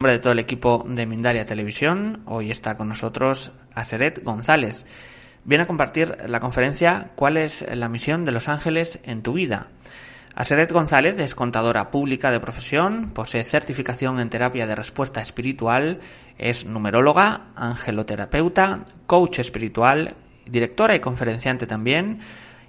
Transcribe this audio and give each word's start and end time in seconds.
nombre 0.00 0.14
de 0.14 0.18
todo 0.20 0.32
el 0.32 0.38
equipo 0.38 0.82
de 0.88 1.04
Mindalia 1.04 1.44
Televisión, 1.44 2.22
hoy 2.24 2.50
está 2.50 2.74
con 2.74 2.88
nosotros 2.88 3.52
Aseret 3.74 4.24
González. 4.24 4.86
Viene 5.44 5.64
a 5.64 5.66
compartir 5.66 6.16
la 6.26 6.40
conferencia 6.40 7.10
¿Cuál 7.16 7.36
es 7.36 7.66
la 7.70 7.90
misión 7.90 8.24
de 8.24 8.32
los 8.32 8.48
ángeles 8.48 8.98
en 9.02 9.22
tu 9.22 9.34
vida? 9.34 9.68
Aseret 10.34 10.72
González 10.72 11.18
es 11.18 11.34
contadora 11.34 11.90
pública 11.90 12.30
de 12.30 12.40
profesión, 12.40 13.10
posee 13.12 13.44
certificación 13.44 14.20
en 14.20 14.30
terapia 14.30 14.64
de 14.64 14.74
respuesta 14.74 15.20
espiritual, 15.20 16.00
es 16.38 16.64
numeróloga, 16.64 17.48
angeloterapeuta, 17.54 18.86
coach 19.06 19.40
espiritual, 19.40 20.16
directora 20.46 20.94
y 20.94 21.00
conferenciante 21.00 21.66
también, 21.66 22.20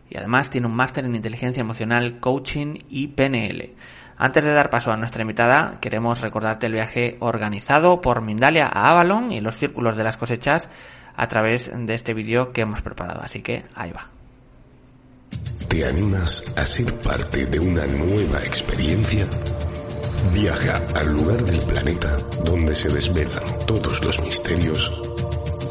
y 0.10 0.18
además 0.18 0.50
tiene 0.50 0.68
un 0.68 0.76
máster 0.76 1.06
en 1.06 1.16
inteligencia 1.16 1.62
emocional, 1.62 2.20
coaching 2.20 2.80
y 2.90 3.08
PNL. 3.08 3.74
Antes 4.18 4.44
de 4.44 4.54
dar 4.54 4.70
paso 4.70 4.92
a 4.92 4.98
nuestra 4.98 5.22
invitada, 5.22 5.80
queremos 5.82 6.22
recordarte 6.22 6.68
el 6.68 6.74
viaje 6.74 7.18
organizado 7.22 8.02
por 8.02 8.22
Mindalia 8.22 8.68
a 8.68 8.90
Avalon 8.90 9.32
y 9.32 9.42
los 9.42 9.56
círculos 9.56 9.96
de 9.98 10.04
las 10.04 10.18
cosechas 10.18 10.70
a 11.16 11.28
través 11.28 11.72
de 11.74 11.94
este 11.94 12.14
vídeo 12.14 12.52
que 12.52 12.62
hemos 12.62 12.82
preparado. 12.82 13.22
Así 13.24 13.42
que 13.42 13.64
ahí 13.74 13.92
va. 13.92 14.10
¿Te 15.68 15.86
animas 15.86 16.54
a 16.58 16.66
ser 16.66 16.94
parte 17.02 17.46
de 17.46 17.60
una 17.60 17.86
nueva 17.88 18.44
experiencia? 18.44 19.28
Viaja 20.34 20.82
al 20.94 21.08
lugar 21.08 21.42
del 21.44 21.62
planeta 21.62 22.18
donde 22.44 22.76
se 22.76 22.90
desvelan 22.90 23.66
todos 23.66 24.04
los 24.04 24.22
misterios 24.22 25.02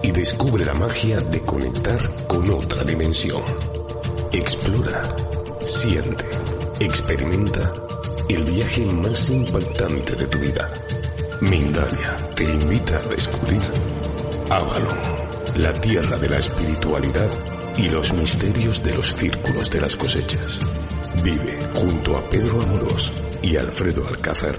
y 0.03 0.11
descubre 0.11 0.65
la 0.65 0.75
magia 0.75 1.21
de 1.21 1.41
conectar 1.43 1.99
con 2.27 2.51
otra 2.51 2.83
dimensión. 2.85 3.43
Explora, 4.33 5.17
siente, 5.65 6.25
experimenta 6.81 7.73
el 8.29 8.45
viaje 8.45 8.87
más 8.87 9.31
impactante 9.31 10.15
de 10.15 10.27
tu 10.27 10.39
vida. 10.39 10.71
Mindalia 11.41 12.31
te 12.35 12.45
invita 12.45 12.99
a 12.99 13.09
descubrir 13.09 13.63
Avalon, 14.51 14.99
la 15.57 15.73
tierra 15.75 16.17
de 16.19 16.29
la 16.29 16.39
espiritualidad 16.39 17.31
y 17.77 17.89
los 17.89 18.13
misterios 18.13 18.83
de 18.83 18.95
los 18.95 19.15
círculos 19.15 19.71
de 19.71 19.81
las 19.81 19.97
cosechas. 19.97 20.61
Vive 21.23 21.69
junto 21.75 22.17
a 22.17 22.29
Pedro 22.29 22.63
Amorós 22.63 23.13
y 23.43 23.57
Alfredo 23.57 24.07
Alcázar 24.07 24.57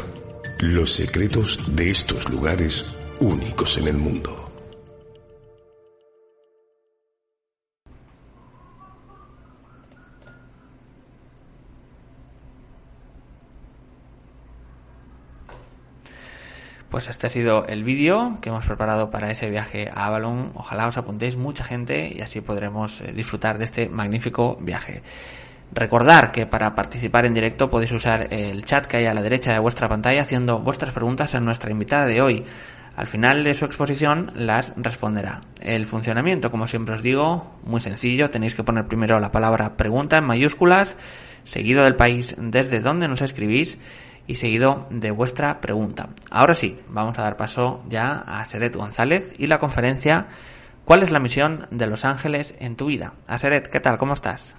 los 0.62 0.92
secretos 0.92 1.76
de 1.76 1.90
estos 1.90 2.30
lugares 2.30 2.86
únicos 3.20 3.78
en 3.78 3.88
el 3.88 3.98
mundo. 3.98 4.51
Pues 16.92 17.08
este 17.08 17.28
ha 17.28 17.30
sido 17.30 17.66
el 17.68 17.86
vídeo 17.86 18.38
que 18.42 18.50
hemos 18.50 18.66
preparado 18.66 19.10
para 19.10 19.32
ese 19.32 19.50
viaje 19.50 19.90
a 19.90 20.08
Avalon. 20.08 20.52
Ojalá 20.56 20.88
os 20.88 20.98
apuntéis 20.98 21.38
mucha 21.38 21.64
gente 21.64 22.12
y 22.14 22.20
así 22.20 22.42
podremos 22.42 23.00
eh, 23.00 23.14
disfrutar 23.14 23.58
de 23.58 23.64
este 23.64 23.88
magnífico 23.88 24.58
viaje. 24.60 25.02
Recordar 25.72 26.34
que 26.34 26.48
para 26.48 26.76
participar 26.76 27.26
en 27.26 27.34
directo 27.34 27.70
podéis 27.70 27.94
usar 27.94 28.28
el 28.34 28.66
chat 28.66 28.88
que 28.88 28.98
hay 28.98 29.06
a 29.06 29.14
la 29.14 29.22
derecha 29.22 29.54
de 29.54 29.60
vuestra 29.60 29.88
pantalla 29.88 30.24
haciendo 30.24 30.60
vuestras 30.60 30.92
preguntas 30.92 31.34
a 31.34 31.40
nuestra 31.40 31.72
invitada 31.72 32.08
de 32.08 32.22
hoy. 32.22 32.44
Al 32.98 33.08
final 33.08 33.46
de 33.46 33.54
su 33.54 33.64
exposición 33.64 34.34
las 34.36 34.74
responderá. 34.76 35.40
El 35.62 35.86
funcionamiento, 35.86 36.52
como 36.52 36.68
siempre 36.68 36.96
os 36.96 37.02
digo, 37.02 37.56
muy 37.64 37.80
sencillo. 37.80 38.30
Tenéis 38.30 38.54
que 38.54 38.66
poner 38.66 38.86
primero 38.88 39.18
la 39.22 39.32
palabra 39.32 39.78
pregunta 39.78 40.18
en 40.18 40.26
mayúsculas, 40.26 40.98
seguido 41.46 41.86
del 41.86 41.96
país 41.96 42.36
desde 42.38 42.82
donde 42.82 43.08
nos 43.08 43.22
escribís 43.22 43.80
y 44.32 44.36
seguido 44.36 44.88
de 44.90 45.12
vuestra 45.12 45.60
pregunta. 45.62 46.10
Ahora 46.30 46.54
sí, 46.54 46.80
vamos 46.88 47.20
a 47.20 47.24
dar 47.24 47.38
paso 47.38 47.84
ya 47.90 48.24
a 48.26 48.44
Seret 48.46 48.76
González 48.76 49.34
y 49.38 49.48
la 49.48 49.60
conferencia 49.60 50.28
¿Cuál 50.86 51.04
es 51.04 51.12
la 51.12 51.20
misión 51.20 51.68
de 51.72 51.88
los 51.88 52.04
ángeles 52.06 52.56
en 52.60 52.76
tu 52.76 52.88
vida? 52.88 53.14
Seret, 53.38 53.68
¿qué 53.68 53.80
tal? 53.80 53.98
¿Cómo 53.98 54.14
estás? 54.14 54.56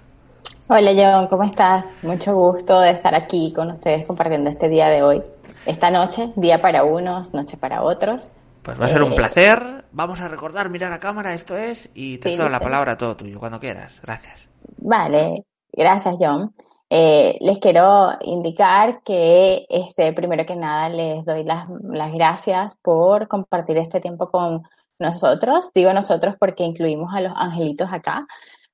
Hola 0.67 0.91
John, 0.95 1.27
¿cómo 1.27 1.43
estás? 1.43 1.93
Mucho 2.01 2.33
gusto 2.33 2.79
de 2.79 2.91
estar 2.91 3.13
aquí 3.13 3.53
con 3.53 3.69
ustedes 3.69 4.07
compartiendo 4.07 4.49
este 4.49 4.69
día 4.69 4.87
de 4.87 5.03
hoy. 5.03 5.21
Esta 5.65 5.91
noche, 5.91 6.31
día 6.35 6.61
para 6.61 6.85
unos, 6.85 7.33
noche 7.33 7.57
para 7.57 7.83
otros. 7.83 8.31
Pues 8.63 8.79
va 8.79 8.85
a 8.85 8.87
ser 8.87 9.03
un 9.03 9.11
eh, 9.11 9.15
placer. 9.15 9.85
Vamos 9.91 10.21
a 10.21 10.27
recordar, 10.27 10.69
mirar 10.69 10.91
a 10.93 10.99
cámara, 10.99 11.33
esto 11.33 11.55
es, 11.55 11.91
y 11.93 12.17
te 12.17 12.35
doy 12.35 12.49
la 12.49 12.59
palabra 12.59 12.95
todo 12.95 13.15
tuyo, 13.15 13.37
cuando 13.37 13.59
quieras. 13.59 13.99
Gracias. 14.01 14.49
Vale, 14.77 15.35
gracias 15.71 16.15
John. 16.17 16.53
Eh, 16.89 17.37
les 17.41 17.59
quiero 17.59 18.11
indicar 18.21 19.01
que, 19.03 19.65
este, 19.69 20.13
primero 20.13 20.45
que 20.45 20.55
nada, 20.55 20.89
les 20.89 21.25
doy 21.25 21.43
las, 21.43 21.67
gracias 22.13 22.75
por 22.81 23.27
compartir 23.27 23.77
este 23.77 23.99
tiempo 23.99 24.29
con 24.29 24.63
nosotros. 24.99 25.71
Digo 25.73 25.93
nosotros 25.93 26.35
porque 26.39 26.63
incluimos 26.63 27.11
a 27.13 27.21
los 27.21 27.33
angelitos 27.35 27.89
acá. 27.91 28.19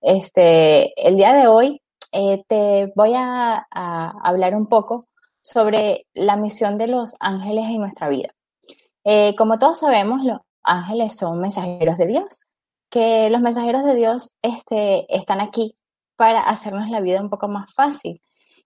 Este, 0.02 0.94
el 1.08 1.16
día 1.18 1.34
de 1.34 1.48
hoy 1.48 1.82
eh, 2.12 2.44
te 2.48 2.92
voy 2.96 3.14
a, 3.16 3.68
hablar 3.72 4.56
un 4.56 4.68
poco 4.68 5.06
sobre 5.42 6.06
la 6.14 6.36
misión 6.38 6.78
de 6.78 6.88
los 6.88 7.16
ángeles 7.20 7.66
en 7.66 7.80
nuestra 7.80 8.10
vida. 8.10 8.34
Eh, 9.06 9.36
como 9.38 9.58
todos 9.58 9.80
sabemos, 9.80 10.24
los 10.24 10.40
ángeles 10.64 11.16
son 11.16 11.40
mensajeros 11.40 11.98
de 11.98 12.08
Dios, 12.08 12.48
que 12.90 13.30
los 13.30 13.42
mensajeros 13.42 13.84
de 13.86 13.96
Dios 13.96 14.36
este, 14.42 15.06
están 15.16 15.42
aquí 15.42 15.76
para 16.20 16.42
hacernos 16.42 16.90
la 16.90 17.00
vida 17.00 17.22
un 17.22 17.30
poco 17.30 17.48
más 17.48 17.74
fácil, 17.74 18.22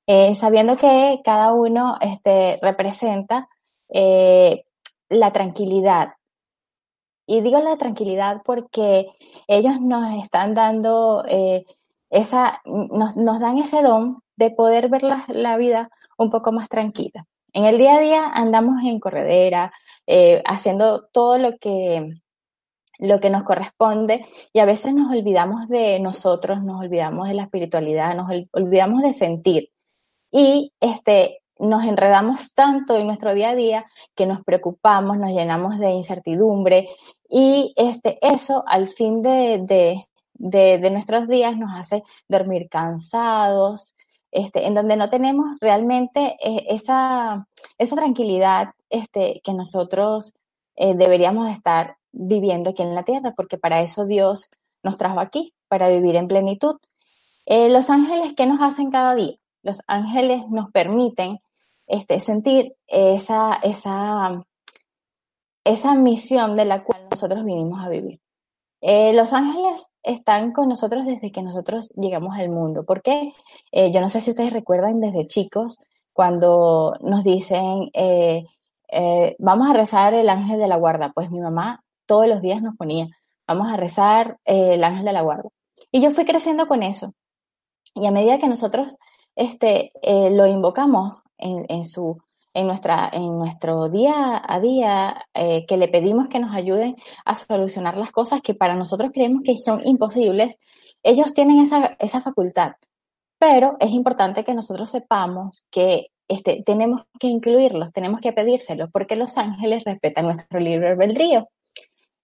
eh, 0.08 0.34
sabiendo 0.34 0.75
que 0.75 1.22
cada 1.24 1.53
uno 1.53 1.97
este, 2.02 2.58
representa 2.64 3.47
eh, 3.90 4.66
la 5.08 5.31
tranquilidad. 5.31 6.14
Y 7.28 7.41
digo 7.41 7.59
la 7.59 7.78
tranquilidad 7.78 8.41
porque 8.44 9.06
ellos 9.47 9.80
nos 9.80 10.19
están 10.24 10.56
dando 10.56 11.24
eh, 11.28 11.64
esa, 12.09 12.59
nos, 12.66 13.16
dan 13.16 13.59
ese 13.59 13.84
don 13.84 14.16
de 14.35 14.50
poder 14.50 14.90
ver 14.90 15.03
la, 15.28 15.56
vida 15.58 15.90
un 16.18 16.31
poco 16.31 16.52
más 16.52 16.70
tranquila. 16.70 17.24
En 17.53 17.66
el 17.66 17.78
día 17.78 17.97
a 17.97 18.00
día 18.00 18.31
andamos 18.34 18.84
en 18.84 19.00
corredera, 19.00 19.72
haciendo 20.44 21.06
todo 21.14 21.38
lo 21.38 21.56
que 21.59 22.16
lo 23.03 23.19
que 23.19 23.30
nos 23.30 23.44
corresponde 23.44 24.25
y 24.53 24.59
a 24.59 24.66
veces 24.66 24.96
nos 24.96 25.12
olvidamos 25.12 25.68
de 25.68 26.00
nosotros, 26.00 26.64
nos 26.64 26.80
olvidamos 26.80 27.28
de 27.28 27.34
la 27.34 27.44
espiritualidad, 27.44 28.16
nos 28.16 28.31
olvidamos 28.53 29.03
de 29.03 29.12
sentir. 29.12 29.72
Y 30.31 30.72
este 30.80 31.41
nos 31.59 31.84
enredamos 31.84 32.53
tanto 32.53 32.97
en 32.97 33.06
nuestro 33.06 33.34
día 33.34 33.50
a 33.50 33.56
día 33.56 33.86
que 34.16 34.25
nos 34.25 34.41
preocupamos, 34.44 35.18
nos 35.18 35.31
llenamos 35.31 35.80
de 35.80 35.91
incertidumbre 35.91 36.90
y 37.30 37.74
este, 37.75 38.18
eso 38.22 38.64
al 38.66 38.88
fin 38.88 39.22
de, 39.22 40.06
de, 40.34 40.90
nuestros 40.90 41.28
días 41.28 41.58
nos 41.58 41.78
hace 41.78 42.03
dormir 42.30 42.70
cansados, 42.70 43.97
este, 44.31 44.66
en 44.66 44.75
donde 44.75 44.96
no 44.96 45.09
tenemos 45.09 45.46
realmente 45.59 46.38
eh, 46.41 46.68
esa, 46.70 47.47
esa 47.78 47.96
tranquilidad 47.97 48.70
este, 48.90 49.41
que 49.44 49.53
nosotros 49.53 50.34
eh, 50.78 50.96
deberíamos 50.96 51.50
estar 51.50 51.97
viviendo 52.13 52.69
aquí 52.69 52.84
en 52.84 52.96
la 52.96 53.03
tierra, 53.03 53.34
porque 53.35 53.57
para 53.57 53.81
eso 53.81 54.06
Dios 54.06 54.50
nos 54.84 54.97
trajo 54.97 55.19
aquí, 55.19 55.53
para 55.68 55.90
vivir 55.90 56.16
en 56.16 56.28
plenitud. 56.28 56.76
Eh, 57.46 57.70
los 57.70 57.90
ángeles, 57.90 58.34
¿qué 58.35 58.46
nos 58.46 58.61
hacen 58.61 58.91
cada 58.91 59.16
día? 59.16 59.35
Los 59.64 59.82
ángeles 59.87 60.47
nos 60.49 60.72
permiten 60.72 61.40
este, 61.87 62.20
sentir 62.20 62.76
esa, 62.87 63.55
esa, 63.64 64.46
esa 65.64 65.96
misión 65.96 66.55
de 66.55 66.66
la 66.66 66.84
cual 66.84 67.08
nosotros 67.09 67.43
vinimos 67.43 67.84
a 67.84 67.90
vivir. 67.90 68.20
Eh, 68.82 69.14
los 69.14 69.32
ángeles 69.32 69.90
están 70.03 70.52
con 70.52 70.67
nosotros 70.67 71.05
desde 71.05 71.32
que 71.32 71.41
nosotros 71.41 71.90
llegamos 71.96 72.37
al 72.37 72.49
mundo. 72.49 72.84
¿Por 72.85 73.02
qué? 73.02 73.34
Eh, 73.72 73.91
yo 73.91 74.02
no 74.02 74.09
sé 74.09 74.20
si 74.20 74.32
ustedes 74.32 74.52
recuerdan 74.52 74.99
desde 74.99 75.28
chicos 75.28 75.82
cuando 76.11 76.93
nos 77.02 77.23
dicen, 77.23 77.90
vamos 79.40 79.70
a 79.70 79.73
rezar 79.73 80.14
el 80.14 80.29
ángel 80.29 80.59
de 80.59 80.67
la 80.67 80.76
guarda. 80.76 81.11
Pues 81.16 81.32
mi 81.32 81.40
mamá 81.40 81.83
todos 82.13 82.27
los 82.27 82.43
días 82.43 82.61
nos 82.61 82.77
ponía, 82.77 83.07
vamos 83.47 83.73
a 83.73 83.75
rezar 83.75 84.37
eh, 84.45 84.75
el 84.75 84.83
ángel 84.83 85.03
de 85.03 85.13
la 85.13 85.23
guarda. 85.23 85.49
Y 85.91 85.99
yo 85.99 86.11
fui 86.11 86.25
creciendo 86.25 86.67
con 86.67 86.83
eso. 86.83 87.11
Y 87.95 88.05
a 88.05 88.11
medida 88.11 88.37
que 88.37 88.47
nosotros 88.47 88.99
este, 89.35 89.91
eh, 90.03 90.29
lo 90.29 90.45
invocamos 90.45 91.23
en, 91.39 91.83
su, 91.83 92.13
en, 92.53 92.67
nuestra, 92.67 93.09
en 93.11 93.35
nuestro 93.39 93.89
día 93.89 94.39
a 94.47 94.59
día, 94.59 95.25
eh, 95.33 95.65
que 95.67 95.77
le 95.77 95.87
pedimos 95.87 96.29
que 96.29 96.37
nos 96.37 96.55
ayuden 96.55 96.97
a 97.25 97.35
solucionar 97.35 97.97
las 97.97 98.11
cosas 98.11 98.43
que 98.43 98.53
para 98.53 98.75
nosotros 98.75 99.09
creemos 99.11 99.41
que 99.43 99.57
son 99.57 99.81
imposibles, 99.83 100.59
ellos 101.01 101.33
tienen 101.33 101.57
esa, 101.57 101.97
esa 101.97 102.21
facultad. 102.21 102.73
Pero 103.39 103.71
es 103.79 103.89
importante 103.89 104.43
que 104.43 104.53
nosotros 104.53 104.91
sepamos 104.91 105.65
que 105.71 106.11
este, 106.27 106.61
tenemos 106.63 107.07
que 107.19 107.25
incluirlos, 107.25 107.91
tenemos 107.91 108.21
que 108.21 108.33
pedírselos, 108.33 108.91
porque 108.91 109.15
los 109.15 109.35
ángeles 109.39 109.83
respetan 109.83 110.25
nuestro 110.25 110.59
libre 110.59 110.89
albedrío. 110.89 111.41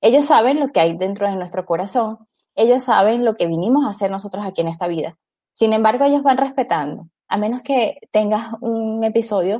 Ellos 0.01 0.25
saben 0.25 0.59
lo 0.59 0.69
que 0.69 0.79
hay 0.79 0.97
dentro 0.97 1.27
de 1.29 1.35
nuestro 1.35 1.65
corazón. 1.65 2.27
ellos 2.55 2.83
saben 2.83 3.23
lo 3.23 3.35
que 3.35 3.47
vinimos 3.47 3.85
a 3.85 3.91
hacer 3.91 4.11
nosotros 4.11 4.45
aquí 4.45 4.61
en 4.61 4.67
esta 4.67 4.87
vida. 4.87 5.17
Sin 5.53 5.73
embargo, 5.73 6.05
ellos 6.05 6.23
van 6.23 6.37
respetando, 6.37 7.07
a 7.27 7.37
menos 7.37 7.63
que 7.63 7.99
tengas 8.11 8.53
un 8.61 9.03
episodio 9.03 9.59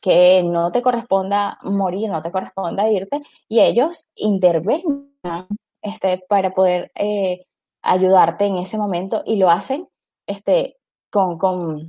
que 0.00 0.42
no 0.42 0.70
te 0.70 0.82
corresponda 0.82 1.58
morir, 1.62 2.08
no 2.08 2.22
te 2.22 2.30
corresponda 2.30 2.90
irte, 2.90 3.20
y 3.48 3.60
ellos 3.60 4.08
intervengan 4.14 5.46
este, 5.82 6.24
para 6.28 6.50
poder 6.50 6.90
eh, 6.94 7.38
ayudarte 7.82 8.46
en 8.46 8.58
ese 8.58 8.78
momento 8.78 9.22
y 9.26 9.36
lo 9.36 9.50
hacen 9.50 9.86
este, 10.26 10.76
con, 11.10 11.38
con, 11.38 11.80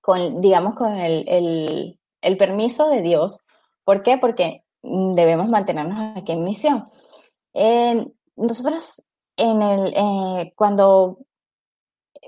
con 0.00 0.40
digamos, 0.40 0.74
con 0.74 0.92
el, 0.94 1.96
el, 2.22 2.36
permiso 2.36 2.88
de 2.88 3.02
Dios. 3.02 3.38
¿Por 3.84 4.02
qué? 4.02 4.18
Porque 4.18 4.64
debemos 4.82 5.48
mantenernos 5.48 6.16
aquí 6.16 6.32
en 6.32 6.44
misión. 6.44 6.84
Nosotros, 7.54 9.04
en 9.36 9.62
el, 9.62 9.94
eh, 9.96 10.52
cuando 10.56 11.18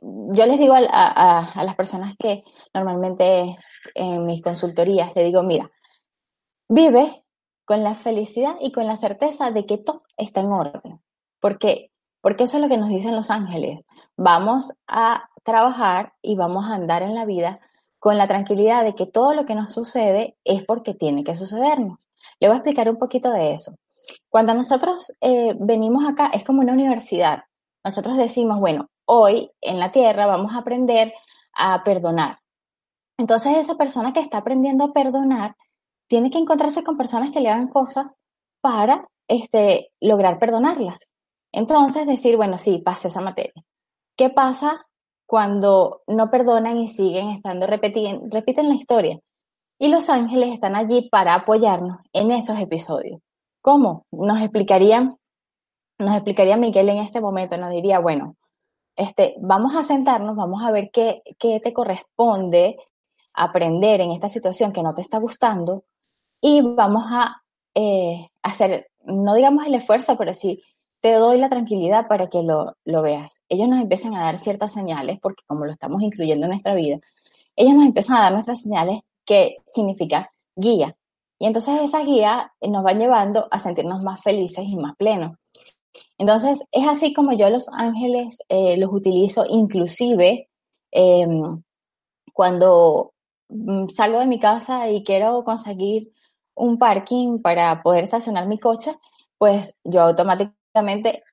yo 0.00 0.46
les 0.46 0.58
digo 0.58 0.74
a, 0.74 1.40
a, 1.40 1.64
las 1.64 1.76
personas 1.76 2.16
que 2.18 2.44
normalmente 2.72 3.54
en 3.94 4.26
mis 4.26 4.42
consultorías, 4.42 5.14
le 5.14 5.24
digo, 5.24 5.42
mira, 5.42 5.70
vive 6.68 7.24
con 7.64 7.84
la 7.84 7.94
felicidad 7.94 8.56
y 8.60 8.72
con 8.72 8.86
la 8.86 8.96
certeza 8.96 9.50
de 9.50 9.66
que 9.66 9.78
todo 9.78 10.02
está 10.16 10.40
en 10.40 10.48
orden. 10.48 11.00
Porque, 11.40 11.90
porque 12.20 12.44
eso 12.44 12.56
es 12.56 12.62
lo 12.62 12.68
que 12.68 12.78
nos 12.78 12.88
dicen 12.88 13.14
los 13.14 13.30
ángeles. 13.30 13.86
Vamos 14.16 14.72
a 14.86 15.28
trabajar 15.42 16.14
y 16.22 16.36
vamos 16.36 16.64
a 16.66 16.74
andar 16.74 17.02
en 17.02 17.14
la 17.14 17.24
vida 17.24 17.60
con 17.98 18.18
la 18.18 18.26
tranquilidad 18.26 18.84
de 18.84 18.94
que 18.94 19.06
todo 19.06 19.34
lo 19.34 19.44
que 19.44 19.54
nos 19.54 19.72
sucede 19.72 20.36
es 20.44 20.64
porque 20.64 20.94
tiene 20.94 21.24
que 21.24 21.36
sucedernos. 21.36 21.98
Le 22.40 22.48
voy 22.48 22.54
a 22.54 22.58
explicar 22.58 22.88
un 22.88 22.98
poquito 22.98 23.30
de 23.30 23.54
eso. 23.54 23.76
Cuando 24.28 24.54
nosotros 24.54 25.12
eh, 25.20 25.54
venimos 25.58 26.04
acá, 26.08 26.30
es 26.32 26.44
como 26.44 26.60
una 26.60 26.72
universidad. 26.72 27.44
Nosotros 27.84 28.16
decimos, 28.16 28.60
bueno, 28.60 28.88
hoy 29.06 29.50
en 29.60 29.78
la 29.78 29.92
tierra 29.92 30.26
vamos 30.26 30.52
a 30.52 30.58
aprender 30.58 31.12
a 31.54 31.82
perdonar. 31.84 32.38
Entonces 33.18 33.56
esa 33.56 33.76
persona 33.76 34.12
que 34.12 34.20
está 34.20 34.38
aprendiendo 34.38 34.84
a 34.84 34.92
perdonar 34.92 35.54
tiene 36.08 36.30
que 36.30 36.38
encontrarse 36.38 36.82
con 36.84 36.96
personas 36.96 37.30
que 37.30 37.40
le 37.40 37.48
hagan 37.48 37.68
cosas 37.68 38.18
para 38.60 39.08
este, 39.28 39.90
lograr 40.00 40.38
perdonarlas. 40.38 41.12
Entonces 41.52 42.06
decir, 42.06 42.36
bueno, 42.36 42.58
sí, 42.58 42.78
pase 42.78 43.08
esa 43.08 43.20
materia. 43.20 43.62
¿Qué 44.16 44.30
pasa 44.30 44.86
cuando 45.26 46.02
no 46.06 46.30
perdonan 46.30 46.78
y 46.78 46.88
siguen 46.88 47.30
estando, 47.30 47.66
repiten 47.66 48.68
la 48.68 48.74
historia? 48.74 49.18
Y 49.78 49.88
los 49.88 50.10
ángeles 50.10 50.52
están 50.52 50.76
allí 50.76 51.08
para 51.10 51.34
apoyarnos 51.34 51.96
en 52.12 52.30
esos 52.30 52.58
episodios. 52.58 53.20
¿Cómo? 53.62 54.06
Nos 54.10 54.40
explicarían, 54.40 55.16
nos 55.98 56.14
explicaría 56.14 56.56
Miguel 56.56 56.90
en 56.90 56.98
este 56.98 57.20
momento, 57.20 57.56
nos 57.56 57.70
diría, 57.70 58.00
bueno, 58.00 58.36
este, 58.96 59.36
vamos 59.40 59.74
a 59.76 59.84
sentarnos, 59.84 60.36
vamos 60.36 60.62
a 60.62 60.70
ver 60.72 60.90
qué, 60.92 61.22
qué 61.38 61.60
te 61.60 61.72
corresponde 61.72 62.76
aprender 63.32 64.00
en 64.00 64.10
esta 64.12 64.28
situación 64.28 64.72
que 64.72 64.82
no 64.82 64.94
te 64.94 65.02
está 65.02 65.18
gustando 65.18 65.84
y 66.40 66.60
vamos 66.60 67.04
a 67.08 67.42
eh, 67.74 68.28
hacer, 68.42 68.90
no 69.04 69.34
digamos 69.34 69.66
el 69.66 69.74
esfuerzo, 69.74 70.16
pero 70.18 70.34
sí 70.34 70.62
te 71.00 71.12
doy 71.14 71.38
la 71.38 71.48
tranquilidad 71.48 72.06
para 72.08 72.28
que 72.28 72.42
lo, 72.42 72.76
lo, 72.84 73.02
veas. 73.02 73.40
Ellos 73.48 73.68
nos 73.68 73.80
empiezan 73.80 74.14
a 74.14 74.22
dar 74.22 74.38
ciertas 74.38 74.72
señales, 74.72 75.18
porque 75.20 75.42
como 75.46 75.64
lo 75.64 75.72
estamos 75.72 76.02
incluyendo 76.02 76.46
en 76.46 76.50
nuestra 76.50 76.74
vida, 76.74 76.98
ellos 77.56 77.74
nos 77.74 77.86
empiezan 77.86 78.16
a 78.16 78.22
dar 78.22 78.32
nuestras 78.32 78.62
señales 78.62 79.00
que 79.24 79.56
significa 79.66 80.30
guía. 80.54 80.96
Y 81.42 81.46
entonces 81.46 81.80
esa 81.82 82.04
guía 82.04 82.52
nos 82.60 82.86
va 82.86 82.92
llevando 82.92 83.48
a 83.50 83.58
sentirnos 83.58 84.00
más 84.00 84.22
felices 84.22 84.64
y 84.64 84.76
más 84.76 84.94
plenos. 84.96 85.36
Entonces, 86.16 86.62
es 86.70 86.86
así 86.86 87.12
como 87.12 87.32
yo 87.32 87.50
los 87.50 87.68
ángeles 87.72 88.38
eh, 88.48 88.76
los 88.76 88.92
utilizo, 88.92 89.44
inclusive 89.48 90.48
em, 90.92 91.60
cuando 92.32 93.12
mm, 93.48 93.88
salgo 93.88 94.20
de 94.20 94.26
mi 94.26 94.38
casa 94.38 94.88
y 94.88 95.02
quiero 95.02 95.42
conseguir 95.42 96.12
un 96.54 96.78
parking 96.78 97.40
para 97.42 97.82
poder 97.82 98.04
estacionar 98.04 98.46
mi 98.46 98.58
coche, 98.58 98.92
pues 99.36 99.74
yo 99.82 100.02
automáticamente 100.02 100.61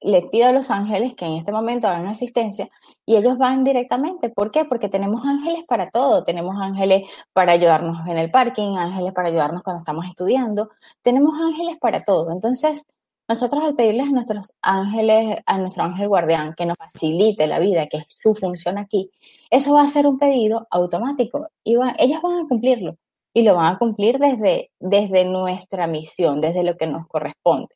le 0.01 0.21
pido 0.23 0.47
a 0.47 0.51
los 0.51 0.69
ángeles 0.71 1.15
que 1.15 1.25
en 1.25 1.33
este 1.33 1.51
momento 1.51 1.87
hagan 1.87 2.07
asistencia 2.07 2.67
y 3.05 3.15
ellos 3.15 3.37
van 3.37 3.63
directamente. 3.63 4.29
¿Por 4.29 4.51
qué? 4.51 4.65
Porque 4.65 4.89
tenemos 4.89 5.23
ángeles 5.25 5.65
para 5.67 5.89
todo. 5.89 6.23
Tenemos 6.23 6.55
ángeles 6.59 7.09
para 7.33 7.53
ayudarnos 7.53 8.07
en 8.07 8.17
el 8.17 8.31
parking, 8.31 8.77
ángeles 8.77 9.13
para 9.13 9.29
ayudarnos 9.29 9.63
cuando 9.63 9.79
estamos 9.79 10.05
estudiando. 10.07 10.69
Tenemos 11.01 11.33
ángeles 11.39 11.77
para 11.79 12.01
todo. 12.01 12.31
Entonces, 12.31 12.85
nosotros 13.29 13.63
al 13.63 13.75
pedirles 13.75 14.07
a 14.07 14.11
nuestros 14.11 14.57
ángeles, 14.61 15.37
a 15.45 15.57
nuestro 15.59 15.83
ángel 15.83 16.07
guardián 16.07 16.53
que 16.57 16.65
nos 16.65 16.77
facilite 16.77 17.47
la 17.47 17.59
vida, 17.59 17.87
que 17.87 17.97
es 17.97 18.05
su 18.09 18.33
función 18.35 18.77
aquí, 18.77 19.11
eso 19.51 19.73
va 19.73 19.83
a 19.83 19.87
ser 19.87 20.07
un 20.07 20.17
pedido 20.17 20.67
automático 20.71 21.47
y 21.63 21.75
ellos 21.99 22.21
van 22.21 22.45
a 22.45 22.47
cumplirlo 22.47 22.97
y 23.33 23.43
lo 23.43 23.55
van 23.55 23.75
a 23.75 23.77
cumplir 23.77 24.17
desde, 24.17 24.71
desde 24.79 25.25
nuestra 25.25 25.87
misión, 25.87 26.41
desde 26.41 26.63
lo 26.63 26.75
que 26.75 26.87
nos 26.87 27.07
corresponde. 27.07 27.75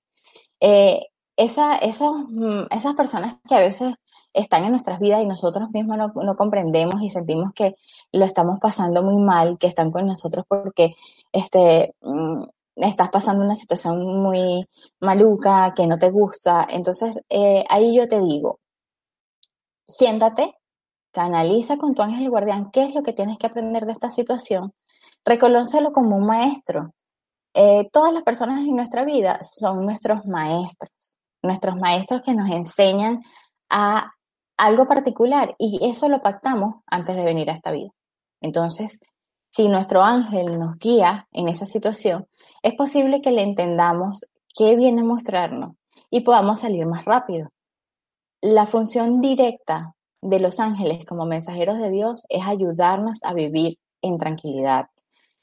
Eh, 0.60 1.08
esa, 1.38 1.80
mm, 1.82 2.68
esas 2.72 2.94
personas 2.96 3.38
que 3.48 3.56
a 3.56 3.60
veces 3.60 3.94
están 4.34 4.66
en 4.66 4.72
nuestras 4.72 5.00
vidas 5.00 5.22
y 5.22 5.28
nosotros 5.28 5.70
mismos 5.72 5.98
no, 5.98 6.12
no, 6.16 6.36
comprendemos 6.36 7.02
y 7.02 7.10
sentimos 7.10 7.54
que 7.54 7.72
lo 8.12 8.26
estamos 8.26 8.60
pasando 8.60 9.04
muy 9.04 9.20
mal, 9.20 9.58
que 9.60 9.68
están 9.68 9.92
con 9.92 10.08
nosotros 10.08 10.46
porque 10.48 10.96
este, 11.32 11.96
mm, 12.02 12.44
estás 12.76 13.10
pasando 13.10 13.44
una 13.44 13.56
situación 13.56 14.22
muy 14.22 14.68
maluca, 15.00 15.74
que 15.76 15.88
no 15.88 16.00
te 16.00 16.10
gusta. 16.10 16.66
Entonces, 16.70 17.22
eh, 17.30 17.64
ahí 17.70 17.96
yo 17.96 18.08
te 18.08 18.20
digo, 18.20 18.60
siéntate, 19.88 20.56
canaliza 21.12 21.78
con 21.78 21.96
tu 21.96 22.02
ángel 22.02 22.30
guardián 22.30 22.72
qué 22.72 22.84
es 22.84 22.96
lo 22.96 23.04
que 23.04 23.14
tienes 23.14 23.38
que 23.38 23.48
aprender 23.48 23.86
de 23.86 23.94
esta 23.94 24.12
situación, 24.12 24.74
reconócelo 25.26 25.94
como 25.94 26.18
un 26.18 26.26
maestro. 26.26 26.94
Eh, 27.54 27.90
todas 27.92 28.14
las 28.14 28.24
personas 28.24 28.62
en 28.62 28.76
nuestra 28.76 29.04
vida 29.06 29.40
son 29.44 29.86
nuestros 29.86 30.26
maestros, 30.26 30.92
nuestros 31.44 31.76
maestros 31.76 32.22
que 32.22 32.34
nos 32.34 32.50
enseñan 32.50 33.22
a 33.70 34.12
algo 34.58 34.88
particular 34.88 35.56
y 35.58 35.80
eso 35.90 36.08
lo 36.10 36.22
pactamos 36.22 36.76
antes 36.88 37.16
de 37.16 37.26
venir 37.26 37.50
a 37.50 37.54
esta 37.54 37.72
vida. 37.72 37.90
Entonces, 38.42 39.02
si 39.50 39.68
nuestro 39.68 40.04
ángel 40.04 40.58
nos 40.58 40.78
guía 40.78 41.28
en 41.32 41.48
esa 41.48 41.66
situación, 41.66 42.28
es 42.62 42.74
posible 42.76 43.22
que 43.22 43.32
le 43.32 43.44
entendamos 43.44 44.26
qué 44.56 44.76
viene 44.76 45.02
a 45.02 45.06
mostrarnos 45.06 45.76
y 46.10 46.22
podamos 46.22 46.62
salir 46.62 46.86
más 46.86 47.06
rápido. 47.06 47.50
La 48.42 48.66
función 48.66 49.22
directa 49.22 49.94
de 50.22 50.40
los 50.40 50.60
ángeles 50.60 51.06
como 51.06 51.26
mensajeros 51.26 51.78
de 51.78 51.90
Dios 51.90 52.26
es 52.30 52.42
ayudarnos 52.46 53.20
a 53.24 53.34
vivir 53.34 53.78
en 54.02 54.18
tranquilidad. 54.18 54.88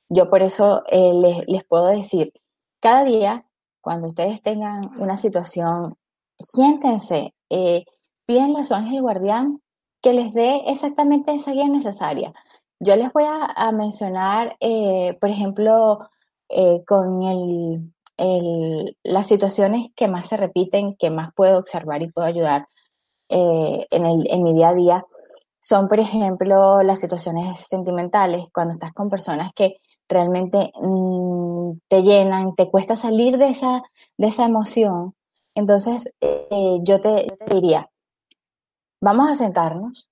Yo 0.09 0.29
por 0.29 0.43
eso 0.43 0.83
eh, 0.91 1.45
les, 1.47 1.65
puedo 1.65 1.87
decir, 1.87 2.33
cada 2.81 3.05
día, 3.05 3.47
cuando 3.81 4.09
ustedes 4.09 4.43
tengan 4.43 4.81
una 4.99 5.17
situación, 5.17 5.97
siéntense, 6.39 7.35
eh, 7.51 7.85
a 8.29 8.65
su 8.65 8.75
ángel 8.75 9.03
guardián 9.03 9.61
que 10.01 10.13
les 10.13 10.33
dé 10.33 10.63
exactamente 10.67 11.35
esa 11.35 11.53
guía 11.53 11.69
necesaria. 11.69 12.33
Yo 12.79 12.97
les 12.97 13.13
voy 13.13 13.25
a, 13.27 13.73
mencionar, 13.73 14.57
eh, 14.61 15.19
por 15.21 15.31
ejemplo, 15.31 16.09
eh, 16.49 16.83
con 16.87 17.25
el, 17.25 18.97
las 19.03 19.27
situaciones 19.27 19.89
que 19.97 20.09
más 20.09 20.29
se 20.29 20.37
repiten, 20.37 20.97
que 20.97 21.11
más 21.11 21.35
puedo 21.35 21.59
observar 21.59 22.03
y 22.03 22.11
puedo 22.11 22.27
ayudar 22.27 22.69
eh, 23.29 23.87
en 23.91 24.43
mi 24.43 24.55
día 24.55 24.69
a 24.71 24.75
día, 24.75 25.05
son, 25.61 25.89
por 25.89 26.01
ejemplo, 26.01 26.83
las 26.83 27.01
situaciones 27.01 27.61
sentimentales, 27.61 28.49
cuando 28.53 28.73
estás 28.73 28.93
con 28.93 29.11
personas 29.11 29.53
que 29.55 29.77
realmente 30.11 30.73
mm, 30.75 31.73
te 31.89 32.03
llenan, 32.03 32.55
te 32.57 32.69
cuesta 32.69 32.97
salir 32.97 33.39
de 33.39 33.49
esa, 33.49 33.83
de 34.19 34.27
esa 34.27 34.45
emoción. 34.45 35.15
Entonces, 35.55 36.13
yo, 36.21 37.01
te, 37.01 37.27
yo 37.27 37.37
te 37.47 37.55
diría, 37.55 37.91
vamos 39.01 39.31
a 39.31 39.37
sentarnos, 39.37 40.09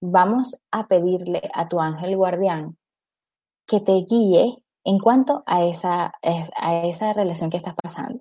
vamos 0.00 0.56
a 0.70 0.86
pedirle 0.86 1.50
a 1.52 1.66
tu 1.68 1.80
ángel 1.80 2.16
guardián 2.16 2.76
que 3.66 3.80
te 3.80 4.04
guíe 4.08 4.62
en 4.84 4.98
cuanto 4.98 5.42
a 5.46 5.64
esa, 5.64 6.12
a 6.22 6.76
esa 6.86 7.12
relación 7.12 7.50
que 7.50 7.58
estás 7.58 7.74
pasando. 7.80 8.20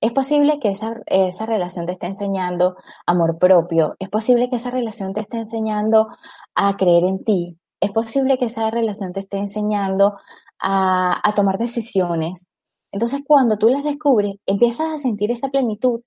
Es 0.00 0.12
posible 0.12 0.60
que 0.60 0.70
esa, 0.70 0.94
esa 1.06 1.46
relación 1.46 1.86
te 1.86 1.92
esté 1.92 2.06
enseñando 2.06 2.76
amor 3.06 3.38
propio, 3.38 3.96
es 3.98 4.08
posible 4.08 4.48
que 4.48 4.56
esa 4.56 4.70
relación 4.70 5.12
te 5.12 5.20
esté 5.20 5.36
enseñando 5.36 6.08
a 6.54 6.76
creer 6.76 7.04
en 7.04 7.22
ti, 7.22 7.60
es 7.80 7.92
posible 7.92 8.38
que 8.38 8.44
esa 8.46 8.70
relación 8.70 9.12
te 9.12 9.20
esté 9.20 9.38
enseñando 9.38 10.16
a, 10.60 11.20
a 11.22 11.34
tomar 11.34 11.58
decisiones. 11.58 12.50
Entonces, 12.92 13.22
cuando 13.26 13.56
tú 13.56 13.68
las 13.68 13.84
descubres, 13.84 14.36
empiezas 14.46 14.92
a 14.92 14.98
sentir 14.98 15.30
esa 15.30 15.48
plenitud 15.48 16.00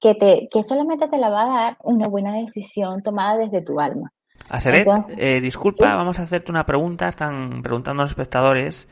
que, 0.00 0.14
te, 0.14 0.48
que 0.50 0.62
solamente 0.62 1.08
te 1.08 1.18
la 1.18 1.30
va 1.30 1.44
a 1.44 1.62
dar 1.62 1.76
una 1.82 2.08
buena 2.08 2.34
decisión 2.34 3.02
tomada 3.02 3.38
desde 3.38 3.64
tu 3.64 3.80
alma. 3.80 4.10
Aseret, 4.48 4.86
eh, 5.16 5.40
disculpa, 5.40 5.94
vamos 5.94 6.18
a 6.18 6.22
hacerte 6.22 6.50
una 6.50 6.66
pregunta. 6.66 7.08
Están 7.08 7.62
preguntando 7.62 8.02
los 8.02 8.10
espectadores 8.10 8.88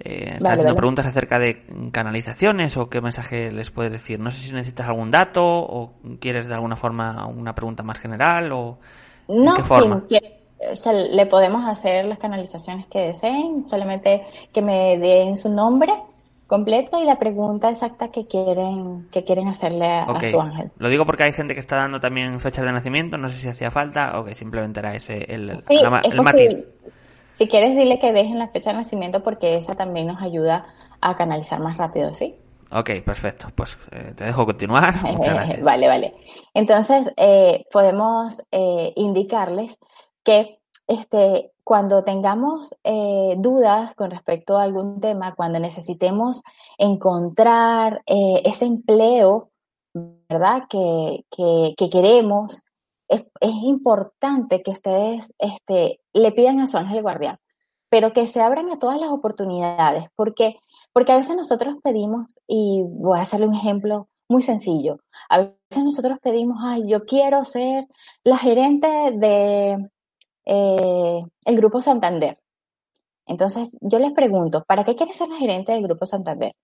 eh, 0.00 0.38
haciendo 0.44 0.74
preguntas 0.74 1.06
acerca 1.06 1.38
de 1.38 1.64
canalizaciones 1.90 2.76
o 2.76 2.90
qué 2.90 3.00
mensaje 3.00 3.50
les 3.50 3.70
puedes 3.70 3.92
decir. 3.92 4.20
No 4.20 4.30
sé 4.30 4.38
si 4.42 4.52
necesitas 4.52 4.86
algún 4.88 5.10
dato 5.10 5.42
o 5.42 5.94
quieres 6.20 6.46
de 6.46 6.54
alguna 6.54 6.76
forma 6.76 7.26
una 7.26 7.54
pregunta 7.54 7.82
más 7.82 7.98
general 7.98 8.52
o 8.52 8.78
no, 9.28 9.56
qué 9.56 9.62
forma. 9.62 10.04
Le 10.92 11.26
podemos 11.26 11.68
hacer 11.68 12.04
las 12.04 12.18
canalizaciones 12.18 12.86
que 12.86 13.00
deseen, 13.00 13.66
solamente 13.66 14.22
que 14.52 14.62
me 14.62 14.98
den 14.98 15.36
su 15.36 15.48
nombre 15.48 15.92
completo 16.46 17.00
y 17.00 17.04
la 17.04 17.18
pregunta 17.18 17.70
exacta 17.70 18.08
que 18.08 18.26
quieren 18.26 19.08
que 19.10 19.24
quieren 19.24 19.48
hacerle 19.48 19.86
a, 19.86 20.06
su 20.30 20.40
ángel. 20.40 20.70
Lo 20.78 20.88
digo 20.88 21.06
porque 21.06 21.24
hay 21.24 21.32
gente 21.32 21.54
que 21.54 21.60
está 21.60 21.76
dando 21.76 22.00
también 22.00 22.38
fechas 22.40 22.64
de 22.64 22.72
nacimiento, 22.72 23.16
no 23.16 23.28
sé 23.28 23.36
si 23.36 23.48
hacía 23.48 23.70
falta 23.70 24.18
o 24.18 24.24
que 24.24 24.34
simplemente 24.34 24.80
era 24.80 24.94
ese 24.94 25.24
el, 25.32 25.62
el 25.68 26.22
matiz. 26.22 26.64
Si 27.34 27.48
quieres, 27.48 27.76
dile 27.76 27.98
que 27.98 28.12
dejen 28.12 28.38
la 28.38 28.48
fecha 28.48 28.70
de 28.70 28.76
nacimiento 28.76 29.22
porque 29.22 29.56
esa 29.56 29.74
también 29.74 30.06
nos 30.06 30.22
ayuda 30.22 30.66
a 31.00 31.16
canalizar 31.16 31.60
más 31.60 31.76
rápido, 31.76 32.14
¿sí? 32.14 32.36
Ok, 32.70 32.90
perfecto. 33.04 33.48
Pues 33.54 33.78
eh, 33.90 34.12
te 34.16 34.24
dejo 34.24 34.46
continuar. 34.46 34.94
Muchas 35.02 35.34
gracias. 35.34 35.62
vale, 35.62 35.88
vale. 35.88 36.14
Entonces, 36.54 37.12
eh, 37.16 37.64
podemos 37.72 38.42
eh, 38.50 38.92
indicarles 38.96 39.78
que 40.24 40.58
este, 40.86 41.52
cuando 41.62 42.04
tengamos 42.04 42.74
dudas 43.38 43.94
con 43.94 44.10
respecto 44.10 44.58
a 44.58 44.64
algún 44.64 45.00
tema, 45.00 45.34
cuando 45.34 45.58
necesitemos 45.58 46.42
encontrar 46.76 48.02
ese 48.06 48.66
empleo, 48.66 49.50
¿verdad? 50.28 50.64
Que, 50.68 51.24
que, 51.30 51.74
que 51.78 51.88
queremos, 51.88 52.64
es, 53.08 53.24
importante 53.40 54.62
que 54.62 54.70
ustedes 54.70 55.34
este, 55.38 56.00
le 56.12 56.32
pidan 56.32 56.60
a 56.60 56.66
su 56.66 56.76
ángel 56.78 57.02
guardián, 57.02 57.38
pero 57.88 58.12
que 58.12 58.26
se 58.26 58.40
abran 58.40 58.70
a 58.70 58.78
todas 58.78 59.00
las 59.00 59.10
oportunidades, 59.10 60.08
porque, 60.16 60.56
porque 60.92 61.12
a 61.12 61.16
veces 61.16 61.36
nosotros 61.36 61.76
pedimos, 61.82 62.38
y 62.46 62.82
voy 62.86 63.18
a 63.18 63.22
hacerle 63.22 63.46
un 63.46 63.54
ejemplo 63.54 64.06
muy 64.28 64.42
sencillo, 64.42 64.98
a 65.28 65.38
veces 65.38 65.84
nosotros 65.84 66.18
pedimos, 66.22 66.58
ay, 66.62 66.84
yo 66.86 67.04
quiero 67.04 67.44
ser 67.44 67.86
la 68.24 68.38
gerente 68.38 68.88
de 69.12 69.90
eh, 70.46 71.22
el 71.44 71.56
Grupo 71.56 71.80
Santander. 71.80 72.38
Entonces, 73.26 73.76
yo 73.80 73.98
les 73.98 74.12
pregunto, 74.12 74.64
¿para 74.66 74.84
qué 74.84 74.94
quieres 74.96 75.16
ser 75.16 75.28
la 75.28 75.38
gerente 75.38 75.72
del 75.72 75.82
Grupo 75.82 76.06
Santander? 76.06 76.54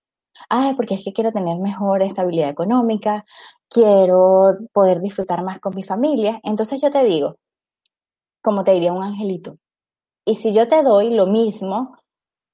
Ah, 0.49 0.73
porque 0.75 0.95
es 0.95 1.03
que 1.03 1.13
quiero 1.13 1.31
tener 1.31 1.57
mejor 1.59 2.01
estabilidad 2.03 2.49
económica, 2.49 3.25
quiero 3.69 4.55
poder 4.73 5.01
disfrutar 5.01 5.43
más 5.43 5.59
con 5.59 5.75
mi 5.75 5.83
familia. 5.83 6.39
Entonces 6.43 6.81
yo 6.81 6.91
te 6.91 7.03
digo, 7.03 7.37
como 8.41 8.63
te 8.63 8.73
diría 8.73 8.93
un 8.93 9.03
angelito, 9.03 9.57
y 10.25 10.35
si 10.35 10.53
yo 10.53 10.67
te 10.67 10.83
doy 10.83 11.11
lo 11.13 11.27
mismo, 11.27 11.97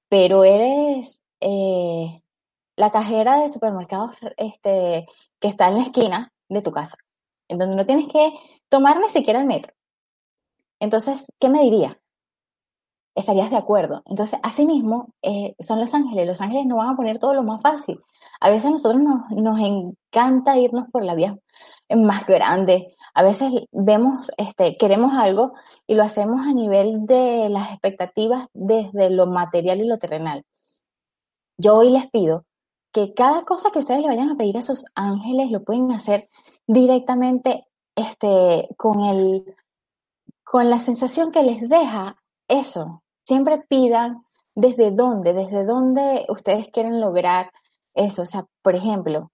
pero 0.09 0.43
eres 0.43 1.21
eh, 1.41 2.21
la 2.75 2.91
cajera 2.91 3.41
de 3.41 3.49
supermercados 3.49 4.11
este, 4.37 5.05
que 5.39 5.47
está 5.47 5.67
en 5.67 5.75
la 5.75 5.83
esquina 5.83 6.33
de 6.49 6.61
tu 6.61 6.71
casa, 6.71 6.97
en 7.49 7.57
donde 7.57 7.75
no 7.75 7.85
tienes 7.85 8.07
que 8.07 8.31
tomar 8.69 8.99
ni 8.99 9.09
siquiera 9.09 9.41
el 9.41 9.47
metro. 9.47 9.73
Entonces, 10.79 11.25
¿qué 11.39 11.49
me 11.49 11.61
diría? 11.61 11.99
estarías 13.17 13.49
de 13.49 13.57
acuerdo. 13.57 14.03
Entonces, 14.05 14.39
asimismo, 14.43 15.13
eh, 15.23 15.55
son 15.59 15.79
los 15.79 15.93
ángeles. 15.95 16.27
Los 16.27 16.39
ángeles 16.39 16.67
no 16.67 16.77
van 16.77 16.89
a 16.89 16.95
poner 16.95 17.17
todo 17.17 17.33
lo 17.33 17.43
más 17.43 17.61
fácil. 17.61 17.99
A 18.39 18.49
veces 18.49 18.67
a 18.67 18.69
nosotros 18.69 19.01
nos, 19.01 19.29
nos 19.31 19.59
encanta 19.59 20.57
irnos 20.57 20.87
por 20.91 21.03
la 21.03 21.15
vía 21.15 21.35
más 21.89 22.27
grande. 22.27 22.95
A 23.15 23.23
veces 23.23 23.51
vemos, 23.71 24.29
este, 24.37 24.77
queremos 24.77 25.13
algo 25.15 25.53
y 25.87 25.95
lo 25.95 26.03
hacemos 26.03 26.45
a 26.45 26.53
nivel 26.53 27.07
de 27.07 27.49
las 27.49 27.71
expectativas 27.71 28.47
desde 28.53 29.09
lo 29.09 29.25
material 29.25 29.81
y 29.81 29.87
lo 29.87 29.97
terrenal. 29.97 30.43
Yo 31.57 31.75
hoy 31.77 31.89
les 31.89 32.09
pido 32.11 32.45
que 32.91 33.15
cada 33.15 33.43
cosa 33.45 33.71
que 33.71 33.79
ustedes 33.79 34.01
le 34.01 34.09
vayan 34.09 34.29
a 34.29 34.35
pedir 34.35 34.57
a 34.57 34.61
sus 34.61 34.85
ángeles 34.95 35.49
lo 35.51 35.63
pueden 35.63 35.91
hacer 35.91 36.29
directamente 36.67 37.65
este, 37.95 38.69
con, 38.77 39.01
el, 39.05 39.55
con 40.49 40.69
la 40.69 40.79
sensación 40.79 41.31
que 41.31 41.43
les 41.43 41.67
deja 41.67 42.15
eso, 42.47 43.03
siempre 43.25 43.61
pidan 43.67 44.23
desde 44.55 44.91
dónde, 44.91 45.33
desde 45.33 45.65
dónde 45.65 46.25
ustedes 46.29 46.69
quieren 46.69 47.01
lograr 47.01 47.51
eso. 47.93 48.21
O 48.21 48.25
sea, 48.25 48.45
por 48.61 48.73
ejemplo, 48.73 49.31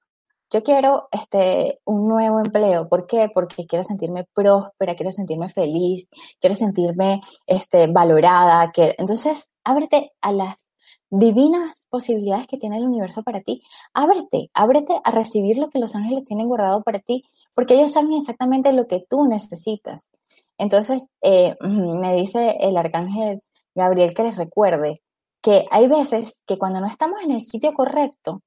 yo 0.50 0.64
quiero 0.64 1.08
este, 1.12 1.80
un 1.86 2.08
nuevo 2.08 2.40
empleo. 2.40 2.90
¿Por 2.90 3.06
qué? 3.06 3.30
Porque 3.32 3.68
quiero 3.68 3.84
sentirme 3.84 4.26
próspera, 4.34 4.96
quiero 4.96 5.12
sentirme 5.12 5.50
feliz, 5.50 6.10
quiero 6.42 6.56
sentirme 6.56 7.22
este, 7.46 7.86
valorada. 7.88 8.72
Entonces, 8.76 9.52
ábrete 9.64 10.14
a 10.20 10.32
las 10.32 10.72
divinas 11.12 11.86
posibilidades 11.90 12.48
que 12.48 12.58
tiene 12.58 12.78
el 12.78 12.86
universo 12.86 13.22
para 13.22 13.42
ti. 13.42 13.62
Ábrete, 13.94 14.50
ábrete 14.56 15.00
a 15.04 15.12
recibir 15.12 15.60
lo 15.60 15.70
que 15.70 15.78
los 15.78 15.96
ángeles 15.96 16.24
tienen 16.24 16.48
guardado 16.48 16.82
para 16.82 17.00
ti, 17.00 17.24
porque 17.54 17.76
ellos 17.76 17.92
saben 17.92 18.14
exactamente 18.14 18.74
lo 18.74 18.88
que 18.88 19.06
tú 19.08 19.26
necesitas. 19.26 20.10
Entonces, 20.58 21.08
eh, 21.22 21.56
me 21.62 22.16
dice 22.16 22.58
el 22.60 22.78
arcángel 22.78 23.42
Gabriel, 23.76 24.14
que 24.14 24.24
les 24.24 24.38
recuerde 24.38 25.02
que 25.42 25.66
hay 25.72 25.88
veces 25.88 26.42
que 26.46 26.58
cuando 26.58 26.80
no 26.80 26.88
estamos 26.88 27.22
en 27.22 27.32
el 27.32 27.42
sitio 27.42 27.74
correcto, 27.74 28.42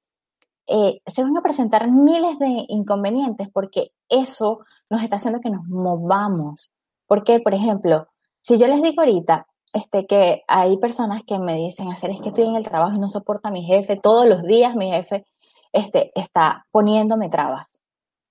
eh, 0.67 0.99
se 1.05 1.23
van 1.23 1.37
a 1.37 1.41
presentar 1.41 1.89
miles 1.89 2.39
de 2.39 2.65
inconvenientes 2.67 3.47
porque 3.53 3.91
eso 4.09 4.59
nos 4.89 5.03
está 5.03 5.17
haciendo 5.17 5.39
que 5.39 5.49
nos 5.49 5.65
movamos. 5.65 6.71
Porque, 7.05 7.39
por 7.39 7.53
ejemplo, 7.53 8.07
si 8.41 8.57
yo 8.57 8.67
les 8.67 8.81
digo 8.81 9.01
ahorita 9.01 9.47
este, 9.73 10.05
que 10.07 10.43
hay 10.47 10.77
personas 10.77 11.23
que 11.25 11.39
me 11.39 11.55
dicen, 11.55 11.91
hacer 11.91 12.09
es 12.11 12.21
que 12.21 12.29
estoy 12.29 12.45
en 12.45 12.55
el 12.55 12.63
trabajo 12.63 12.95
y 12.95 12.99
no 12.99 13.09
soporta 13.09 13.49
a 13.49 13.51
mi 13.51 13.63
jefe, 13.63 13.99
todos 14.01 14.25
los 14.27 14.43
días 14.43 14.75
mi 14.75 14.91
jefe 14.91 15.25
este, 15.71 16.11
está 16.19 16.65
poniéndome 16.71 17.29
trabas. 17.29 17.67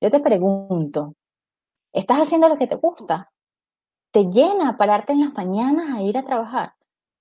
Yo 0.00 0.10
te 0.10 0.20
pregunto, 0.20 1.14
¿estás 1.92 2.20
haciendo 2.20 2.48
lo 2.48 2.56
que 2.56 2.66
te 2.66 2.76
gusta? 2.76 3.30
¿Te 4.16 4.30
llena 4.30 4.78
pararte 4.78 5.12
en 5.12 5.20
las 5.20 5.34
mañanas 5.34 5.90
a 5.90 6.00
ir 6.00 6.16
a 6.16 6.22
trabajar? 6.22 6.72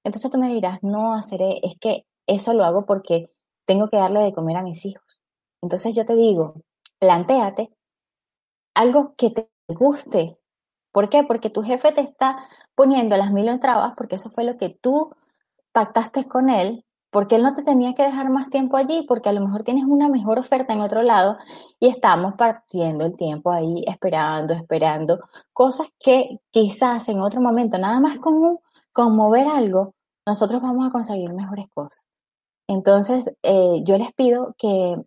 Entonces 0.06 0.32
tú 0.32 0.38
me 0.38 0.48
dirás, 0.48 0.82
no, 0.82 1.14
haceré, 1.14 1.60
es 1.62 1.78
que 1.78 2.06
eso 2.26 2.54
lo 2.54 2.64
hago 2.64 2.86
porque 2.86 3.30
tengo 3.68 3.90
que 3.90 3.98
darle 3.98 4.22
de 4.22 4.34
comer 4.34 4.56
a 4.56 4.62
mis 4.62 4.86
hijos. 4.86 5.22
Entonces 5.62 5.94
yo 5.94 6.06
te 6.06 6.16
digo, 6.16 6.54
plantéate 6.98 7.70
algo 8.74 9.14
que 9.18 9.30
te 9.30 9.50
guste. 9.68 10.40
¿Por 10.94 11.10
qué? 11.10 11.26
Porque 11.26 11.50
tu 11.50 11.64
jefe 11.64 11.92
te 11.92 12.00
está 12.00 12.48
poniendo 12.76 13.18
las 13.18 13.34
mil 13.34 13.60
trabas 13.60 13.92
porque 13.98 14.16
eso 14.16 14.30
fue 14.30 14.46
lo 14.46 14.56
que 14.56 14.70
tú 14.70 15.10
pactaste 15.74 16.30
con 16.30 16.50
él, 16.50 16.85
porque 17.16 17.38
él 17.38 17.44
no 17.44 17.54
te 17.54 17.64
tenía 17.64 17.94
que 17.94 18.04
dejar 18.04 18.30
más 18.30 18.50
tiempo 18.50 18.76
allí, 18.76 19.06
porque 19.08 19.30
a 19.30 19.32
lo 19.32 19.40
mejor 19.40 19.64
tienes 19.64 19.86
una 19.88 20.10
mejor 20.10 20.38
oferta 20.38 20.74
en 20.74 20.82
otro 20.82 21.02
lado 21.02 21.38
y 21.80 21.88
estamos 21.88 22.34
partiendo 22.38 23.06
el 23.06 23.16
tiempo 23.16 23.54
ahí 23.54 23.86
esperando, 23.88 24.54
esperando 24.54 25.20
cosas 25.54 25.88
que 25.98 26.42
quizás 26.52 27.08
en 27.08 27.22
otro 27.22 27.40
momento, 27.40 27.78
nada 27.78 28.02
más 28.02 28.20
con, 28.20 28.60
con 28.92 29.16
mover 29.16 29.48
algo, 29.48 29.94
nosotros 30.28 30.62
vamos 30.62 30.86
a 30.86 30.92
conseguir 30.92 31.32
mejores 31.32 31.68
cosas. 31.74 32.04
Entonces, 32.68 33.34
eh, 33.44 33.80
yo 33.86 33.98
les 33.98 34.12
pido 34.12 34.54
que 34.58 34.98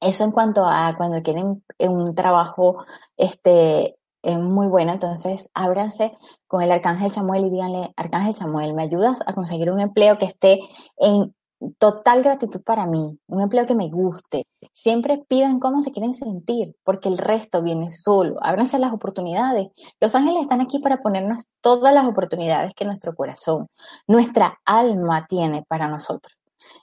eso 0.00 0.24
en 0.24 0.30
cuanto 0.30 0.64
a 0.64 0.94
cuando 0.96 1.20
quieren 1.20 1.62
un 1.78 2.14
trabajo 2.14 2.86
este, 3.18 3.97
muy 4.22 4.68
bueno, 4.68 4.92
entonces 4.92 5.50
ábranse 5.54 6.12
con 6.46 6.62
el 6.62 6.72
Arcángel 6.72 7.10
Samuel 7.10 7.46
y 7.46 7.50
díganle, 7.50 7.92
Arcángel 7.96 8.34
Samuel, 8.34 8.74
¿me 8.74 8.82
ayudas 8.82 9.20
a 9.26 9.32
conseguir 9.32 9.70
un 9.70 9.80
empleo 9.80 10.18
que 10.18 10.26
esté 10.26 10.58
en 10.96 11.32
total 11.78 12.22
gratitud 12.22 12.62
para 12.64 12.86
mí, 12.86 13.18
un 13.26 13.40
empleo 13.42 13.66
que 13.66 13.74
me 13.74 13.88
guste. 13.88 14.46
Siempre 14.72 15.24
pidan 15.28 15.58
cómo 15.58 15.82
se 15.82 15.92
quieren 15.92 16.14
sentir, 16.14 16.76
porque 16.84 17.08
el 17.08 17.18
resto 17.18 17.62
viene 17.62 17.90
solo. 17.90 18.36
Ábranse 18.42 18.78
las 18.78 18.92
oportunidades. 18.92 19.68
Los 20.00 20.14
ángeles 20.14 20.42
están 20.42 20.60
aquí 20.60 20.78
para 20.78 21.02
ponernos 21.02 21.46
todas 21.60 21.92
las 21.92 22.06
oportunidades 22.06 22.72
que 22.74 22.84
nuestro 22.84 23.14
corazón, 23.14 23.66
nuestra 24.06 24.58
alma 24.64 25.26
tiene 25.28 25.64
para 25.68 25.88
nosotros. 25.88 26.34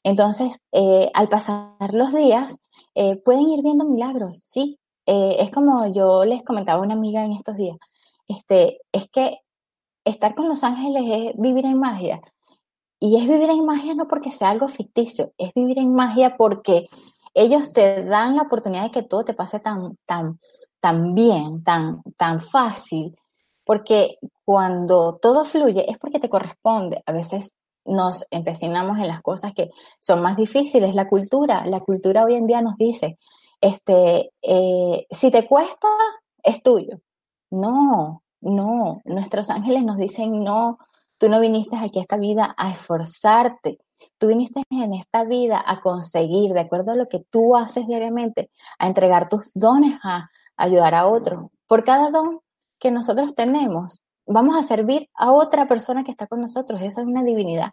Entonces, 0.04 0.60
eh, 0.72 1.10
al 1.13 1.30
pasar 1.30 1.94
los 1.94 2.13
días, 2.13 2.58
eh, 2.96 3.18
pueden 3.18 3.50
ir 3.50 3.63
viendo 3.63 3.86
milagros, 3.86 4.42
sí. 4.46 4.80
Eh, 5.05 5.38
es 5.39 5.51
como 5.51 5.91
yo 5.93 6.25
les 6.25 6.43
comentaba 6.43 6.79
a 6.79 6.85
una 6.85 6.95
amiga 6.95 7.24
en 7.24 7.33
estos 7.33 7.55
días, 7.55 7.77
este, 8.27 8.79
es 8.91 9.07
que 9.09 9.39
estar 10.03 10.35
con 10.35 10.47
los 10.47 10.63
ángeles 10.63 11.03
es 11.07 11.38
vivir 11.38 11.65
en 11.65 11.79
magia. 11.79 12.21
Y 13.00 13.17
es 13.17 13.27
vivir 13.27 13.50
en 13.50 13.65
magia 13.65 13.93
no 13.93 14.07
porque 14.07 14.31
sea 14.31 14.50
algo 14.50 14.67
ficticio, 14.67 15.33
es 15.38 15.53
vivir 15.53 15.79
en 15.79 15.93
magia 15.93 16.35
porque 16.38 16.88
ellos 17.33 17.74
te 17.74 18.05
dan 18.05 18.35
la 18.35 18.43
oportunidad 18.43 18.83
de 18.83 18.91
que 18.91 19.03
todo 19.03 19.25
te 19.25 19.33
pase 19.33 19.59
tan, 19.59 19.97
tan, 20.05 20.39
tan 20.79 21.13
bien, 21.13 21.63
tan, 21.63 22.01
tan 22.17 22.39
fácil, 22.39 23.13
porque 23.65 24.17
cuando 24.45 25.19
todo 25.21 25.43
fluye 25.43 25.89
es 25.89 25.97
porque 25.97 26.19
te 26.19 26.29
corresponde. 26.29 27.03
A 27.05 27.12
veces 27.12 27.55
nos 27.83 28.25
empecinamos 28.31 28.97
en 29.00 29.07
las 29.07 29.21
cosas 29.21 29.53
que 29.53 29.69
son 30.00 30.21
más 30.21 30.38
difíciles. 30.38 30.95
La 30.95 31.07
cultura, 31.07 31.65
la 31.65 31.81
cultura 31.81 32.24
hoy 32.24 32.35
en 32.35 32.47
día 32.47 32.62
nos 32.62 32.77
dice, 32.77 33.17
este, 33.62 34.31
eh, 34.41 35.07
si 35.09 35.31
te 35.31 35.47
cuesta, 35.47 35.88
es 36.43 36.62
tuyo. 36.63 37.00
No, 37.51 38.24
no, 38.41 39.01
nuestros 39.05 39.50
ángeles 39.50 39.83
nos 39.85 39.97
dicen, 39.97 40.43
no, 40.43 40.77
Tú 41.17 41.29
no 41.29 41.39
viniste 41.39 41.77
aquí 41.77 42.00
a 42.00 42.01
esta 42.01 42.17
vida 42.17 42.53
a 42.57 42.71
esforzarte, 42.71 43.79
Tú 44.17 44.27
viniste 44.27 44.63
en 44.69 44.93
esta 44.93 45.24
vida 45.24 45.63
a 45.65 45.81
conseguir, 45.81 46.53
de 46.53 46.62
acuerdo 46.62 46.91
a 46.91 46.95
lo 46.95 47.05
que 47.07 47.19
tú 47.29 47.55
haces 47.55 47.88
diariamente, 47.88 48.50
a 48.77 48.88
entregar 48.88 49.29
tus 49.29 49.51
dones, 49.53 49.97
a 50.03 50.29
ayudar 50.57 50.95
a 50.95 51.07
otros. 51.07 51.50
Por 51.67 51.83
cada 51.83 52.09
don 52.09 52.39
que 52.79 52.91
nosotros 52.91 53.35
tenemos, 53.35 54.03
vamos 54.25 54.57
a 54.57 54.63
servir 54.63 55.09
a 55.15 55.31
otra 55.31 55.67
persona 55.67 56.03
que 56.03 56.12
está 56.12 56.27
con 56.27 56.41
nosotros. 56.41 56.81
Esa 56.81 57.01
es 57.01 57.07
una 57.07 57.24
divinidad. 57.24 57.71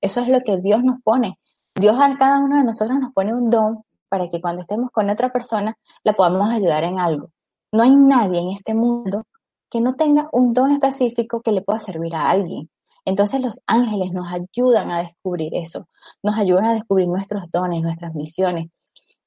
Eso 0.00 0.20
es 0.20 0.28
lo 0.28 0.40
que 0.40 0.56
Dios 0.58 0.82
nos 0.84 1.02
pone. 1.02 1.38
Dios 1.74 1.96
a 2.00 2.16
cada 2.16 2.38
uno 2.40 2.56
de 2.56 2.64
nosotros 2.64 2.98
nos 2.98 3.12
pone 3.12 3.34
un 3.34 3.50
don 3.50 3.84
para 4.08 4.28
que 4.28 4.40
cuando 4.40 4.60
estemos 4.60 4.90
con 4.90 5.10
otra 5.10 5.32
persona 5.32 5.76
la 6.02 6.14
podamos 6.14 6.50
ayudar 6.50 6.84
en 6.84 6.98
algo. 6.98 7.30
No 7.72 7.82
hay 7.82 7.94
nadie 7.94 8.40
en 8.40 8.50
este 8.50 8.74
mundo 8.74 9.24
que 9.70 9.80
no 9.80 9.94
tenga 9.94 10.28
un 10.32 10.54
don 10.54 10.70
específico 10.70 11.42
que 11.42 11.52
le 11.52 11.62
pueda 11.62 11.80
servir 11.80 12.14
a 12.14 12.30
alguien. 12.30 12.70
Entonces 13.04 13.40
los 13.40 13.60
ángeles 13.66 14.12
nos 14.12 14.28
ayudan 14.28 14.90
a 14.90 15.02
descubrir 15.02 15.54
eso, 15.54 15.86
nos 16.22 16.36
ayudan 16.36 16.66
a 16.66 16.74
descubrir 16.74 17.08
nuestros 17.08 17.50
dones, 17.52 17.82
nuestras 17.82 18.14
misiones. 18.14 18.70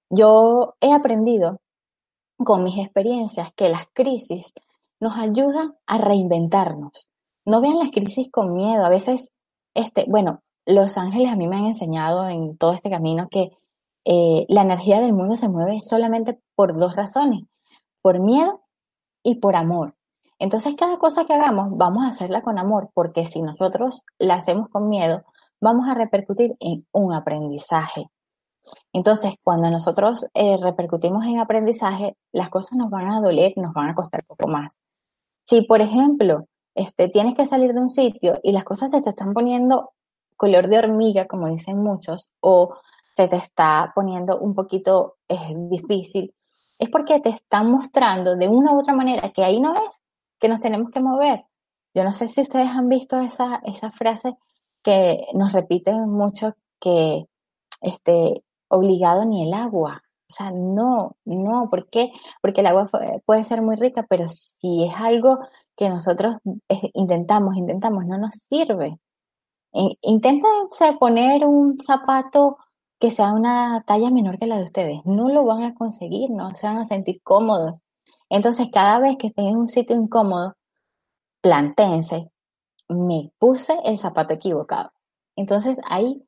Yo 0.10 0.76
he 0.80 0.94
aprendido 0.94 1.60
con 2.38 2.64
mis 2.64 2.78
experiencias 2.80 3.50
que 3.56 3.70
las 3.70 3.88
crisis 3.94 4.54
nos 5.00 5.18
ayudan 5.18 5.76
a 5.86 5.98
reinventarnos. 5.98 7.10
No 7.46 7.62
vean 7.62 7.78
las 7.78 7.92
crisis 7.92 8.30
con 8.32 8.54
miedo. 8.54 8.84
A 8.86 8.90
veces, 8.90 9.32
este, 9.74 10.06
bueno, 10.08 10.42
los 10.66 10.98
ángeles 10.98 11.32
a 11.32 11.36
mí 11.36 11.48
me 11.48 11.58
han 11.58 11.66
enseñado 11.66 12.28
en 12.28 12.58
todo 12.58 12.74
este 12.74 12.90
camino 12.90 13.28
que 13.30 13.52
eh, 14.10 14.46
la 14.48 14.62
energía 14.62 15.02
del 15.02 15.12
mundo 15.12 15.36
se 15.36 15.50
mueve 15.50 15.82
solamente 15.82 16.40
por 16.56 16.74
dos 16.80 16.96
razones, 16.96 17.44
por 18.02 18.22
miedo 18.22 18.62
y 19.22 19.36
por 19.36 19.58
amor. 19.58 19.96
Entonces, 20.40 20.76
cada 20.78 20.98
cosa 20.98 21.26
que 21.26 21.34
hagamos, 21.34 21.76
vamos 21.76 22.06
a 22.06 22.10
hacerla 22.10 22.42
con 22.42 22.58
amor, 22.58 22.90
porque 22.94 23.26
si 23.26 23.42
nosotros 23.42 24.06
la 24.18 24.36
hacemos 24.36 24.70
con 24.70 24.88
miedo, 24.88 25.26
vamos 25.60 25.90
a 25.90 25.94
repercutir 25.94 26.56
en 26.62 26.88
un 26.94 27.14
aprendizaje. 27.14 28.10
Entonces, 28.94 29.36
cuando 29.44 29.70
nosotros 29.70 30.26
eh, 30.34 30.56
repercutimos 30.56 31.26
en 31.26 31.40
aprendizaje, 31.40 32.16
las 32.32 32.48
cosas 32.50 32.78
nos 32.78 32.90
van 32.90 33.12
a 33.12 33.20
doler 33.20 33.52
nos 33.58 33.74
van 33.74 33.90
a 33.90 33.96
costar 33.96 34.24
poco 34.26 34.48
más. 34.48 34.80
Si, 35.44 35.64
por 35.64 35.82
ejemplo, 35.82 36.46
este, 36.76 37.10
tienes 37.10 37.36
que 37.36 37.46
salir 37.46 37.74
de 37.74 37.82
un 37.82 37.90
sitio 37.90 38.40
y 38.42 38.54
las 38.54 38.64
cosas 38.64 38.92
se 38.92 39.02
te 39.02 39.10
están 39.10 39.34
poniendo 39.34 39.92
color 40.38 40.70
de 40.70 40.78
hormiga, 40.78 41.28
como 41.28 41.50
dicen 41.50 41.78
muchos, 41.78 42.30
o 42.40 42.78
se 43.18 43.28
te 43.28 43.38
está 43.38 43.92
poniendo 43.96 44.38
un 44.38 44.54
poquito 44.54 45.16
eh, 45.28 45.56
difícil, 45.56 46.36
es 46.78 46.88
porque 46.92 47.20
te 47.20 47.30
están 47.30 47.72
mostrando 47.72 48.36
de 48.36 48.48
una 48.48 48.74
u 48.74 48.80
otra 48.80 48.94
manera 48.94 49.32
que 49.32 49.44
ahí 49.44 49.60
no 49.60 49.74
es, 49.74 50.04
que 50.40 50.48
nos 50.48 50.60
tenemos 50.60 50.92
que 50.92 51.02
mover. 51.02 51.44
Yo 51.96 52.04
no 52.04 52.12
sé 52.12 52.30
si 52.30 52.42
ustedes 52.42 52.68
han 52.68 52.90
visto 52.90 53.20
esa, 53.20 53.60
esa 53.66 53.92
frase 53.92 54.38
que 54.84 55.26
nos 55.34 55.52
repiten 55.52 56.08
mucho 56.08 56.54
que 56.80 57.26
este, 57.82 58.44
obligado 58.68 59.26
ni 59.26 59.48
el 59.48 59.54
agua. 59.56 60.04
O 60.30 60.34
sea, 60.34 60.52
no, 60.52 61.16
no, 61.26 61.72
¿por 61.72 61.88
qué? 61.90 62.12
Porque 62.40 62.62
el 62.62 62.68
agua 62.68 62.88
puede 63.26 63.44
ser 63.46 63.64
muy 63.64 63.78
rica, 63.78 64.06
pero 64.08 64.28
si 64.28 64.86
es 64.86 64.94
algo 64.96 65.40
que 65.76 65.90
nosotros 65.90 66.36
eh, 66.70 66.92
intentamos, 66.94 67.58
intentamos, 67.58 68.06
no 68.06 68.20
nos 68.20 68.36
sirve. 68.36 69.00
Inténtense 70.02 70.94
poner 71.00 71.46
un 71.46 71.80
zapato 71.80 72.58
que 73.00 73.12
sea 73.12 73.32
una 73.32 73.84
talla 73.86 74.10
menor 74.10 74.40
que 74.40 74.48
la 74.48 74.58
de 74.58 74.64
ustedes. 74.64 75.02
No 75.06 75.30
lo 75.30 75.46
van 75.46 75.64
a 75.64 75.74
conseguir, 75.76 76.30
no 76.32 76.54
se 76.54 76.68
van 76.68 76.78
a 76.78 76.86
sentir 76.86 77.22
cómodos. 77.22 77.84
Entonces, 78.30 78.70
cada 78.72 79.00
vez 79.00 79.18
que 79.18 79.28
estén 79.28 79.48
en 79.48 79.58
un 79.58 79.68
sitio 79.68 79.96
incómodo, 79.96 80.56
plantéense, 81.42 82.32
me 82.90 83.32
puse 83.38 83.78
el 83.86 83.98
zapato 83.98 84.34
equivocado. 84.34 84.92
Entonces, 85.36 85.80
ahí 85.88 86.24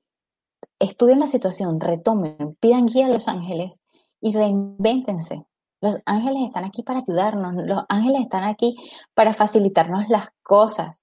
estudien 0.79 1.19
la 1.19 1.27
situación, 1.27 1.79
retomen, 1.79 2.55
pidan 2.59 2.85
guía 2.85 3.07
a 3.07 3.09
los 3.09 3.27
ángeles 3.27 3.81
y 4.21 4.33
reinvéntense. 4.33 5.45
Los 5.81 5.97
ángeles 6.05 6.43
están 6.45 6.65
aquí 6.65 6.83
para 6.83 6.99
ayudarnos, 6.99 7.53
los 7.65 7.83
ángeles 7.87 8.21
están 8.21 8.43
aquí 8.43 8.75
para 9.13 9.33
facilitarnos 9.33 10.09
las 10.09 10.27
cosas. 10.43 10.95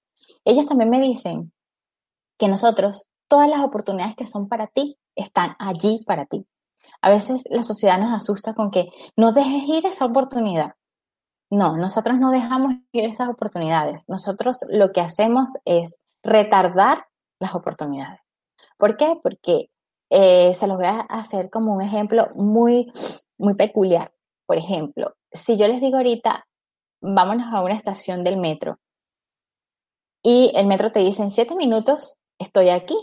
Ellos 0.45 0.67
también 0.67 0.91
me 0.91 1.01
dicen 1.01 1.53
que 2.39 2.49
nosotros, 2.49 3.09
todas 3.27 3.49
las 3.49 3.61
oportunidades 3.61 4.17
que 4.17 4.27
son 4.27 4.49
para 4.49 4.67
ti, 4.67 4.99
están 5.17 5.57
allí 5.59 6.05
para 6.07 6.27
ti. 6.27 6.47
A 7.03 7.11
veces 7.11 7.43
la 7.51 7.63
sociedad 7.63 7.99
nos 7.99 8.15
asusta 8.15 8.55
con 8.55 8.71
que 8.71 8.89
no 9.17 9.33
dejes 9.33 9.65
ir 9.69 9.87
esa 9.87 10.05
oportunidad. 10.05 10.75
No, 11.51 11.77
nosotros 11.77 12.19
no 12.19 12.31
dejamos 12.31 12.75
ir 12.93 13.05
esas 13.05 13.29
oportunidades. 13.29 14.05
Nosotros 14.09 14.57
lo 14.69 14.93
que 14.93 15.01
hacemos 15.01 15.51
es 15.65 15.99
retardar 16.23 17.07
las 17.41 17.55
oportunidades. 17.55 18.21
¿Por 18.79 18.97
qué? 18.97 19.19
Porque 19.23 19.71
eh, 20.11 20.55
se 20.55 20.67
los 20.67 20.77
voy 20.77 20.87
a 20.87 21.01
hacer 21.01 21.51
como 21.51 21.75
un 21.75 21.83
ejemplo 21.83 22.29
muy, 22.35 22.93
muy 23.39 23.55
peculiar. 23.55 24.13
Por 24.47 24.59
ejemplo, 24.59 25.15
si 25.33 25.57
yo 25.57 25.67
les 25.67 25.81
digo 25.81 25.97
ahorita, 25.97 26.47
vámonos 27.01 27.53
a 27.53 27.63
una 27.63 27.75
estación 27.75 28.23
del 28.25 28.37
metro 28.37 28.79
y 30.29 30.51
el 30.57 30.67
metro 30.67 30.91
te 30.91 30.99
dice 30.99 31.23
en 31.23 31.31
siete 31.31 31.55
minutos 31.55 32.19
estoy 32.37 32.71
aquí. 32.71 32.97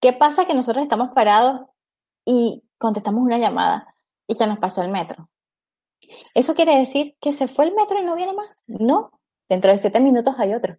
¿Qué 0.00 0.12
pasa 0.12 0.44
que 0.44 0.54
nosotros 0.54 0.82
estamos 0.82 1.10
parados 1.10 1.62
y 2.24 2.62
contestamos 2.78 3.22
una 3.22 3.38
llamada 3.38 3.94
y 4.26 4.34
se 4.34 4.46
nos 4.46 4.58
pasó 4.58 4.82
el 4.82 4.90
metro? 4.90 5.28
¿Eso 6.34 6.54
quiere 6.54 6.76
decir 6.76 7.16
que 7.20 7.32
se 7.32 7.48
fue 7.48 7.66
el 7.66 7.74
metro 7.74 7.98
y 7.98 8.04
no 8.04 8.14
viene 8.14 8.32
más? 8.32 8.62
No, 8.66 9.10
dentro 9.48 9.72
de 9.72 9.78
siete 9.78 10.00
minutos 10.00 10.34
hay 10.38 10.54
otro. 10.54 10.76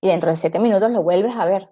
Y 0.00 0.08
dentro 0.08 0.30
de 0.30 0.36
siete 0.36 0.58
minutos 0.58 0.90
lo 0.90 1.02
vuelves 1.02 1.36
a 1.36 1.44
ver. 1.44 1.70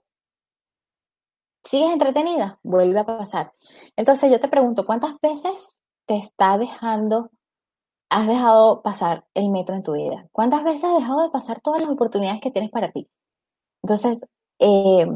¿Sigues 1.65 1.93
entretenida? 1.93 2.59
Vuelve 2.63 3.01
a 3.01 3.07
pasar. 3.07 3.53
Entonces 3.97 4.31
yo 4.31 4.39
te 4.39 4.49
pregunto, 4.49 4.85
¿cuántas 4.85 5.19
veces 5.23 5.81
te 6.05 6.19
está 6.19 6.59
dejando, 6.59 7.31
has 8.11 8.27
dejado 8.27 8.83
pasar 8.83 9.27
el 9.33 9.49
metro 9.51 9.75
en 9.75 9.83
tu 9.83 9.95
vida? 9.95 10.29
¿Cuántas 10.33 10.63
veces 10.63 10.85
has 10.85 10.99
dejado 10.99 11.23
de 11.23 11.31
pasar 11.31 11.63
todas 11.63 11.81
las 11.81 11.91
oportunidades 11.91 12.43
que 12.43 12.51
tienes 12.51 12.71
para 12.71 12.89
ti? 12.89 13.09
Entonces, 13.83 14.27
eh, 14.59 15.07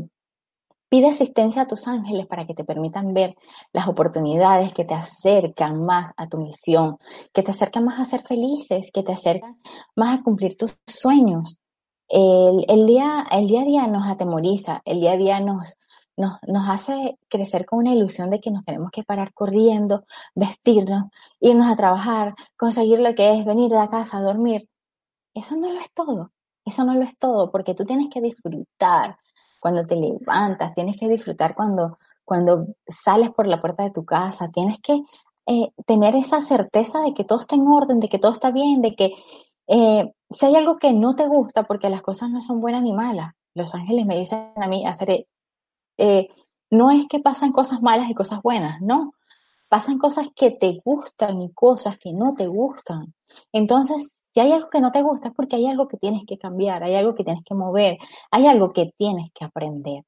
Pide 0.88 1.09
asistencia 1.09 1.62
a 1.62 1.66
tus 1.66 1.87
ángeles 1.87 2.27
para 2.27 2.46
que 2.46 2.55
te 2.55 2.64
permitan 2.64 3.12
ver 3.12 3.37
las 3.72 3.88
oportunidades 3.88 4.72
que 4.72 4.87
te 4.87 4.94
acercan 4.94 5.85
más 5.85 6.12
a 6.16 6.29
tu 6.29 6.38
misión, 6.38 6.96
que 7.35 7.42
te 7.42 7.51
acercan 7.51 7.85
más 7.85 8.01
a 8.01 8.07
ser 8.07 8.24
felices, 8.24 8.90
que 8.92 9.03
te 9.03 9.12
acercan 9.12 9.61
más 9.96 10.18
a 10.18 10.22
cumplir 10.22 10.57
tus 10.57 10.79
sueños. 10.87 11.61
El, 12.09 12.87
día, 12.87 13.27
a 13.31 13.38
día 13.38 13.87
nos 13.87 14.09
atemoriza, 14.09 14.81
el 14.87 15.01
día 15.01 15.12
a 15.12 15.16
día 15.18 15.40
nos, 15.40 15.77
hace 16.66 17.18
crecer 17.29 17.66
con 17.66 17.81
una 17.81 17.94
ilusión 17.94 18.31
de 18.31 18.40
que 18.40 18.51
nos 18.51 18.64
tenemos 18.64 18.90
que 18.90 19.05
parar 19.05 19.35
corriendo, 19.35 20.05
vestirnos, 20.35 21.11
irnos 21.38 21.70
a 21.70 21.77
trabajar, 21.77 22.35
conseguir 22.57 23.01
lo 23.01 23.14
que 23.14 23.38
es 23.38 23.44
venir 23.44 23.70
de 23.70 23.88
casa 23.88 24.18
a 24.18 24.22
dormir. 24.22 24.66
Eso 25.35 25.55
no 25.57 25.70
lo 25.70 25.81
es 25.81 25.92
todo, 25.92 26.33
eso 26.64 26.85
no 26.85 26.94
lo 26.94 27.03
es 27.05 27.16
todo, 27.18 27.51
porque 27.51 27.74
tú 27.74 27.85
tienes 27.85 28.09
que 28.11 28.22
disfrutar 28.22 29.18
cuando 29.58 29.86
te 29.86 29.96
levantas, 29.96 30.74
tienes 30.74 30.98
que 30.98 31.08
disfrutar 31.08 31.54
cuando, 31.54 31.98
cuando 32.24 32.66
sales 32.86 33.30
por 33.30 33.46
la 33.46 33.60
puerta 33.60 33.82
de 33.82 33.90
tu 33.90 34.04
casa, 34.04 34.50
tienes 34.50 34.78
que 34.80 35.02
eh, 35.46 35.72
tener 35.86 36.14
esa 36.14 36.42
certeza 36.42 37.00
de 37.00 37.14
que 37.14 37.24
todo 37.24 37.40
está 37.40 37.56
en 37.56 37.66
orden, 37.66 38.00
de 38.00 38.08
que 38.08 38.18
todo 38.18 38.32
está 38.32 38.50
bien, 38.50 38.82
de 38.82 38.94
que 38.94 39.12
eh, 39.66 40.12
si 40.30 40.46
hay 40.46 40.56
algo 40.56 40.78
que 40.78 40.92
no 40.92 41.14
te 41.14 41.26
gusta, 41.26 41.62
porque 41.64 41.88
las 41.88 42.02
cosas 42.02 42.30
no 42.30 42.40
son 42.40 42.60
buenas 42.60 42.82
ni 42.82 42.92
malas, 42.92 43.32
los 43.54 43.74
ángeles 43.74 44.06
me 44.06 44.18
dicen 44.18 44.52
a 44.56 44.68
mí, 44.68 44.86
hacer, 44.86 45.26
eh, 45.96 46.28
no 46.70 46.90
es 46.90 47.06
que 47.08 47.20
pasan 47.20 47.52
cosas 47.52 47.82
malas 47.82 48.10
y 48.10 48.14
cosas 48.14 48.42
buenas, 48.42 48.80
no, 48.80 49.12
pasan 49.68 49.98
cosas 49.98 50.28
que 50.35 50.50
te 50.50 50.81
gustan 50.85 51.40
y 51.40 51.52
cosas 51.52 51.98
que 51.98 52.12
no 52.12 52.35
te 52.35 52.46
gustan. 52.46 53.14
Entonces, 53.52 54.24
si 54.33 54.40
hay 54.40 54.52
algo 54.52 54.68
que 54.70 54.81
no 54.81 54.90
te 54.90 55.02
gusta 55.02 55.28
es 55.28 55.35
porque 55.35 55.57
hay 55.57 55.66
algo 55.66 55.88
que 55.88 55.98
tienes 55.98 56.22
que 56.26 56.38
cambiar, 56.38 56.83
hay 56.83 56.94
algo 56.94 57.14
que 57.14 57.24
tienes 57.24 57.44
que 57.44 57.54
mover, 57.54 57.98
hay 58.31 58.46
algo 58.46 58.72
que 58.72 58.92
tienes 58.96 59.31
que 59.33 59.44
aprender. 59.44 60.04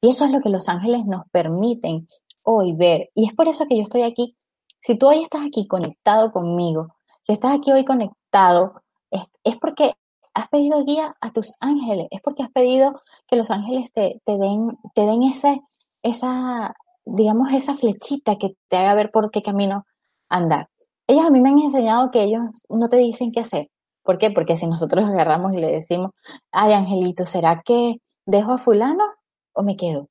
Y 0.00 0.10
eso 0.10 0.24
es 0.24 0.30
lo 0.30 0.40
que 0.40 0.48
los 0.48 0.68
ángeles 0.68 1.04
nos 1.06 1.28
permiten 1.30 2.08
hoy 2.42 2.72
ver. 2.72 3.10
Y 3.14 3.26
es 3.26 3.34
por 3.34 3.48
eso 3.48 3.66
que 3.66 3.76
yo 3.76 3.82
estoy 3.82 4.02
aquí. 4.02 4.36
Si 4.80 4.96
tú 4.96 5.08
hoy 5.08 5.22
estás 5.22 5.42
aquí 5.44 5.66
conectado 5.66 6.32
conmigo, 6.32 6.94
si 7.22 7.34
estás 7.34 7.52
aquí 7.52 7.70
hoy 7.72 7.84
conectado, 7.84 8.82
es, 9.10 9.56
porque 9.58 9.94
has 10.34 10.48
pedido 10.48 10.84
guía 10.84 11.14
a 11.20 11.32
tus 11.32 11.52
ángeles, 11.60 12.06
es 12.10 12.20
porque 12.22 12.42
has 12.42 12.50
pedido 12.50 13.02
que 13.26 13.36
los 13.36 13.50
ángeles 13.50 13.92
te, 13.92 14.20
te 14.24 14.38
den, 14.38 14.78
te 14.94 15.02
den 15.02 15.24
ese, 15.24 15.60
esa, 16.02 16.74
digamos, 17.10 17.52
esa 17.52 17.74
flechita 17.74 18.36
que 18.36 18.50
te 18.68 18.76
haga 18.76 18.94
ver 18.94 19.10
por 19.10 19.30
qué 19.30 19.42
camino 19.42 19.84
andar. 20.28 20.68
Ellos 21.06 21.26
a 21.26 21.30
mí 21.30 21.40
me 21.40 21.50
han 21.50 21.58
enseñado 21.58 22.10
que 22.10 22.22
ellos 22.22 22.66
no 22.68 22.88
te 22.88 22.96
dicen 22.96 23.32
qué 23.32 23.40
hacer. 23.40 23.68
¿Por 24.02 24.18
qué? 24.18 24.30
Porque 24.30 24.56
si 24.56 24.66
nosotros 24.66 25.04
agarramos 25.06 25.52
y 25.52 25.58
le 25.58 25.72
decimos, 25.72 26.12
ay, 26.52 26.72
Angelito, 26.72 27.24
¿será 27.24 27.62
que 27.64 27.96
dejo 28.26 28.52
a 28.52 28.58
fulano 28.58 29.04
o 29.52 29.62
me 29.62 29.76
quedo? 29.76 30.08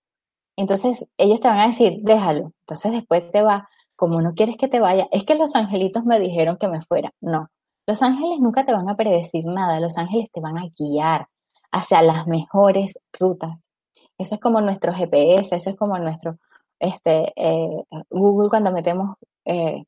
Entonces 0.56 1.10
ellos 1.18 1.40
te 1.40 1.48
van 1.48 1.60
a 1.60 1.68
decir, 1.68 2.00
déjalo. 2.04 2.52
Entonces 2.62 2.92
después 2.92 3.32
te 3.32 3.42
va, 3.42 3.70
como 3.96 4.22
no 4.22 4.34
quieres 4.34 4.58
que 4.58 4.68
te 4.68 4.80
vaya, 4.80 5.08
es 5.12 5.24
que 5.24 5.36
los 5.36 5.56
angelitos 5.56 6.06
me 6.06 6.20
dijeron 6.20 6.58
que 6.58 6.68
me 6.68 6.82
fuera. 6.82 7.14
No, 7.22 7.48
los 7.88 8.04
ángeles 8.04 8.40
nunca 8.40 8.66
te 8.66 8.74
van 8.74 8.90
a 8.90 8.96
predecir 8.96 9.46
nada, 9.46 9.80
los 9.80 9.98
ángeles 9.98 10.30
te 10.32 10.42
van 10.42 10.58
a 10.58 10.68
guiar 10.78 11.28
hacia 11.72 12.02
las 12.02 12.28
mejores 12.28 13.00
rutas. 13.18 13.70
Eso 14.18 14.36
es 14.36 14.42
como 14.42 14.60
nuestro 14.62 14.94
GPS, 14.94 15.56
eso 15.56 15.70
es 15.70 15.76
como 15.78 15.98
nuestro 15.98 16.38
este, 16.80 17.34
eh, 17.36 17.84
Google 18.10 18.50
cuando 18.50 18.72
metemos, 18.72 19.18
eh, 19.46 19.84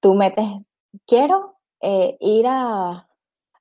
tú 0.00 0.14
metes, 0.14 0.66
quiero 1.06 1.56
eh, 1.80 2.16
ir 2.20 2.46
a, 2.48 3.08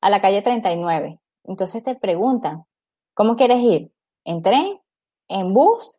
a 0.02 0.10
la 0.10 0.22
calle 0.22 0.42
39. 0.42 1.20
Entonces 1.46 1.84
te 1.84 1.96
preguntan, 1.96 2.66
¿cómo 3.14 3.36
quieres 3.36 3.62
ir? 3.62 3.92
¿En 4.26 4.42
tren? 4.42 4.80
¿En 5.28 5.54
bus? 5.54 5.94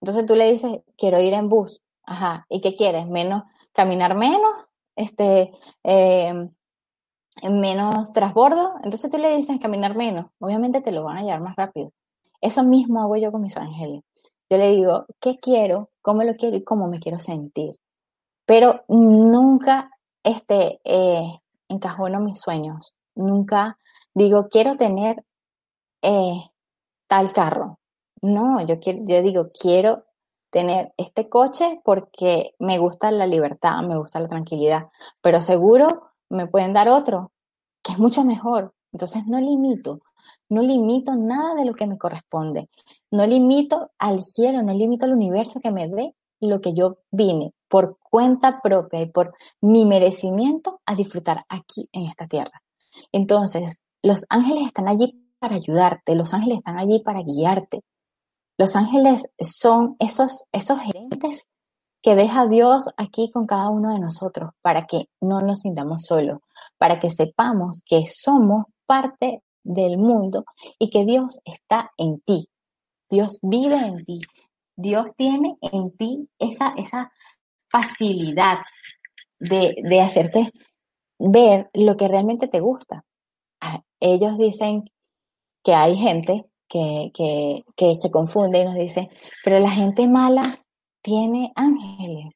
Entonces 0.00 0.26
tú 0.26 0.34
le 0.34 0.50
dices, 0.50 0.80
quiero 0.96 1.20
ir 1.20 1.34
en 1.34 1.48
bus. 1.48 1.80
Ajá. 2.04 2.46
¿Y 2.48 2.60
qué 2.60 2.74
quieres? 2.76 3.06
Menos, 3.06 3.44
caminar 3.72 4.16
menos, 4.16 4.52
este, 4.96 5.52
eh, 5.84 6.48
menos 7.42 8.12
transbordo. 8.12 8.74
Entonces 8.82 9.10
tú 9.10 9.18
le 9.18 9.36
dices 9.36 9.58
caminar 9.60 9.96
menos. 9.96 10.26
Obviamente 10.38 10.80
te 10.80 10.92
lo 10.92 11.04
van 11.04 11.18
a 11.18 11.22
llevar 11.22 11.40
más 11.40 11.56
rápido. 11.56 11.92
Eso 12.40 12.62
mismo 12.62 13.02
hago 13.02 13.16
yo 13.16 13.32
con 13.32 13.42
mis 13.42 13.56
ángeles. 13.56 14.02
Yo 14.50 14.56
le 14.56 14.70
digo, 14.70 15.06
¿qué 15.20 15.36
quiero? 15.36 15.90
¿Cómo 16.08 16.22
lo 16.22 16.36
quiero? 16.36 16.56
Y 16.56 16.64
cómo 16.64 16.88
me 16.88 17.00
quiero 17.00 17.20
sentir. 17.20 17.74
Pero 18.46 18.82
nunca 18.88 19.90
este, 20.22 20.80
eh, 20.82 21.38
encajono 21.68 22.18
mis 22.20 22.40
sueños. 22.40 22.94
Nunca 23.14 23.76
digo, 24.14 24.48
quiero 24.48 24.78
tener 24.78 25.22
eh, 26.00 26.50
tal 27.08 27.30
carro. 27.34 27.78
No, 28.22 28.58
yo, 28.66 28.80
quiero, 28.80 29.00
yo 29.04 29.20
digo, 29.20 29.50
quiero 29.52 30.04
tener 30.48 30.94
este 30.96 31.28
coche 31.28 31.82
porque 31.84 32.54
me 32.58 32.78
gusta 32.78 33.10
la 33.10 33.26
libertad, 33.26 33.82
me 33.82 33.98
gusta 33.98 34.18
la 34.18 34.28
tranquilidad, 34.28 34.86
pero 35.20 35.42
seguro 35.42 36.12
me 36.30 36.46
pueden 36.46 36.72
dar 36.72 36.88
otro 36.88 37.32
que 37.82 37.92
es 37.92 37.98
mucho 37.98 38.24
mejor. 38.24 38.72
Entonces 38.94 39.26
no 39.26 39.38
limito, 39.42 40.00
no 40.48 40.62
limito 40.62 41.12
nada 41.14 41.54
de 41.54 41.66
lo 41.66 41.74
que 41.74 41.86
me 41.86 41.98
corresponde, 41.98 42.70
no 43.10 43.26
limito 43.26 43.90
al 43.98 44.22
cielo, 44.22 44.62
no 44.62 44.72
limito 44.72 45.06
al 45.06 45.12
universo 45.12 45.60
que 45.60 45.70
me 45.70 45.88
dé 45.88 46.14
lo 46.40 46.60
que 46.60 46.74
yo 46.74 46.98
vine 47.10 47.52
por 47.68 47.98
cuenta 47.98 48.60
propia 48.62 49.00
y 49.00 49.10
por 49.10 49.34
mi 49.60 49.84
merecimiento 49.84 50.80
a 50.86 50.94
disfrutar 50.94 51.44
aquí 51.48 51.88
en 51.92 52.06
esta 52.06 52.26
tierra. 52.26 52.62
Entonces, 53.12 53.80
los 54.02 54.24
ángeles 54.28 54.66
están 54.66 54.88
allí 54.88 55.24
para 55.38 55.56
ayudarte, 55.56 56.14
los 56.14 56.32
ángeles 56.34 56.58
están 56.58 56.78
allí 56.78 57.00
para 57.00 57.22
guiarte, 57.22 57.82
los 58.56 58.74
ángeles 58.74 59.32
son 59.40 59.96
esos, 59.98 60.46
esos 60.52 60.80
gerentes 60.80 61.48
que 62.02 62.14
deja 62.14 62.46
Dios 62.46 62.88
aquí 62.96 63.30
con 63.32 63.46
cada 63.46 63.68
uno 63.70 63.92
de 63.92 64.00
nosotros 64.00 64.50
para 64.62 64.86
que 64.86 65.08
no 65.20 65.40
nos 65.40 65.60
sintamos 65.60 66.04
solos, 66.04 66.40
para 66.76 67.00
que 67.00 67.10
sepamos 67.10 67.82
que 67.84 68.04
somos 68.06 68.66
parte 68.86 69.42
del 69.62 69.98
mundo 69.98 70.44
y 70.78 70.90
que 70.90 71.04
Dios 71.04 71.40
está 71.44 71.92
en 71.96 72.20
ti. 72.20 72.48
Dios 73.10 73.38
vive 73.42 73.76
en 73.76 74.04
ti. 74.04 74.20
Dios 74.76 75.14
tiene 75.16 75.56
en 75.60 75.96
ti 75.96 76.28
esa, 76.38 76.74
esa 76.76 77.12
facilidad 77.70 78.58
de, 79.40 79.74
de 79.82 80.00
hacerte 80.00 80.52
ver 81.18 81.68
lo 81.74 81.96
que 81.96 82.08
realmente 82.08 82.48
te 82.48 82.60
gusta. 82.60 83.04
Ah, 83.60 83.82
ellos 84.00 84.38
dicen 84.38 84.84
que 85.64 85.74
hay 85.74 85.96
gente 85.96 86.46
que, 86.68 87.10
que, 87.14 87.64
que 87.76 87.94
se 87.94 88.10
confunde 88.10 88.60
y 88.60 88.64
nos 88.64 88.74
dice, 88.74 89.08
pero 89.44 89.58
la 89.58 89.70
gente 89.70 90.06
mala 90.06 90.64
tiene 91.02 91.52
ángeles. 91.56 92.34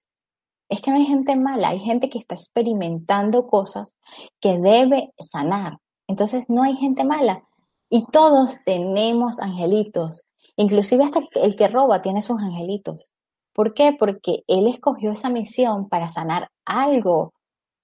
Es 0.69 0.81
que 0.81 0.91
no 0.91 0.97
hay 0.97 1.05
gente 1.05 1.37
mala, 1.37 1.69
hay 1.69 1.81
gente 1.81 2.09
que 2.09 2.19
está 2.19 2.35
experimentando 2.35 3.47
cosas 3.47 3.97
que 4.41 4.59
debe 4.59 5.13
sanar. 5.19 5.79
Entonces 6.09 6.47
no 6.49 6.63
hay 6.63 6.77
gente 6.77 7.05
mala. 7.05 7.45
Y 7.91 8.07
todos 8.07 8.57
tenemos 8.65 9.39
angelitos. 9.39 10.29
Inclusive 10.57 11.05
hasta 11.05 11.21
el 11.35 11.57
que 11.57 11.69
roba 11.69 12.03
tiene 12.03 12.21
sus 12.21 12.41
angelitos. 12.41 13.13
¿Por 13.55 13.75
qué? 13.75 13.95
Porque 13.99 14.45
él 14.47 14.67
escogió 14.69 15.13
esa 15.13 15.31
misión 15.31 15.89
para 15.89 16.09
sanar 16.09 16.51
algo 16.65 17.33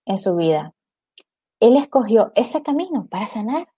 en 0.06 0.18
su 0.18 0.36
vida. 0.36 0.72
Él 1.60 1.76
escogió 1.76 2.32
ese 2.34 2.62
camino 2.62 3.06
para 3.10 3.26
sanar. 3.26 3.68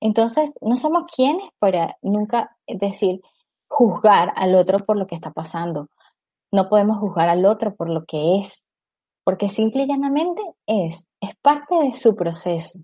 Entonces, 0.00 0.52
no 0.60 0.76
somos 0.76 1.06
quienes 1.06 1.48
para 1.58 1.96
nunca 2.02 2.56
decir, 2.66 3.20
juzgar 3.68 4.32
al 4.36 4.54
otro 4.54 4.78
por 4.80 4.96
lo 4.96 5.06
que 5.06 5.14
está 5.14 5.32
pasando. 5.32 5.88
No 6.52 6.68
podemos 6.68 6.98
juzgar 6.98 7.28
al 7.28 7.46
otro 7.46 7.74
por 7.74 7.88
lo 7.88 8.04
que 8.04 8.38
es, 8.38 8.64
porque 9.24 9.48
simple 9.48 9.84
y 9.84 9.88
llanamente 9.88 10.42
es, 10.66 11.06
es 11.20 11.34
parte 11.42 11.74
de 11.76 11.92
su 11.92 12.14
proceso. 12.14 12.78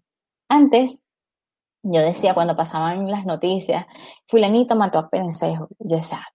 Antes, 0.49 1.01
yo 1.83 2.01
decía 2.01 2.35
cuando 2.35 2.57
pasaban 2.57 3.11
las 3.11 3.25
noticias, 3.25 3.87
fulanito 4.27 4.77
mató 4.77 4.99
a 4.99 5.09
Pensejo. 5.09 5.69
Yo 5.79 5.97
decía, 5.97 6.27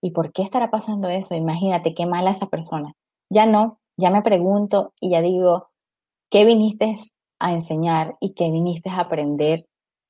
¿y 0.00 0.10
por 0.10 0.32
qué 0.32 0.42
estará 0.42 0.70
pasando 0.70 1.08
eso? 1.08 1.34
Imagínate 1.34 1.94
qué 1.94 2.06
mala 2.06 2.30
esa 2.30 2.46
persona. 2.46 2.94
Ya 3.30 3.46
no, 3.46 3.80
ya 3.96 4.10
me 4.10 4.22
pregunto 4.22 4.92
y 5.00 5.10
ya 5.10 5.22
digo, 5.22 5.68
¿qué 6.30 6.44
viniste 6.44 6.94
a 7.38 7.52
enseñar 7.52 8.16
y 8.20 8.34
qué 8.34 8.50
viniste 8.50 8.90
a 8.90 9.00
aprender 9.00 9.66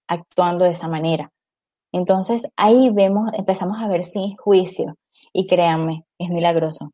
actuando 0.09 0.65
de 0.65 0.73
esa 0.73 0.89
manera. 0.89 1.33
Entonces 1.93 2.47
ahí 2.57 2.91
vemos, 2.91 3.33
empezamos 3.35 3.79
a 3.81 3.89
ver 3.89 4.05
sin 4.05 4.37
juicio 4.37 4.97
y 5.33 5.47
créanme, 5.47 6.05
es 6.19 6.31
milagroso. 6.31 6.93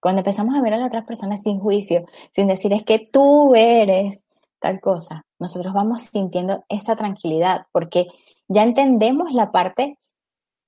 Cuando 0.00 0.20
empezamos 0.20 0.54
a 0.56 0.62
ver 0.62 0.74
a 0.74 0.78
la 0.78 0.86
otra 0.86 1.06
persona 1.06 1.36
sin 1.36 1.58
juicio, 1.58 2.04
sin 2.34 2.48
decir 2.48 2.72
es 2.72 2.84
que 2.84 3.08
tú 3.12 3.54
eres 3.54 4.24
tal 4.60 4.80
cosa, 4.80 5.24
nosotros 5.42 5.74
vamos 5.74 6.02
sintiendo 6.02 6.64
esa 6.68 6.96
tranquilidad 6.96 7.66
porque 7.72 8.06
ya 8.48 8.62
entendemos 8.62 9.32
la 9.32 9.52
parte 9.52 9.98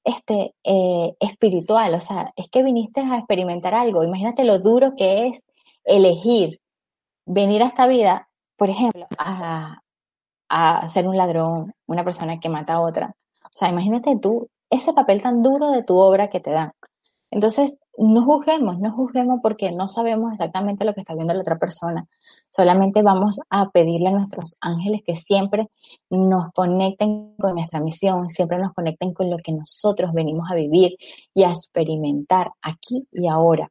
este, 0.04 0.54
eh, 0.64 1.14
espiritual, 1.18 1.94
o 1.94 2.00
sea, 2.00 2.32
es 2.36 2.50
que 2.50 2.62
viniste 2.62 3.00
a 3.00 3.16
experimentar 3.16 3.74
algo. 3.74 4.04
Imagínate 4.04 4.44
lo 4.44 4.58
duro 4.58 4.92
que 4.96 5.28
es 5.28 5.42
elegir 5.84 6.60
venir 7.26 7.62
a 7.62 7.66
esta 7.66 7.86
vida, 7.86 8.28
por 8.56 8.68
ejemplo, 8.68 9.06
a, 9.18 9.80
a 10.50 10.88
ser 10.88 11.08
un 11.08 11.16
ladrón, 11.16 11.72
una 11.86 12.04
persona 12.04 12.38
que 12.38 12.50
mata 12.50 12.74
a 12.74 12.80
otra. 12.80 13.14
O 13.44 13.56
sea, 13.56 13.70
imagínate 13.70 14.18
tú 14.18 14.48
ese 14.68 14.92
papel 14.92 15.22
tan 15.22 15.42
duro 15.42 15.70
de 15.70 15.82
tu 15.82 15.96
obra 15.96 16.28
que 16.28 16.40
te 16.40 16.50
dan. 16.50 16.72
Entonces, 17.34 17.78
no 17.98 18.24
juzguemos, 18.24 18.78
no 18.78 18.92
juzguemos 18.92 19.40
porque 19.42 19.72
no 19.72 19.88
sabemos 19.88 20.32
exactamente 20.32 20.84
lo 20.84 20.94
que 20.94 21.00
está 21.00 21.14
viendo 21.14 21.34
la 21.34 21.40
otra 21.40 21.58
persona. 21.58 22.06
Solamente 22.48 23.02
vamos 23.02 23.40
a 23.50 23.70
pedirle 23.70 24.08
a 24.08 24.12
nuestros 24.12 24.56
ángeles 24.60 25.02
que 25.04 25.16
siempre 25.16 25.68
nos 26.10 26.52
conecten 26.52 27.34
con 27.36 27.56
nuestra 27.56 27.80
misión, 27.80 28.30
siempre 28.30 28.58
nos 28.58 28.72
conecten 28.72 29.12
con 29.12 29.30
lo 29.30 29.38
que 29.38 29.52
nosotros 29.52 30.12
venimos 30.12 30.48
a 30.48 30.54
vivir 30.54 30.96
y 31.34 31.42
a 31.42 31.50
experimentar 31.50 32.52
aquí 32.62 33.08
y 33.10 33.26
ahora. 33.26 33.68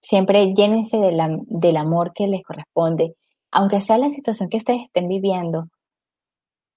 Siempre 0.00 0.54
llénense 0.54 0.98
del 0.98 1.76
amor 1.76 2.12
que 2.14 2.26
les 2.26 2.42
corresponde, 2.42 3.16
aunque 3.50 3.82
sea 3.82 3.98
la 3.98 4.08
situación 4.08 4.48
que 4.48 4.56
ustedes 4.56 4.84
estén 4.86 5.08
viviendo, 5.08 5.68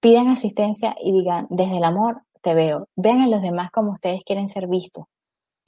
Pidan 0.00 0.28
asistencia 0.28 0.94
y 1.02 1.10
digan, 1.10 1.48
desde 1.50 1.78
el 1.78 1.84
amor 1.84 2.22
te 2.40 2.54
veo. 2.54 2.86
Vean 2.94 3.20
a 3.20 3.28
los 3.28 3.42
demás 3.42 3.72
como 3.72 3.90
ustedes 3.90 4.22
quieren 4.24 4.46
ser 4.46 4.68
vistos. 4.68 5.06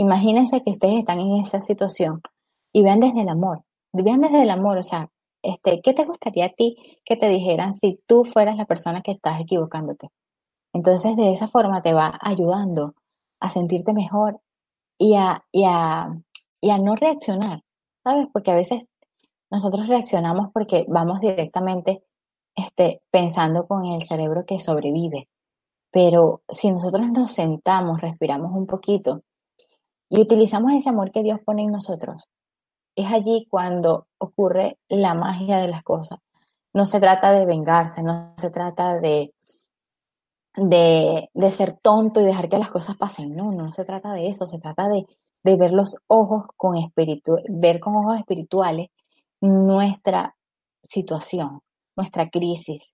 Imagínense 0.00 0.62
que 0.62 0.70
ustedes 0.70 1.00
están 1.00 1.20
en 1.20 1.42
esa 1.42 1.60
situación 1.60 2.22
y 2.72 2.82
vean 2.82 3.00
desde 3.00 3.20
el 3.20 3.28
amor. 3.28 3.60
Vean 3.92 4.22
desde 4.22 4.40
el 4.40 4.48
amor, 4.48 4.78
o 4.78 4.82
sea, 4.82 5.10
este, 5.42 5.82
¿qué 5.82 5.92
te 5.92 6.06
gustaría 6.06 6.46
a 6.46 6.54
ti 6.54 6.98
que 7.04 7.16
te 7.16 7.28
dijeran 7.28 7.74
si 7.74 8.00
tú 8.06 8.24
fueras 8.24 8.56
la 8.56 8.64
persona 8.64 9.02
que 9.02 9.12
estás 9.12 9.38
equivocándote? 9.42 10.08
Entonces, 10.72 11.16
de 11.16 11.34
esa 11.34 11.48
forma 11.48 11.82
te 11.82 11.92
va 11.92 12.18
ayudando 12.18 12.94
a 13.40 13.50
sentirte 13.50 13.92
mejor 13.92 14.40
y 14.96 15.16
a, 15.16 15.44
y 15.52 15.64
a, 15.66 16.08
y 16.62 16.70
a 16.70 16.78
no 16.78 16.96
reaccionar, 16.96 17.60
¿sabes? 18.02 18.26
Porque 18.32 18.52
a 18.52 18.54
veces 18.54 18.86
nosotros 19.50 19.86
reaccionamos 19.86 20.48
porque 20.54 20.86
vamos 20.88 21.20
directamente 21.20 22.04
este, 22.56 23.02
pensando 23.10 23.66
con 23.66 23.84
el 23.84 24.00
cerebro 24.00 24.46
que 24.46 24.60
sobrevive. 24.60 25.28
Pero 25.90 26.40
si 26.48 26.72
nosotros 26.72 27.06
nos 27.12 27.32
sentamos, 27.32 28.00
respiramos 28.00 28.52
un 28.54 28.66
poquito 28.66 29.24
y 30.10 30.20
utilizamos 30.20 30.72
ese 30.72 30.88
amor 30.88 31.12
que 31.12 31.22
Dios 31.22 31.40
pone 31.44 31.62
en 31.62 31.70
nosotros, 31.70 32.24
es 32.96 33.10
allí 33.10 33.46
cuando 33.48 34.08
ocurre 34.18 34.76
la 34.88 35.14
magia 35.14 35.58
de 35.58 35.68
las 35.68 35.84
cosas. 35.84 36.18
No 36.72 36.84
se 36.84 37.00
trata 37.00 37.32
de 37.32 37.46
vengarse, 37.46 38.02
no 38.02 38.34
se 38.36 38.50
trata 38.50 38.98
de, 38.98 39.32
de, 40.56 41.50
ser 41.50 41.78
tonto 41.78 42.20
y 42.20 42.24
dejar 42.24 42.48
que 42.48 42.58
las 42.58 42.70
cosas 42.70 42.96
pasen. 42.96 43.36
No, 43.36 43.52
no 43.52 43.72
se 43.72 43.84
trata 43.84 44.12
de 44.12 44.28
eso, 44.28 44.46
se 44.46 44.58
trata 44.58 44.88
de, 44.88 45.06
de 45.44 45.56
ver 45.56 45.72
los 45.72 45.96
ojos 46.08 46.44
con 46.56 46.76
espíritu, 46.76 47.36
ver 47.48 47.78
con 47.78 47.94
ojos 47.94 48.18
espirituales 48.18 48.88
nuestra 49.40 50.36
situación, 50.82 51.60
nuestra 51.96 52.28
crisis. 52.30 52.92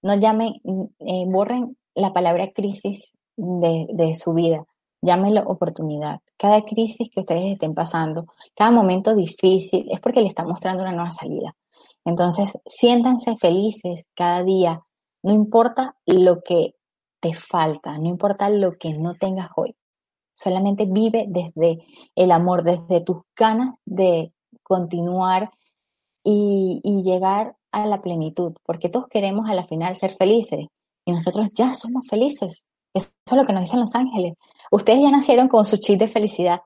No 0.00 0.14
llamen, 0.14 0.54
eh, 1.00 1.24
borren 1.26 1.76
la 1.94 2.12
palabra 2.12 2.52
crisis 2.52 3.16
de, 3.36 3.86
de 3.92 4.14
su 4.14 4.32
vida, 4.32 4.64
llámenlo 5.06 5.42
oportunidad. 5.46 6.20
Cada 6.36 6.62
crisis 6.62 7.08
que 7.10 7.20
ustedes 7.20 7.52
estén 7.52 7.74
pasando, 7.74 8.26
cada 8.54 8.70
momento 8.70 9.14
difícil, 9.14 9.86
es 9.90 10.00
porque 10.00 10.20
le 10.20 10.28
está 10.28 10.44
mostrando 10.44 10.82
una 10.82 10.92
nueva 10.92 11.12
salida. 11.12 11.54
Entonces, 12.04 12.52
siéntanse 12.66 13.36
felices 13.36 14.04
cada 14.14 14.42
día, 14.44 14.82
no 15.22 15.32
importa 15.32 15.96
lo 16.06 16.42
que 16.42 16.74
te 17.20 17.34
falta, 17.34 17.98
no 17.98 18.08
importa 18.08 18.48
lo 18.50 18.72
que 18.72 18.92
no 18.92 19.14
tengas 19.14 19.48
hoy. 19.56 19.74
Solamente 20.32 20.84
vive 20.84 21.24
desde 21.28 21.78
el 22.14 22.30
amor, 22.30 22.62
desde 22.62 23.00
tus 23.00 23.22
ganas 23.34 23.74
de 23.84 24.32
continuar 24.62 25.50
y, 26.22 26.80
y 26.84 27.02
llegar 27.02 27.56
a 27.72 27.86
la 27.86 28.00
plenitud, 28.00 28.52
porque 28.64 28.88
todos 28.88 29.08
queremos 29.08 29.48
a 29.48 29.54
la 29.54 29.66
final 29.66 29.96
ser 29.96 30.10
felices 30.10 30.66
y 31.04 31.12
nosotros 31.12 31.50
ya 31.52 31.74
somos 31.74 32.06
felices. 32.08 32.66
Eso 32.92 33.10
es 33.26 33.36
lo 33.36 33.44
que 33.44 33.52
nos 33.52 33.62
dicen 33.62 33.80
los 33.80 33.94
ángeles. 33.94 34.34
Ustedes 34.70 35.00
ya 35.02 35.10
nacieron 35.10 35.48
con 35.48 35.64
su 35.64 35.76
chip 35.78 35.98
de 35.98 36.08
felicidad, 36.08 36.62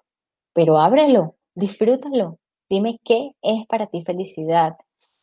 pero 0.53 0.79
ábrelo, 0.79 1.35
disfrútalo. 1.55 2.39
Dime 2.69 3.01
qué 3.05 3.33
es 3.43 3.67
para 3.67 3.87
ti 3.87 4.03
felicidad. 4.03 4.77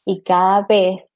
Y 0.05 0.21
cada 0.21 0.61
vez 0.63 1.11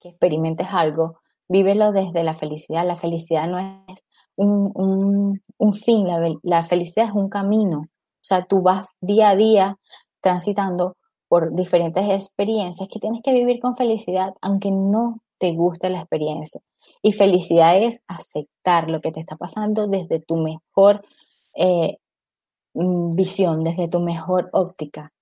que 0.00 0.10
experimentes 0.10 0.68
algo, 0.70 1.20
vívelo 1.48 1.92
desde 1.92 2.22
la 2.22 2.34
felicidad. 2.34 2.86
La 2.86 2.96
felicidad 2.96 3.48
no 3.48 3.58
es 3.58 4.04
un, 4.36 5.74
fin, 5.74 6.06
la, 6.06 6.20
la 6.42 6.62
felicidad 6.62 7.06
es 7.06 7.14
un 7.14 7.28
camino. 7.28 7.78
O 7.78 8.24
sea, 8.28 8.44
tú 8.44 8.62
vas 8.62 8.88
día 9.00 9.30
a 9.30 9.36
día 9.36 9.78
transitando 10.20 10.96
por 11.28 11.54
diferentes 11.54 12.04
experiencias 12.04 12.88
que 12.88 13.00
tienes 13.00 13.22
que 13.22 13.32
vivir 13.32 13.60
con 13.60 13.76
felicidad, 13.76 14.34
aunque 14.40 14.70
no 14.70 15.20
te 15.38 15.52
guste 15.52 15.90
la 15.90 16.00
experiencia. 16.00 16.60
Y 17.02 17.12
felicidad 17.12 17.76
es 17.78 18.00
aceptar 18.06 18.88
lo 18.90 19.00
que 19.00 19.12
te 19.12 19.20
está 19.20 19.36
pasando 19.36 19.86
desde 19.86 20.20
tu 20.20 20.36
mejor 20.36 21.04
eh, 21.54 21.98
mm, 22.74 23.14
visión, 23.14 23.64
desde 23.64 23.88
tu 23.88 24.00
mejor 24.00 24.50
óptica. 24.52 25.12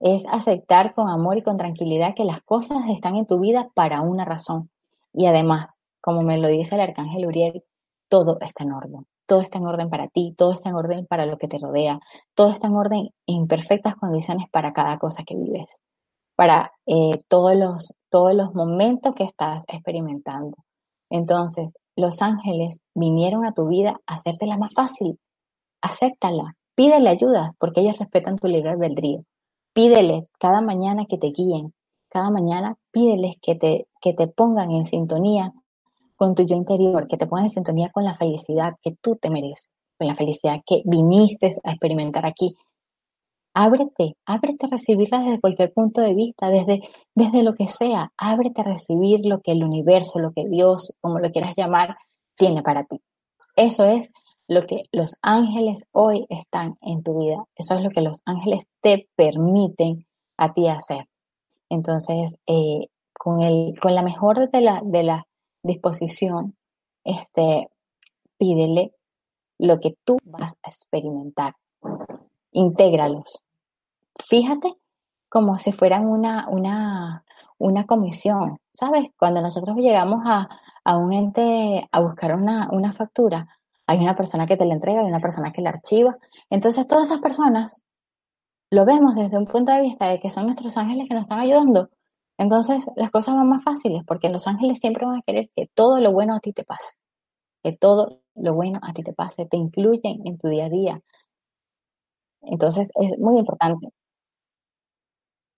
Es 0.00 0.24
aceptar 0.30 0.94
con 0.94 1.08
amor 1.08 1.38
y 1.38 1.42
con 1.42 1.56
tranquilidad 1.56 2.14
que 2.14 2.24
las 2.24 2.42
cosas 2.42 2.88
están 2.88 3.16
en 3.16 3.26
tu 3.26 3.38
vida 3.40 3.70
para 3.74 4.00
una 4.00 4.24
razón. 4.24 4.70
Y 5.12 5.26
además, 5.26 5.78
como 6.00 6.22
me 6.22 6.38
lo 6.38 6.48
dice 6.48 6.74
el 6.74 6.80
arcángel 6.80 7.26
Uriel, 7.26 7.64
todo 8.08 8.38
está 8.40 8.64
en 8.64 8.72
orden. 8.72 9.06
Todo 9.26 9.42
está 9.42 9.58
en 9.58 9.66
orden 9.66 9.90
para 9.90 10.08
ti, 10.08 10.34
todo 10.36 10.52
está 10.52 10.70
en 10.70 10.74
orden 10.74 11.06
para 11.08 11.24
lo 11.24 11.38
que 11.38 11.46
te 11.46 11.58
rodea, 11.58 12.00
todo 12.34 12.50
está 12.50 12.66
en 12.66 12.74
orden 12.74 13.10
en 13.26 13.46
perfectas 13.46 13.94
condiciones 13.94 14.48
para 14.50 14.72
cada 14.72 14.98
cosa 14.98 15.22
que 15.22 15.36
vives, 15.36 15.78
para 16.34 16.72
eh, 16.86 17.16
todos, 17.28 17.54
los, 17.54 17.96
todos 18.08 18.34
los 18.34 18.52
momentos 18.54 19.14
que 19.14 19.22
estás 19.22 19.62
experimentando. 19.68 20.56
Entonces, 21.10 21.74
los 21.96 22.22
ángeles 22.22 22.80
vinieron 22.94 23.44
a 23.44 23.52
tu 23.52 23.66
vida 23.66 24.00
a 24.06 24.14
hacértela 24.14 24.56
más 24.56 24.72
fácil. 24.74 25.18
Acéptala, 25.82 26.56
pídele 26.74 27.10
ayuda, 27.10 27.54
porque 27.58 27.80
ellos 27.80 27.98
respetan 27.98 28.36
tu 28.36 28.46
libre 28.46 28.70
albedrío. 28.70 29.24
Pídele 29.74 30.28
cada 30.38 30.60
mañana 30.60 31.06
que 31.06 31.18
te 31.18 31.28
guíen, 31.28 31.74
cada 32.08 32.30
mañana 32.30 32.76
pídeles 32.90 33.36
que 33.40 33.54
te, 33.54 33.86
que 34.00 34.14
te 34.14 34.26
pongan 34.28 34.70
en 34.70 34.84
sintonía 34.84 35.52
con 36.16 36.34
tu 36.34 36.44
yo 36.44 36.56
interior, 36.56 37.06
que 37.08 37.16
te 37.16 37.26
pongan 37.26 37.46
en 37.46 37.50
sintonía 37.50 37.90
con 37.90 38.04
la 38.04 38.14
felicidad 38.14 38.74
que 38.82 38.94
tú 39.00 39.16
te 39.16 39.30
mereces, 39.30 39.68
con 39.98 40.06
la 40.06 40.14
felicidad 40.14 40.60
que 40.66 40.82
viniste 40.84 41.50
a 41.64 41.70
experimentar 41.70 42.26
aquí, 42.26 42.56
Ábrete, 43.52 44.16
ábrete 44.26 44.66
a 44.66 44.70
recibirla 44.70 45.20
desde 45.20 45.40
cualquier 45.40 45.72
punto 45.72 46.00
de 46.00 46.14
vista, 46.14 46.48
desde, 46.48 46.82
desde 47.14 47.42
lo 47.42 47.54
que 47.54 47.68
sea. 47.68 48.12
Ábrete 48.16 48.60
a 48.60 48.64
recibir 48.64 49.20
lo 49.24 49.40
que 49.40 49.52
el 49.52 49.64
universo, 49.64 50.20
lo 50.20 50.32
que 50.32 50.46
Dios, 50.48 50.94
como 51.00 51.18
lo 51.18 51.30
quieras 51.30 51.54
llamar, 51.56 51.96
tiene 52.36 52.62
para 52.62 52.84
ti. 52.84 53.00
Eso 53.56 53.84
es 53.84 54.10
lo 54.46 54.62
que 54.62 54.84
los 54.92 55.16
ángeles 55.22 55.84
hoy 55.92 56.26
están 56.28 56.76
en 56.80 57.02
tu 57.02 57.18
vida. 57.18 57.44
Eso 57.56 57.74
es 57.74 57.82
lo 57.82 57.90
que 57.90 58.00
los 58.00 58.20
ángeles 58.24 58.66
te 58.80 59.08
permiten 59.16 60.06
a 60.36 60.52
ti 60.52 60.68
hacer. 60.68 61.08
Entonces, 61.68 62.36
eh, 62.46 62.88
con, 63.12 63.42
el, 63.42 63.78
con 63.80 63.94
la 63.94 64.02
mejor 64.02 64.48
de 64.48 64.60
la, 64.60 64.80
de 64.84 65.02
la 65.02 65.26
disposición, 65.62 66.52
este, 67.04 67.68
pídele 68.38 68.92
lo 69.58 69.78
que 69.78 69.94
tú 70.04 70.18
vas 70.24 70.54
a 70.62 70.70
experimentar 70.70 71.54
intégralos. 72.52 73.42
Fíjate 74.18 74.74
como 75.28 75.58
si 75.58 75.72
fueran 75.72 76.06
una, 76.06 76.48
una, 76.48 77.24
una 77.58 77.86
comisión, 77.86 78.58
¿sabes? 78.74 79.10
Cuando 79.16 79.40
nosotros 79.40 79.76
llegamos 79.76 80.22
a, 80.26 80.48
a 80.84 80.96
un 80.96 81.12
ente 81.12 81.88
a 81.92 82.00
buscar 82.00 82.34
una, 82.34 82.68
una 82.72 82.92
factura, 82.92 83.46
hay 83.86 83.98
una 83.98 84.16
persona 84.16 84.46
que 84.46 84.56
te 84.56 84.66
la 84.66 84.74
entrega, 84.74 85.00
hay 85.00 85.06
una 85.06 85.20
persona 85.20 85.52
que 85.52 85.62
la 85.62 85.70
archiva. 85.70 86.16
Entonces 86.48 86.86
todas 86.86 87.06
esas 87.06 87.20
personas 87.20 87.84
lo 88.70 88.84
vemos 88.84 89.14
desde 89.16 89.36
un 89.36 89.46
punto 89.46 89.72
de 89.72 89.80
vista 89.80 90.06
de 90.06 90.20
que 90.20 90.30
son 90.30 90.44
nuestros 90.46 90.76
ángeles 90.76 91.08
que 91.08 91.14
nos 91.14 91.24
están 91.24 91.40
ayudando. 91.40 91.90
Entonces 92.38 92.88
las 92.96 93.10
cosas 93.10 93.34
van 93.36 93.48
más 93.48 93.62
fáciles 93.62 94.02
porque 94.06 94.28
los 94.28 94.46
ángeles 94.46 94.80
siempre 94.80 95.06
van 95.06 95.18
a 95.18 95.22
querer 95.22 95.50
que 95.54 95.68
todo 95.74 96.00
lo 96.00 96.12
bueno 96.12 96.34
a 96.34 96.40
ti 96.40 96.52
te 96.52 96.64
pase, 96.64 96.94
que 97.62 97.72
todo 97.72 98.20
lo 98.34 98.54
bueno 98.54 98.80
a 98.82 98.92
ti 98.92 99.02
te 99.02 99.12
pase, 99.12 99.46
te 99.46 99.56
incluyen 99.56 100.26
en 100.26 100.38
tu 100.38 100.48
día 100.48 100.66
a 100.66 100.68
día, 100.70 100.98
entonces 102.42 102.90
es 102.94 103.18
muy 103.18 103.38
importante. 103.38 103.88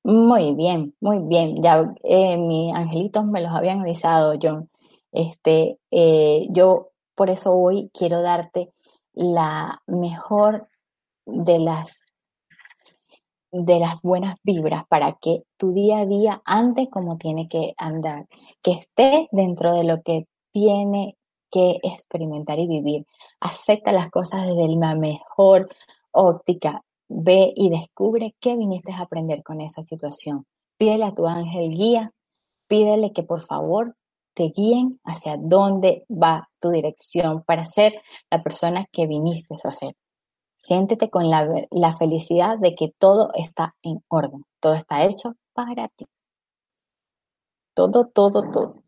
Muy 0.04 0.54
bien, 0.54 0.94
muy 1.00 1.20
bien. 1.20 1.62
Ya 1.62 1.92
eh, 2.02 2.36
mis 2.36 2.74
angelitos 2.74 3.24
me 3.24 3.40
los 3.40 3.52
habían 3.52 3.80
avisado, 3.80 4.34
John. 4.40 4.68
Este, 5.12 5.78
eh, 5.90 6.48
yo 6.50 6.90
por 7.14 7.30
eso 7.30 7.54
hoy 7.54 7.90
quiero 7.94 8.22
darte 8.22 8.72
la 9.14 9.82
mejor 9.86 10.68
de 11.26 11.58
las 11.58 12.00
de 13.52 13.78
las 13.78 14.00
buenas 14.02 14.38
vibras 14.42 14.84
para 14.88 15.18
que 15.20 15.36
tu 15.58 15.72
día 15.72 15.98
a 15.98 16.06
día 16.06 16.42
ande 16.46 16.88
como 16.88 17.18
tiene 17.18 17.48
que 17.48 17.74
andar, 17.76 18.26
que 18.62 18.72
esté 18.72 19.28
dentro 19.30 19.72
de 19.74 19.84
lo 19.84 20.00
que 20.02 20.26
tiene 20.52 21.18
que 21.50 21.78
experimentar 21.82 22.58
y 22.58 22.66
vivir. 22.66 23.06
Acepta 23.40 23.92
las 23.92 24.10
cosas 24.10 24.46
desde 24.46 24.68
la 24.68 24.94
mejor 24.94 25.68
óptica, 26.12 26.82
ve 27.08 27.52
y 27.54 27.70
descubre 27.70 28.34
qué 28.40 28.56
viniste 28.56 28.92
a 28.92 29.00
aprender 29.00 29.42
con 29.42 29.60
esa 29.60 29.82
situación. 29.82 30.46
Pídele 30.78 31.04
a 31.04 31.14
tu 31.14 31.26
ángel 31.26 31.70
guía, 31.70 32.12
pídele 32.68 33.12
que 33.12 33.22
por 33.22 33.42
favor 33.42 33.94
te 34.34 34.44
guíen 34.54 34.98
hacia 35.04 35.36
dónde 35.36 36.04
va 36.10 36.48
tu 36.58 36.70
dirección 36.70 37.42
para 37.44 37.64
ser 37.64 38.00
la 38.30 38.42
persona 38.42 38.86
que 38.90 39.06
viniste 39.06 39.54
a 39.54 39.70
ser. 39.70 39.94
Siéntete 40.56 41.10
con 41.10 41.28
la, 41.28 41.66
la 41.70 41.96
felicidad 41.96 42.56
de 42.58 42.74
que 42.74 42.92
todo 42.98 43.30
está 43.34 43.74
en 43.82 43.98
orden, 44.08 44.44
todo 44.60 44.74
está 44.74 45.04
hecho 45.04 45.34
para 45.52 45.88
ti. 45.88 46.06
Todo, 47.74 48.04
todo, 48.06 48.50
todo. 48.52 48.81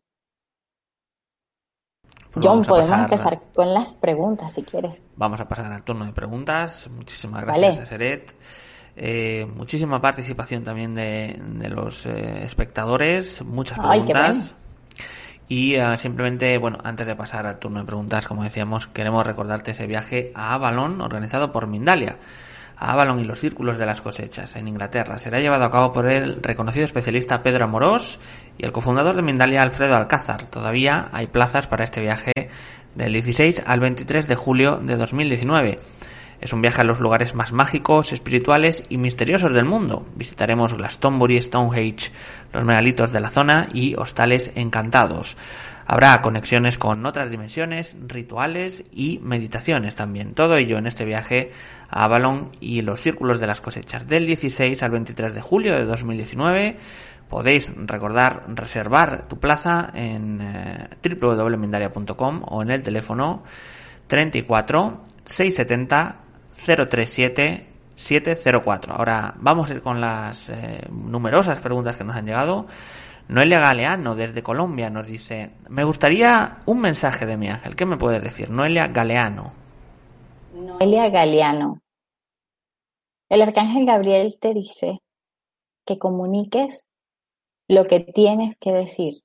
Pues 2.35 2.45
John, 2.45 2.63
podemos 2.63 2.99
empezar 2.99 3.39
con 3.53 3.73
las 3.73 3.95
preguntas 3.95 4.51
si 4.51 4.61
quieres. 4.61 5.01
Vamos 5.15 5.39
a 5.39 5.47
pasar 5.47 5.71
al 5.71 5.83
turno 5.83 6.05
de 6.05 6.11
preguntas. 6.11 6.89
Muchísimas 6.93 7.45
gracias 7.45 7.79
a 7.79 7.85
Seret. 7.85 8.35
Eh, 8.97 9.47
muchísima 9.55 10.01
participación 10.01 10.61
también 10.61 10.93
de, 10.95 11.69
los 11.69 12.05
eh, 12.05 12.43
espectadores, 12.43 13.41
muchas 13.41 13.79
preguntas. 13.79 14.53
y 15.47 15.77
uh, 15.77 15.97
simplemente, 15.97 16.57
bueno, 16.57 16.77
antes 16.83 17.07
de 17.07 17.15
pasar 17.15 17.45
al 17.45 17.57
turno 17.57 17.79
de 17.79 17.85
preguntas, 17.85 18.27
como 18.27 18.43
decíamos, 18.43 18.87
queremos 18.87 19.25
recordarte 19.25 19.71
ese 19.71 19.87
viaje 19.87 20.33
a 20.35 20.53
Avalon 20.53 20.99
organizado 20.99 21.53
por 21.53 21.67
Mindalia 21.67 22.17
a 22.77 22.91
Avalon 22.91 23.19
y 23.19 23.23
los 23.23 23.39
círculos 23.39 23.77
de 23.77 23.85
las 23.85 24.01
cosechas 24.01 24.55
en 24.55 24.67
Inglaterra. 24.67 25.17
Será 25.17 25.39
llevado 25.39 25.65
a 25.65 25.71
cabo 25.71 25.91
por 25.91 26.09
el 26.09 26.41
reconocido 26.41 26.85
especialista 26.85 27.41
Pedro 27.41 27.65
Amorós 27.65 28.19
y 28.57 28.65
el 28.65 28.71
cofundador 28.71 29.15
de 29.15 29.21
Mindalia 29.21 29.61
Alfredo 29.61 29.95
Alcázar. 29.95 30.45
Todavía 30.45 31.09
hay 31.11 31.27
plazas 31.27 31.67
para 31.67 31.83
este 31.83 32.01
viaje 32.01 32.31
del 32.95 33.13
16 33.13 33.63
al 33.65 33.79
23 33.79 34.27
de 34.27 34.35
julio 34.35 34.77
de 34.77 34.95
2019. 34.95 35.77
Es 36.41 36.53
un 36.53 36.61
viaje 36.61 36.81
a 36.81 36.85
los 36.85 36.99
lugares 36.99 37.33
más 37.33 37.53
mágicos, 37.53 38.11
espirituales 38.11 38.83
y 38.89 38.97
misteriosos 38.97 39.53
del 39.53 39.65
mundo. 39.65 40.05
Visitaremos 40.15 40.73
Glastonbury, 40.73 41.41
Stonehenge, 41.41 42.11
los 42.53 42.65
megalitos 42.65 43.11
de 43.11 43.19
la 43.19 43.29
zona 43.29 43.69
y 43.73 43.95
hostales 43.95 44.51
encantados. 44.55 45.37
Habrá 45.87 46.19
conexiones 46.21 46.79
con 46.79 47.05
otras 47.05 47.29
dimensiones, 47.29 47.95
rituales 48.07 48.83
y 48.91 49.19
meditaciones 49.19 49.95
también. 49.95 50.33
Todo 50.33 50.55
ello 50.57 50.79
en 50.79 50.87
este 50.87 51.05
viaje 51.05 51.51
a 51.89 52.05
Avalon 52.05 52.49
y 52.59 52.81
los 52.81 53.01
círculos 53.01 53.39
de 53.39 53.47
las 53.47 53.61
cosechas 53.61 54.07
del 54.07 54.25
16 54.25 54.81
al 54.81 54.91
23 54.91 55.35
de 55.35 55.41
julio 55.41 55.75
de 55.75 55.85
2019. 55.85 56.77
Podéis 57.29 57.71
recordar 57.75 58.45
reservar 58.47 59.27
tu 59.27 59.39
plaza 59.39 59.91
en 59.93 60.41
eh, 60.41 60.89
o 62.47 62.61
en 62.61 62.71
el 62.71 62.83
teléfono 62.83 63.43
34 64.07 65.03
670 65.23 66.15
037 66.65 67.67
704. 67.95 68.93
Ahora 68.93 69.33
vamos 69.37 69.69
a 69.69 69.73
ir 69.73 69.81
con 69.81 70.01
las 70.01 70.49
eh, 70.49 70.81
numerosas 70.91 71.59
preguntas 71.59 71.95
que 71.95 72.03
nos 72.03 72.15
han 72.15 72.25
llegado. 72.25 72.65
Noelia 73.27 73.59
Galeano 73.59 74.15
desde 74.15 74.43
Colombia 74.43 74.89
nos 74.91 75.07
dice, 75.07 75.51
me 75.67 75.83
gustaría 75.83 76.59
un 76.67 76.79
mensaje 76.79 77.25
de 77.25 77.37
mi 77.37 77.49
ángel. 77.49 77.75
¿Qué 77.75 77.85
me 77.85 77.97
puedes 77.97 78.21
decir? 78.21 78.51
Noelia 78.51 78.87
Galeano. 78.87 79.51
Noelia 80.53 81.09
Galeano. 81.09 81.81
El 83.29 83.41
arcángel 83.41 83.85
Gabriel 83.85 84.37
te 84.39 84.53
dice 84.53 84.99
que 85.85 85.97
comuniques 85.97 86.87
lo 87.67 87.85
que 87.85 87.99
tienes 87.99 88.55
que 88.59 88.71
decir. 88.71 89.23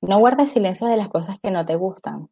No 0.00 0.18
guardes 0.18 0.52
silencio 0.52 0.86
de 0.86 0.96
las 0.96 1.08
cosas 1.08 1.36
que 1.42 1.50
no 1.50 1.66
te 1.66 1.76
gustan. 1.76 2.30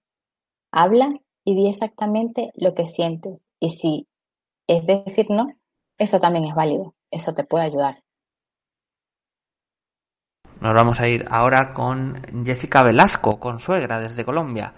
Habla 0.72 1.12
y 1.44 1.55
di 1.55 1.68
exactamente 1.68 2.53
lo 2.55 2.74
que 2.74 2.87
sientes. 2.87 3.48
Y 3.61 3.68
si 3.70 4.09
es 4.66 4.87
decir 4.87 5.27
no, 5.29 5.44
eso 5.98 6.20
también 6.20 6.46
es 6.46 6.55
válido, 6.55 6.94
eso 7.11 7.35
te 7.35 7.44
puede 7.44 7.66
ayudar. 7.66 7.94
Nos 10.61 10.75
vamos 10.75 11.01
a 11.01 11.09
ir 11.09 11.27
ahora 11.31 11.73
con 11.73 12.45
Jessica 12.45 12.83
Velasco, 12.83 13.38
con 13.38 13.61
suegra 13.61 14.01
desde 14.01 14.25
Colombia. 14.25 14.73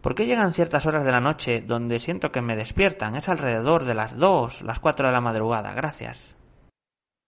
¿Por 0.00 0.14
qué 0.14 0.26
llegan 0.26 0.52
ciertas 0.52 0.86
horas 0.86 1.04
de 1.04 1.12
la 1.12 1.20
noche 1.20 1.60
donde 1.60 1.98
siento 1.98 2.30
que 2.30 2.40
me 2.40 2.56
despiertan? 2.56 3.16
Es 3.16 3.28
alrededor 3.28 3.84
de 3.84 3.94
las 3.94 4.16
2, 4.16 4.62
las 4.62 4.78
4 4.78 5.08
de 5.08 5.12
la 5.12 5.20
madrugada. 5.20 5.74
Gracias. 5.74 6.36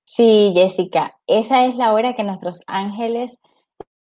Sí, 0.04 0.52
Jessica, 0.56 1.16
esa 1.26 1.66
es 1.66 1.76
la 1.76 1.92
hora 1.92 2.14
que 2.14 2.24
nuestros 2.24 2.62
ángeles 2.66 3.38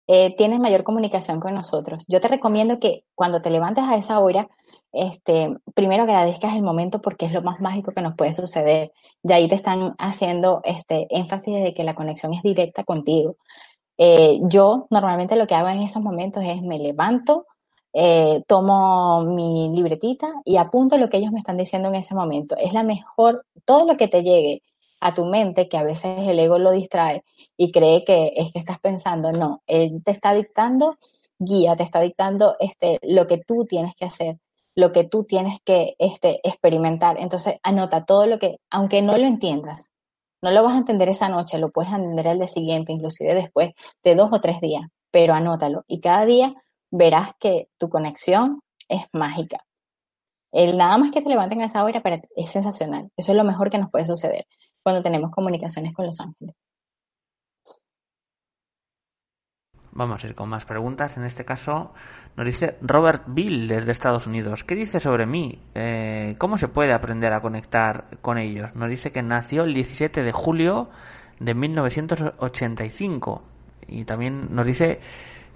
eh, 0.06 0.34
tienen 0.36 0.60
mayor 0.60 0.84
comunicación 0.84 1.38
con 1.38 1.54
nosotros. 1.54 2.04
Yo 2.08 2.20
te 2.20 2.28
recomiendo 2.28 2.78
que 2.78 3.04
cuando 3.14 3.40
te 3.40 3.50
levantes 3.50 3.84
a 3.84 3.96
esa 3.96 4.18
hora, 4.20 4.48
este, 4.92 5.50
primero 5.74 6.04
agradezcas 6.04 6.54
el 6.54 6.62
momento 6.62 7.00
porque 7.00 7.26
es 7.26 7.32
lo 7.32 7.42
más 7.42 7.60
mágico 7.60 7.92
que 7.94 8.00
nos 8.00 8.14
puede 8.16 8.32
suceder. 8.32 8.92
Y 9.22 9.32
ahí 9.32 9.48
te 9.48 9.54
están 9.54 9.94
haciendo 9.98 10.60
este 10.64 11.06
énfasis 11.10 11.62
de 11.62 11.74
que 11.74 11.84
la 11.84 11.94
conexión 11.94 12.32
es 12.32 12.42
directa 12.42 12.84
contigo. 12.84 13.36
Eh, 13.98 14.38
yo 14.42 14.86
normalmente 14.90 15.36
lo 15.36 15.46
que 15.46 15.56
hago 15.56 15.68
en 15.68 15.82
esos 15.82 16.02
momentos 16.02 16.44
es 16.46 16.62
me 16.62 16.78
levanto, 16.78 17.46
eh, 17.92 18.42
tomo 18.46 19.22
mi 19.22 19.70
libretita 19.74 20.32
y 20.44 20.56
apunto 20.56 20.96
lo 20.98 21.08
que 21.08 21.16
ellos 21.16 21.32
me 21.32 21.40
están 21.40 21.56
diciendo 21.56 21.88
en 21.88 21.96
ese 21.96 22.14
momento. 22.14 22.56
Es 22.56 22.72
la 22.72 22.84
mejor, 22.84 23.44
todo 23.64 23.84
lo 23.86 23.96
que 23.96 24.08
te 24.08 24.22
llegue 24.22 24.62
a 25.00 25.14
tu 25.14 25.24
mente, 25.24 25.68
que 25.68 25.78
a 25.78 25.82
veces 25.82 26.26
el 26.26 26.38
ego 26.38 26.58
lo 26.58 26.70
distrae 26.70 27.24
y 27.56 27.72
cree 27.72 28.04
que 28.04 28.32
es 28.36 28.52
que 28.52 28.58
estás 28.60 28.78
pensando, 28.80 29.32
no, 29.32 29.60
él 29.66 30.02
te 30.04 30.12
está 30.12 30.32
dictando 30.32 30.94
guía, 31.38 31.76
te 31.76 31.84
está 31.84 32.00
dictando 32.00 32.56
este, 32.60 32.98
lo 33.02 33.26
que 33.26 33.38
tú 33.38 33.64
tienes 33.68 33.94
que 33.94 34.04
hacer, 34.04 34.38
lo 34.74 34.92
que 34.92 35.04
tú 35.04 35.24
tienes 35.24 35.58
que 35.64 35.94
este, 35.98 36.40
experimentar. 36.42 37.18
Entonces, 37.18 37.56
anota 37.62 38.04
todo 38.04 38.26
lo 38.26 38.38
que, 38.38 38.60
aunque 38.70 39.02
no 39.02 39.16
lo 39.16 39.24
entiendas, 39.24 39.92
no 40.42 40.50
lo 40.50 40.62
vas 40.62 40.74
a 40.74 40.78
entender 40.78 41.08
esa 41.08 41.28
noche, 41.28 41.58
lo 41.58 41.70
puedes 41.70 41.92
entender 41.92 42.26
el 42.28 42.38
día 42.38 42.48
siguiente, 42.48 42.92
inclusive 42.92 43.34
después 43.34 43.70
de 44.04 44.14
dos 44.14 44.30
o 44.32 44.40
tres 44.40 44.60
días, 44.60 44.82
pero 45.10 45.34
anótalo. 45.34 45.84
Y 45.86 46.00
cada 46.00 46.24
día 46.24 46.54
verás 46.90 47.32
que 47.40 47.68
tu 47.78 47.88
conexión 47.88 48.60
es 48.88 49.04
mágica. 49.12 49.58
El 50.52 50.78
nada 50.78 50.96
más 50.98 51.10
que 51.10 51.20
te 51.20 51.28
levanten 51.28 51.60
a 51.60 51.66
esa 51.66 51.84
hora 51.84 52.02
es 52.36 52.50
sensacional. 52.50 53.10
Eso 53.16 53.32
es 53.32 53.38
lo 53.38 53.44
mejor 53.44 53.70
que 53.70 53.78
nos 53.78 53.90
puede 53.90 54.06
suceder 54.06 54.46
cuando 54.82 55.02
tenemos 55.02 55.30
comunicaciones 55.30 55.92
con 55.92 56.06
los 56.06 56.20
ángeles. 56.20 56.54
Vamos 59.98 60.22
a 60.22 60.28
ir 60.28 60.36
con 60.36 60.48
más 60.48 60.64
preguntas. 60.64 61.16
En 61.16 61.24
este 61.24 61.44
caso 61.44 61.92
nos 62.36 62.46
dice 62.46 62.76
Robert 62.82 63.24
Bill 63.26 63.66
desde 63.66 63.90
Estados 63.90 64.28
Unidos. 64.28 64.62
¿Qué 64.62 64.76
dice 64.76 65.00
sobre 65.00 65.26
mí? 65.26 65.58
Eh, 65.74 66.36
¿Cómo 66.38 66.56
se 66.56 66.68
puede 66.68 66.92
aprender 66.92 67.32
a 67.32 67.40
conectar 67.40 68.04
con 68.22 68.38
ellos? 68.38 68.76
Nos 68.76 68.88
dice 68.90 69.10
que 69.10 69.24
nació 69.24 69.64
el 69.64 69.74
17 69.74 70.22
de 70.22 70.30
julio 70.30 70.88
de 71.40 71.52
1985. 71.52 73.42
Y 73.88 74.04
también 74.04 74.54
nos 74.54 74.66
dice 74.68 75.00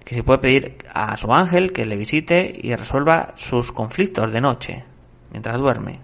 que 0.03 0.13
se 0.13 0.23
puede 0.23 0.39
pedir 0.39 0.77
a 0.93 1.15
su 1.15 1.33
ángel 1.33 1.71
que 1.71 1.85
le 1.85 1.95
visite 1.95 2.51
y 2.53 2.75
resuelva 2.75 3.31
sus 3.37 3.71
conflictos 3.71 4.33
de 4.33 4.41
noche, 4.41 4.83
mientras 5.31 5.57
duerme. 5.57 6.01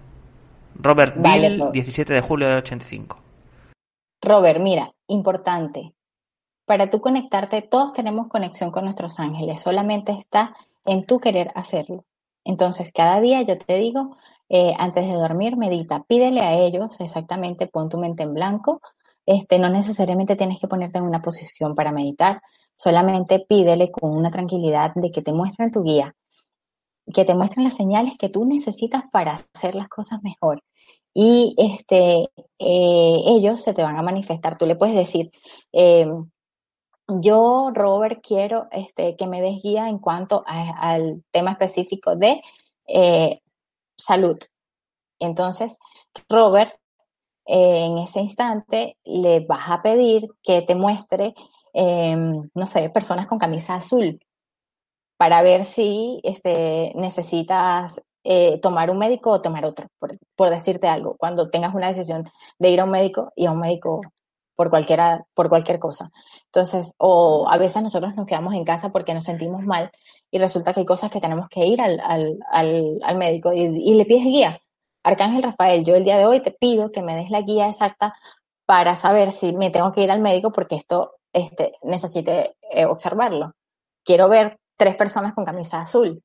Robert 0.76 1.14
Bill, 1.18 1.62
17 1.74 2.14
de 2.14 2.20
julio 2.22 2.48
de 2.48 2.54
85. 2.54 3.20
Robert, 4.22 4.60
mira, 4.60 4.90
importante 5.08 5.92
para 6.70 6.88
tú 6.88 7.00
conectarte, 7.00 7.62
todos 7.62 7.92
tenemos 7.94 8.28
conexión 8.28 8.70
con 8.70 8.84
nuestros 8.84 9.18
ángeles, 9.18 9.60
solamente 9.60 10.12
está 10.12 10.54
en 10.84 11.04
tu 11.04 11.18
querer 11.18 11.50
hacerlo. 11.56 12.04
Entonces, 12.44 12.92
cada 12.92 13.20
día 13.20 13.42
yo 13.42 13.58
te 13.58 13.76
digo, 13.76 14.16
eh, 14.48 14.72
antes 14.78 15.04
de 15.08 15.14
dormir, 15.14 15.56
medita, 15.56 16.04
pídele 16.06 16.42
a 16.42 16.54
ellos 16.54 17.00
exactamente, 17.00 17.66
pon 17.66 17.88
tu 17.88 17.98
mente 17.98 18.22
en 18.22 18.34
blanco. 18.34 18.80
Este, 19.26 19.58
no 19.58 19.68
necesariamente 19.68 20.36
tienes 20.36 20.60
que 20.60 20.68
ponerte 20.68 20.98
en 20.98 21.06
una 21.06 21.20
posición 21.20 21.74
para 21.74 21.90
meditar, 21.90 22.40
solamente 22.76 23.44
pídele 23.48 23.90
con 23.90 24.16
una 24.16 24.30
tranquilidad 24.30 24.92
de 24.94 25.10
que 25.10 25.22
te 25.22 25.32
muestren 25.32 25.72
tu 25.72 25.82
guía, 25.82 26.14
que 27.12 27.24
te 27.24 27.34
muestren 27.34 27.64
las 27.64 27.74
señales 27.74 28.14
que 28.16 28.28
tú 28.28 28.44
necesitas 28.44 29.02
para 29.10 29.40
hacer 29.56 29.74
las 29.74 29.88
cosas 29.88 30.20
mejor. 30.22 30.62
Y 31.12 31.56
este, 31.58 32.28
eh, 32.60 33.22
ellos 33.26 33.60
se 33.60 33.74
te 33.74 33.82
van 33.82 33.96
a 33.96 34.02
manifestar. 34.02 34.56
Tú 34.56 34.66
le 34.66 34.76
puedes 34.76 34.94
decir, 34.94 35.32
eh, 35.72 36.06
yo, 37.20 37.70
Robert, 37.74 38.20
quiero 38.22 38.68
este, 38.70 39.16
que 39.16 39.26
me 39.26 39.42
des 39.42 39.62
guía 39.62 39.88
en 39.88 39.98
cuanto 39.98 40.44
al 40.46 41.24
tema 41.30 41.52
específico 41.52 42.16
de 42.16 42.40
eh, 42.86 43.40
salud. 43.96 44.38
Entonces, 45.18 45.78
Robert, 46.28 46.74
eh, 47.46 47.84
en 47.84 47.98
ese 47.98 48.20
instante 48.20 48.96
le 49.04 49.40
vas 49.40 49.70
a 49.70 49.82
pedir 49.82 50.28
que 50.42 50.62
te 50.62 50.74
muestre, 50.74 51.34
em, 51.72 52.48
no 52.54 52.66
sé, 52.66 52.90
personas 52.90 53.26
con 53.26 53.38
camisa 53.38 53.74
azul 53.74 54.20
para 55.16 55.42
ver 55.42 55.64
si 55.64 56.20
este, 56.24 56.92
necesitas 56.96 58.00
eh, 58.24 58.60
tomar 58.60 58.90
un 58.90 58.98
médico 58.98 59.30
o 59.30 59.42
tomar 59.42 59.64
otro, 59.64 59.86
por, 59.98 60.16
por, 60.36 60.50
decirte 60.50 60.88
algo, 60.88 61.16
cuando 61.18 61.50
tengas 61.50 61.74
una 61.74 61.88
decisión 61.88 62.22
de 62.58 62.70
ir 62.70 62.80
a 62.80 62.84
un 62.84 62.90
médico 62.90 63.32
y 63.36 63.46
a 63.46 63.52
un 63.52 63.60
médico 63.60 64.00
por, 64.60 64.68
cualquiera, 64.68 65.24
por 65.32 65.48
cualquier 65.48 65.78
cosa. 65.78 66.10
Entonces, 66.44 66.92
o 66.98 67.48
a 67.48 67.56
veces 67.56 67.82
nosotros 67.82 68.14
nos 68.14 68.26
quedamos 68.26 68.52
en 68.52 68.62
casa 68.62 68.90
porque 68.90 69.14
nos 69.14 69.24
sentimos 69.24 69.62
mal 69.62 69.90
y 70.30 70.38
resulta 70.38 70.74
que 70.74 70.80
hay 70.80 70.86
cosas 70.86 71.10
que 71.10 71.18
tenemos 71.18 71.48
que 71.48 71.64
ir 71.64 71.80
al, 71.80 71.98
al, 72.06 72.38
al, 73.02 73.16
médico 73.16 73.54
y, 73.54 73.94
le 73.94 74.04
pides 74.04 74.24
guía. 74.24 74.60
Arcángel 75.02 75.42
Rafael, 75.42 75.82
yo 75.82 75.94
el 75.94 76.04
día 76.04 76.18
de 76.18 76.26
hoy 76.26 76.40
te 76.40 76.50
pido 76.50 76.92
que 76.92 77.00
me 77.00 77.16
des 77.16 77.30
la 77.30 77.40
guía 77.40 77.70
exacta 77.70 78.14
para 78.66 78.96
saber 78.96 79.32
si 79.32 79.54
me 79.56 79.70
tengo 79.70 79.92
que 79.92 80.02
ir 80.02 80.10
al 80.10 80.20
médico 80.20 80.52
porque 80.52 80.74
esto 80.76 81.14
este, 81.32 81.72
necesite 81.84 82.54
eh, 82.70 82.84
observarlo. 82.84 83.54
Quiero 84.04 84.28
ver 84.28 84.58
tres 84.76 84.94
personas 84.94 85.32
con 85.32 85.46
camisa 85.46 85.80
azul. 85.80 86.22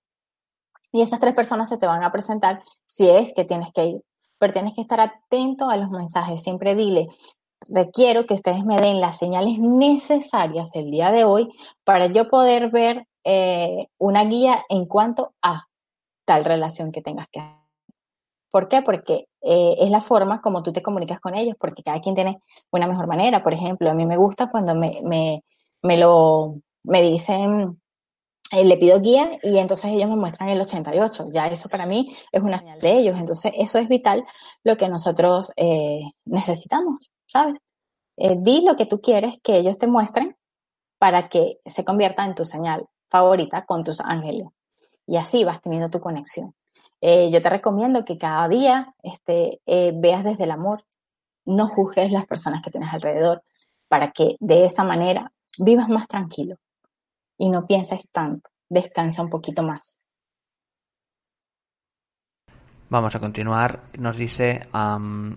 Y 0.91 1.03
esas 1.03 1.21
tres 1.21 1.33
personas 1.33 1.69
se 1.69 1.77
te 1.77 1.87
van 1.87 2.03
a 2.03 2.11
presentar 2.11 2.63
si 2.83 3.09
es 3.09 3.33
que 3.33 3.45
tienes 3.45 3.71
que 3.71 3.85
ir. 3.85 4.01
Pero 4.39 4.51
tienes 4.51 4.75
que 4.75 4.81
estar 4.81 4.99
atento 4.99 5.69
a 5.69 5.77
los 5.77 5.89
mensajes. 5.89 6.43
Siempre 6.43 6.75
dile, 6.75 7.07
requiero 7.69 8.25
que 8.25 8.33
ustedes 8.33 8.63
me 8.65 8.77
den 8.77 9.01
las 9.01 9.17
señales 9.17 9.59
necesarias 9.59 10.71
el 10.73 10.91
día 10.91 11.11
de 11.11 11.23
hoy 11.23 11.49
para 11.83 12.07
yo 12.07 12.29
poder 12.29 12.69
ver 12.69 13.07
eh, 13.23 13.87
una 13.97 14.23
guía 14.23 14.63
en 14.69 14.85
cuanto 14.85 15.33
a 15.41 15.67
tal 16.25 16.45
relación 16.45 16.91
que 16.91 17.01
tengas 17.01 17.27
que 17.31 17.39
hacer. 17.39 17.55
¿Por 18.51 18.69
qué? 18.69 18.81
Porque 18.81 19.27
eh, 19.41 19.75
es 19.79 19.89
la 19.89 19.99
forma 19.99 20.41
como 20.41 20.63
tú 20.63 20.71
te 20.71 20.81
comunicas 20.81 21.19
con 21.19 21.35
ellos, 21.35 21.55
porque 21.59 21.83
cada 21.83 21.99
quien 21.99 22.15
tiene 22.15 22.39
una 22.71 22.87
mejor 22.87 23.05
manera. 23.05 23.43
Por 23.43 23.53
ejemplo, 23.53 23.89
a 23.89 23.93
mí 23.93 24.05
me 24.05 24.15
gusta 24.15 24.49
cuando 24.49 24.73
me, 24.75 25.01
me, 25.03 25.43
me 25.81 25.97
lo 25.97 26.55
me 26.85 27.01
dicen, 27.01 27.75
le 28.63 28.77
pido 28.77 29.01
guía 29.01 29.27
y 29.43 29.57
entonces 29.57 29.91
ellos 29.91 30.09
me 30.09 30.15
muestran 30.15 30.49
el 30.49 30.61
88. 30.61 31.27
Ya 31.31 31.47
eso 31.47 31.67
para 31.67 31.85
mí 31.85 32.15
es 32.31 32.41
una 32.41 32.57
señal 32.57 32.79
de 32.79 32.99
ellos. 32.99 33.17
Entonces 33.17 33.51
eso 33.57 33.79
es 33.79 33.87
vital 33.87 34.23
lo 34.63 34.77
que 34.77 34.87
nosotros 34.87 35.51
necesitamos. 36.25 37.09
¿sabes? 37.27 37.55
Eh, 38.17 38.37
di 38.37 38.63
lo 38.65 38.75
que 38.75 38.85
tú 38.85 38.99
quieres 38.99 39.35
que 39.43 39.57
ellos 39.57 39.77
te 39.77 39.87
muestren 39.87 40.35
para 40.97 41.29
que 41.29 41.59
se 41.65 41.83
convierta 41.83 42.23
en 42.23 42.35
tu 42.35 42.45
señal 42.45 42.85
favorita 43.09 43.65
con 43.65 43.83
tus 43.83 43.99
ángeles. 43.99 44.47
Y 45.05 45.17
así 45.17 45.43
vas 45.43 45.61
teniendo 45.61 45.89
tu 45.89 45.99
conexión. 45.99 46.53
Eh, 47.01 47.29
yo 47.31 47.41
te 47.41 47.49
recomiendo 47.49 48.05
que 48.05 48.17
cada 48.17 48.47
día 48.47 48.93
este, 49.03 49.61
eh, 49.65 49.91
veas 49.93 50.23
desde 50.23 50.45
el 50.45 50.51
amor, 50.51 50.81
no 51.45 51.67
juzgues 51.67 52.11
las 52.11 52.25
personas 52.25 52.63
que 52.63 52.71
tienes 52.71 52.91
alrededor, 52.93 53.43
para 53.87 54.11
que 54.11 54.35
de 54.39 54.65
esa 54.65 54.83
manera 54.83 55.31
vivas 55.59 55.89
más 55.89 56.07
tranquilo 56.07 56.55
y 57.37 57.49
no 57.49 57.65
pienses 57.65 58.11
tanto, 58.11 58.49
descansa 58.69 59.21
un 59.21 59.29
poquito 59.29 59.63
más. 59.63 59.99
Vamos 62.89 63.15
a 63.15 63.19
continuar. 63.19 63.81
Nos 63.97 64.15
dice 64.15 64.67
um, 64.73 65.35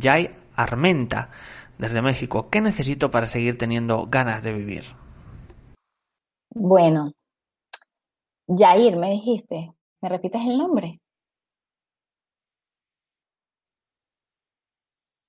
Jai 0.00 0.28
Armenta, 0.56 1.30
desde 1.78 2.02
México. 2.02 2.48
¿Qué 2.50 2.60
necesito 2.60 3.10
para 3.10 3.26
seguir 3.26 3.56
teniendo 3.56 4.06
ganas 4.06 4.42
de 4.42 4.52
vivir? 4.52 4.82
Bueno, 6.50 7.12
Jair, 8.48 8.96
me 8.96 9.10
dijiste. 9.10 9.72
¿Me 10.02 10.08
repites 10.08 10.42
el 10.42 10.58
nombre? 10.58 11.00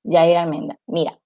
Jair 0.03 0.37
Almenda. 0.37 0.77
Mira, 0.87 1.19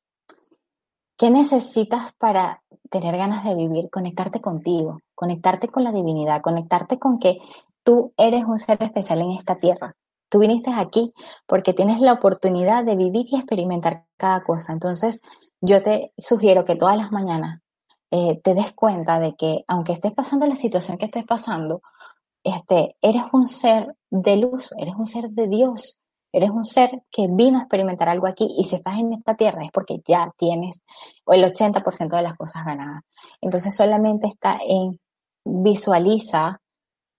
¿qué 1.20 1.30
necesitas 1.30 2.14
para 2.14 2.64
tener 2.90 3.18
ganas 3.18 3.44
de 3.44 3.54
vivir? 3.54 3.90
Conectarte 3.92 4.40
contigo, 4.40 5.02
conectarte 5.14 5.68
con 5.68 5.84
la 5.84 5.92
divinidad, 5.92 6.42
conectarte 6.42 6.98
con 6.98 7.20
que 7.20 7.40
tú 7.84 8.14
eres 8.18 8.46
un 8.46 8.58
ser 8.58 8.82
especial 8.82 9.22
en 9.22 9.32
esta 9.32 9.58
tierra. 9.58 9.96
Tú 10.30 10.40
viniste 10.40 10.72
aquí 10.72 11.14
porque 11.46 11.74
tienes 11.74 12.00
la 12.00 12.14
oportunidad 12.14 12.86
de 12.86 12.96
vivir 12.96 13.28
y 13.30 13.36
experimentar 13.36 14.06
cada 14.16 14.44
cosa. 14.44 14.72
Entonces, 14.72 15.22
yo 15.60 15.82
te 15.82 16.14
sugiero 16.18 16.64
que 16.64 16.78
todas 16.78 16.96
las 16.96 17.12
mañanas 17.12 17.62
eh, 18.12 18.40
te 18.42 18.54
des 18.54 18.72
cuenta 18.72 19.20
de 19.20 19.36
que 19.36 19.66
aunque 19.68 19.92
estés 19.92 20.14
pasando 20.16 20.46
la 20.46 20.56
situación 20.56 20.98
que 20.98 21.06
estés 21.06 21.26
pasando, 21.26 21.82
este, 22.44 22.96
eres 23.02 23.24
un 23.34 23.48
ser 23.48 23.94
de 24.10 24.38
luz, 24.38 24.72
eres 24.78 24.96
un 24.96 25.06
ser 25.06 25.30
de 25.32 25.48
Dios, 25.50 25.99
eres 26.32 26.50
un 26.50 26.66
ser 26.66 27.04
que 27.12 27.28
vino 27.30 27.58
a 27.58 27.62
experimentar 27.62 28.10
algo 28.10 28.28
aquí 28.28 28.56
y 28.58 28.66
si 28.66 28.76
estás 28.76 28.98
en 29.00 29.14
esta 29.14 29.36
tierra 29.36 29.64
es 29.64 29.72
porque 29.72 30.00
ya 30.06 30.32
tienes 30.38 30.84
el 31.28 31.44
80% 31.44 32.16
de 32.16 32.22
las 32.22 32.38
cosas 32.38 32.66
ganadas. 32.66 33.04
Entonces 33.42 33.76
solamente 33.76 34.28
está 34.28 34.60
en 34.66 35.00
visualiza 35.44 36.62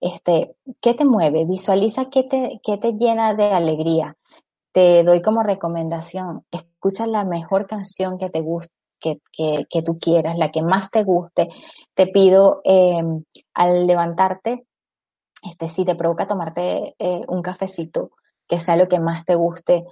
este, 0.00 0.56
¿qué 0.80 0.94
te 0.94 1.04
mueve? 1.04 1.44
Visualiza 1.44 2.06
qué 2.06 2.24
te, 2.24 2.60
qué 2.64 2.78
te 2.78 2.92
llena 2.92 3.34
de 3.34 3.44
alegría. 3.52 4.16
Te 4.72 5.02
doy 5.02 5.20
como 5.20 5.42
recomendación, 5.42 6.44
escucha 6.50 7.06
la 7.06 7.24
mejor 7.24 7.66
canción 7.66 8.18
que 8.18 8.30
te 8.30 8.40
guste, 8.40 8.72
que, 9.00 9.16
que, 9.68 9.82
tú 9.82 9.98
quieras, 9.98 10.38
la 10.38 10.50
que 10.50 10.62
más 10.62 10.90
te 10.90 11.02
guste. 11.02 11.48
Te 11.94 12.06
pido 12.06 12.60
em, 12.64 13.24
al 13.54 13.86
levantarte, 13.86 14.64
este, 15.42 15.68
si 15.68 15.84
te 15.84 15.96
provoca 15.96 16.26
tomarte 16.26 16.94
eh, 16.98 17.22
un 17.28 17.42
cafecito, 17.42 18.10
que 18.50 18.58
sea 18.58 18.74
lo 18.74 18.88
que 18.88 18.98
más 18.98 19.24
te 19.24 19.36
guste, 19.36 19.84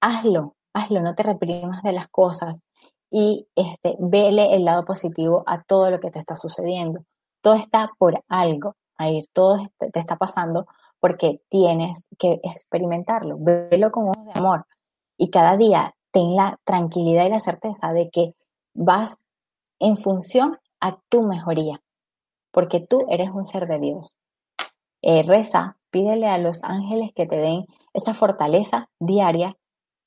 hazlo, 0.00 0.56
hazlo, 0.74 1.00
no 1.00 1.14
te 1.14 1.22
reprimas 1.22 1.84
de 1.84 1.92
las 1.92 2.08
cosas 2.08 2.64
y 3.08 3.46
este, 3.54 3.96
vele 4.00 4.56
el 4.56 4.64
lado 4.64 4.84
positivo 4.84 5.44
a 5.46 5.62
todo 5.62 5.88
lo 5.88 6.00
que 6.00 6.10
te 6.10 6.18
está 6.18 6.36
sucediendo. 6.36 7.04
Todo 7.40 7.54
está 7.54 7.90
por 7.98 8.24
algo, 8.28 8.74
ir 8.98 9.26
todo 9.32 9.68
te 9.78 9.98
está 10.00 10.16
pasando 10.16 10.66
porque 10.98 11.42
tienes 11.48 12.08
que 12.18 12.40
experimentarlo, 12.42 13.36
velo 13.38 13.92
con 13.92 14.08
ojos 14.08 14.24
de 14.26 14.32
amor 14.34 14.66
y 15.16 15.30
cada 15.30 15.56
día 15.56 15.94
ten 16.10 16.34
la 16.34 16.58
tranquilidad 16.64 17.26
y 17.26 17.30
la 17.30 17.40
certeza 17.40 17.92
de 17.92 18.10
que 18.10 18.34
vas 18.74 19.16
en 19.78 19.96
función 19.96 20.58
a 20.80 20.98
tu 21.08 21.22
mejoría, 21.22 21.80
porque 22.50 22.80
tú 22.80 23.06
eres 23.10 23.30
un 23.30 23.44
ser 23.44 23.68
de 23.68 23.78
Dios. 23.78 24.16
Eh, 25.02 25.22
reza, 25.22 25.76
pídele 25.92 26.26
a 26.26 26.38
los 26.38 26.64
ángeles 26.64 27.12
que 27.14 27.26
te 27.26 27.36
den 27.36 27.66
esa 27.92 28.14
fortaleza 28.14 28.88
diaria 28.98 29.56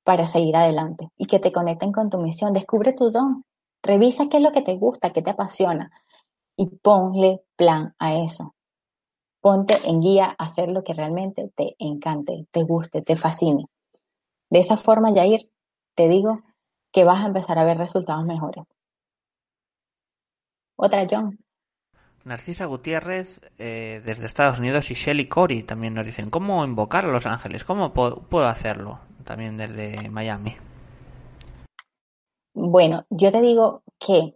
para 0.04 0.28
seguir 0.28 0.58
adelante 0.58 1.10
y 1.16 1.28
que 1.28 1.40
te 1.40 1.54
conecten 1.54 1.94
con 1.94 2.10
tu 2.10 2.20
misión. 2.20 2.52
Descubre 2.52 2.94
tu 2.94 3.12
don, 3.12 3.46
revisa 3.82 4.28
qué 4.28 4.38
es 4.38 4.44
lo 4.44 4.52
que 4.52 4.64
te 4.64 4.76
gusta, 4.76 5.14
qué 5.14 5.22
te 5.22 5.30
apasiona 5.30 5.92
y 6.58 6.70
ponle 6.78 7.42
plan 7.56 7.96
a 8.00 8.16
eso. 8.16 8.56
Ponte 9.42 9.78
en 9.88 10.02
guía 10.02 10.36
a 10.38 10.44
hacer 10.44 10.70
lo 10.70 10.84
que 10.84 10.94
realmente 10.94 11.52
te 11.56 11.76
encante, 11.78 12.48
te 12.52 12.64
guste, 12.64 13.02
te 13.04 13.16
fascine. 13.16 13.66
De 14.50 14.60
esa 14.60 14.78
forma, 14.78 15.14
Jair, 15.14 15.50
te 15.96 16.08
digo 16.08 16.40
que 16.92 17.04
vas 17.04 17.24
a 17.24 17.28
empezar 17.28 17.60
a 17.60 17.64
ver 17.64 17.78
resultados 17.78 18.26
mejores. 18.26 18.66
Otra, 20.78 21.06
John. 21.10 21.45
Narcisa 22.26 22.66
Gutiérrez 22.66 23.40
eh, 23.60 24.02
desde 24.04 24.26
Estados 24.26 24.58
Unidos 24.58 24.90
y 24.90 24.96
Shelly 24.96 25.30
Corey 25.30 25.62
también 25.62 25.94
nos 25.94 26.08
dicen 26.08 26.32
cómo 26.32 26.66
invocar 26.66 27.06
a 27.06 27.12
los 27.12 27.28
ángeles, 27.28 27.64
cómo 27.64 27.94
puedo 27.94 28.48
hacerlo 28.48 29.00
también 29.24 29.58
desde 29.58 30.10
Miami. 30.10 30.56
Bueno, 32.56 33.06
yo 33.12 33.32
te 33.32 33.42
digo 33.42 33.84
que 34.00 34.34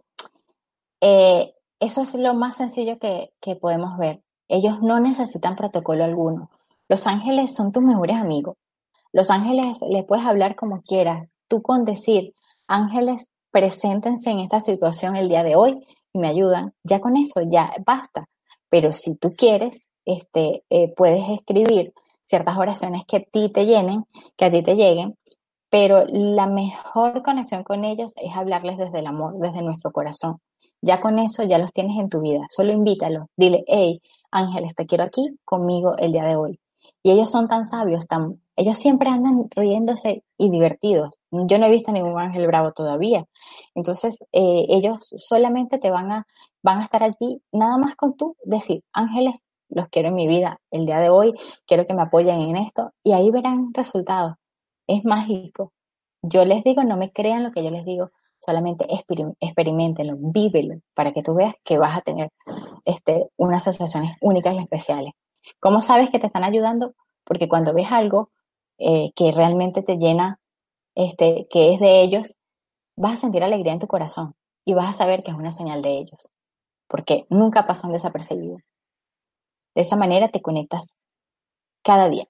eh, 1.00 1.52
eso 1.80 2.02
es 2.02 2.14
lo 2.14 2.34
más 2.34 2.58
sencillo 2.58 2.96
que, 3.00 3.32
que 3.40 3.56
podemos 3.56 3.98
ver. 3.98 4.22
Ellos 4.46 4.80
no 4.80 5.00
necesitan 5.00 5.56
protocolo 5.56 6.04
alguno. 6.04 6.48
Los 6.88 7.08
ángeles 7.08 7.56
son 7.56 7.72
tus 7.72 7.82
mejores 7.82 8.16
amigos. 8.16 8.56
Los 9.12 9.30
ángeles 9.30 9.80
les 9.88 10.04
puedes 10.04 10.24
hablar 10.24 10.54
como 10.54 10.82
quieras. 10.82 11.28
Tú 11.48 11.60
con 11.60 11.84
decir, 11.84 12.34
ángeles, 12.68 13.28
preséntense 13.50 14.30
en 14.30 14.38
esta 14.38 14.60
situación 14.60 15.16
el 15.16 15.28
día 15.28 15.42
de 15.42 15.56
hoy 15.56 15.74
y 16.12 16.18
me 16.18 16.28
ayudan, 16.28 16.72
ya 16.84 17.00
con 17.00 17.16
eso, 17.16 17.40
ya 17.48 17.72
basta. 17.86 18.26
Pero 18.68 18.92
si 18.92 19.16
tú 19.16 19.32
quieres, 19.36 19.86
este, 20.04 20.64
eh, 20.70 20.92
puedes 20.94 21.28
escribir 21.28 21.92
ciertas 22.24 22.56
oraciones 22.56 23.04
que 23.06 23.16
a 23.18 23.22
ti 23.22 23.50
te 23.52 23.66
llenen, 23.66 24.04
que 24.36 24.44
a 24.44 24.50
ti 24.50 24.62
te 24.62 24.76
lleguen, 24.76 25.16
pero 25.68 26.04
la 26.06 26.46
mejor 26.46 27.22
conexión 27.22 27.64
con 27.64 27.84
ellos 27.84 28.12
es 28.16 28.34
hablarles 28.34 28.78
desde 28.78 29.00
el 29.00 29.06
amor, 29.06 29.34
desde 29.38 29.62
nuestro 29.62 29.92
corazón. 29.92 30.38
Ya 30.82 31.00
con 31.00 31.18
eso 31.18 31.42
ya 31.42 31.58
los 31.58 31.72
tienes 31.72 31.98
en 31.98 32.08
tu 32.08 32.20
vida. 32.20 32.46
Solo 32.48 32.72
invítalos. 32.72 33.26
Dile, 33.36 33.64
hey, 33.66 34.00
ángeles, 34.30 34.74
te 34.74 34.86
quiero 34.86 35.04
aquí 35.04 35.28
conmigo 35.44 35.96
el 35.98 36.12
día 36.12 36.24
de 36.24 36.36
hoy. 36.36 36.59
Y 37.02 37.12
ellos 37.12 37.30
son 37.30 37.48
tan 37.48 37.64
sabios, 37.64 38.06
tan, 38.06 38.42
ellos 38.56 38.76
siempre 38.76 39.08
andan 39.08 39.48
riéndose 39.56 40.22
y 40.36 40.50
divertidos. 40.50 41.18
Yo 41.30 41.58
no 41.58 41.66
he 41.66 41.70
visto 41.70 41.92
ningún 41.92 42.20
ángel 42.20 42.46
bravo 42.46 42.72
todavía. 42.72 43.26
Entonces, 43.74 44.22
eh, 44.32 44.64
ellos 44.68 44.98
solamente 45.00 45.78
te 45.78 45.90
van 45.90 46.12
a, 46.12 46.26
van 46.62 46.80
a 46.80 46.84
estar 46.84 47.02
allí, 47.02 47.42
nada 47.52 47.78
más 47.78 47.96
con 47.96 48.16
tú, 48.16 48.36
decir, 48.44 48.84
ángeles, 48.92 49.34
los 49.70 49.88
quiero 49.88 50.08
en 50.08 50.14
mi 50.14 50.28
vida 50.28 50.60
el 50.70 50.84
día 50.84 50.98
de 50.98 51.08
hoy, 51.08 51.32
quiero 51.66 51.86
que 51.86 51.94
me 51.94 52.02
apoyen 52.02 52.40
en 52.40 52.56
esto, 52.56 52.92
y 53.02 53.12
ahí 53.12 53.30
verán 53.30 53.72
resultados. 53.72 54.34
Es 54.86 55.04
mágico. 55.04 55.72
Yo 56.22 56.44
les 56.44 56.62
digo, 56.64 56.84
no 56.84 56.96
me 56.96 57.12
crean 57.12 57.44
lo 57.44 57.50
que 57.50 57.64
yo 57.64 57.70
les 57.70 57.84
digo, 57.84 58.10
solamente 58.40 58.86
experimentenlo, 59.40 60.16
vívelo, 60.18 60.74
para 60.94 61.12
que 61.12 61.22
tú 61.22 61.34
veas 61.34 61.54
que 61.64 61.78
vas 61.78 61.96
a 61.96 62.02
tener 62.02 62.30
este, 62.84 63.28
unas 63.36 63.64
sensaciones 63.64 64.16
únicas 64.20 64.54
y 64.54 64.58
especiales. 64.58 65.12
¿Cómo 65.58 65.82
sabes 65.82 66.10
que 66.10 66.18
te 66.18 66.26
están 66.26 66.44
ayudando? 66.44 66.94
Porque 67.24 67.48
cuando 67.48 67.74
ves 67.74 67.90
algo 67.90 68.30
eh, 68.78 69.12
que 69.14 69.32
realmente 69.32 69.82
te 69.82 69.96
llena, 69.96 70.38
este, 70.94 71.46
que 71.50 71.74
es 71.74 71.80
de 71.80 72.02
ellos, 72.02 72.36
vas 72.96 73.14
a 73.14 73.20
sentir 73.20 73.42
alegría 73.42 73.72
en 73.72 73.78
tu 73.78 73.86
corazón 73.86 74.34
y 74.64 74.74
vas 74.74 74.88
a 74.88 74.92
saber 74.92 75.22
que 75.22 75.30
es 75.30 75.36
una 75.36 75.52
señal 75.52 75.82
de 75.82 75.98
ellos, 75.98 76.32
porque 76.88 77.26
nunca 77.30 77.66
pasan 77.66 77.92
desapercibidos. 77.92 78.62
De 79.74 79.82
esa 79.82 79.96
manera 79.96 80.28
te 80.28 80.42
conectas 80.42 80.96
cada 81.82 82.08
día. 82.08 82.24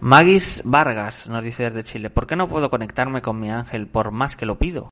Magis 0.00 0.62
Vargas 0.64 1.28
nos 1.28 1.42
dice 1.42 1.64
desde 1.64 1.82
Chile, 1.82 2.10
¿por 2.10 2.26
qué 2.26 2.36
no 2.36 2.48
puedo 2.48 2.70
conectarme 2.70 3.20
con 3.20 3.40
mi 3.40 3.50
ángel 3.50 3.88
por 3.88 4.12
más 4.12 4.36
que 4.36 4.46
lo 4.46 4.58
pido? 4.58 4.90